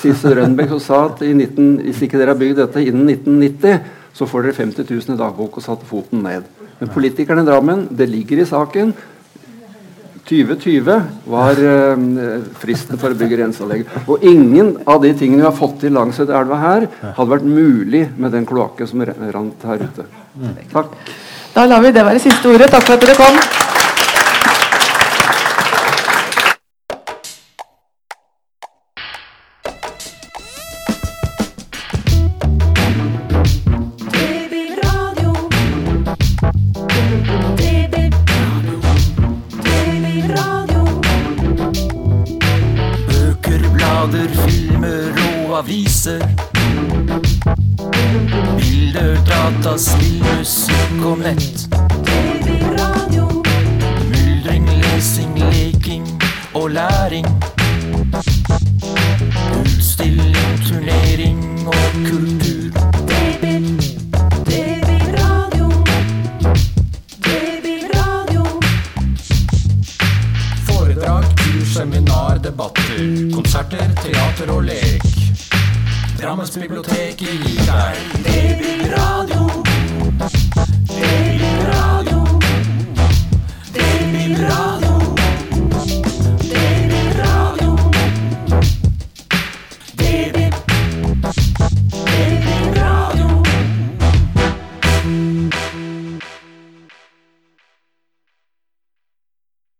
[0.00, 3.88] Sissel Rønbeck som sa at i 19, hvis ikke dere har bygd dette innen 1990,
[4.14, 6.46] så får dere 50 000 i dagbok og satte foten ned.
[6.78, 8.94] Men politikerne i Drammen, det ligger i saken,
[10.24, 12.04] 2020 var eh,
[12.56, 13.84] fristen for å bygge renseanlegg.
[14.08, 18.06] Og ingen av de tingene vi har fått til langs elva her, hadde vært mulig
[18.16, 20.08] med den kloakken som rant her ute.
[20.72, 20.96] Takk.
[21.54, 22.72] Da lar vi det være siste ordet.
[22.72, 23.73] Takk for at dere kom.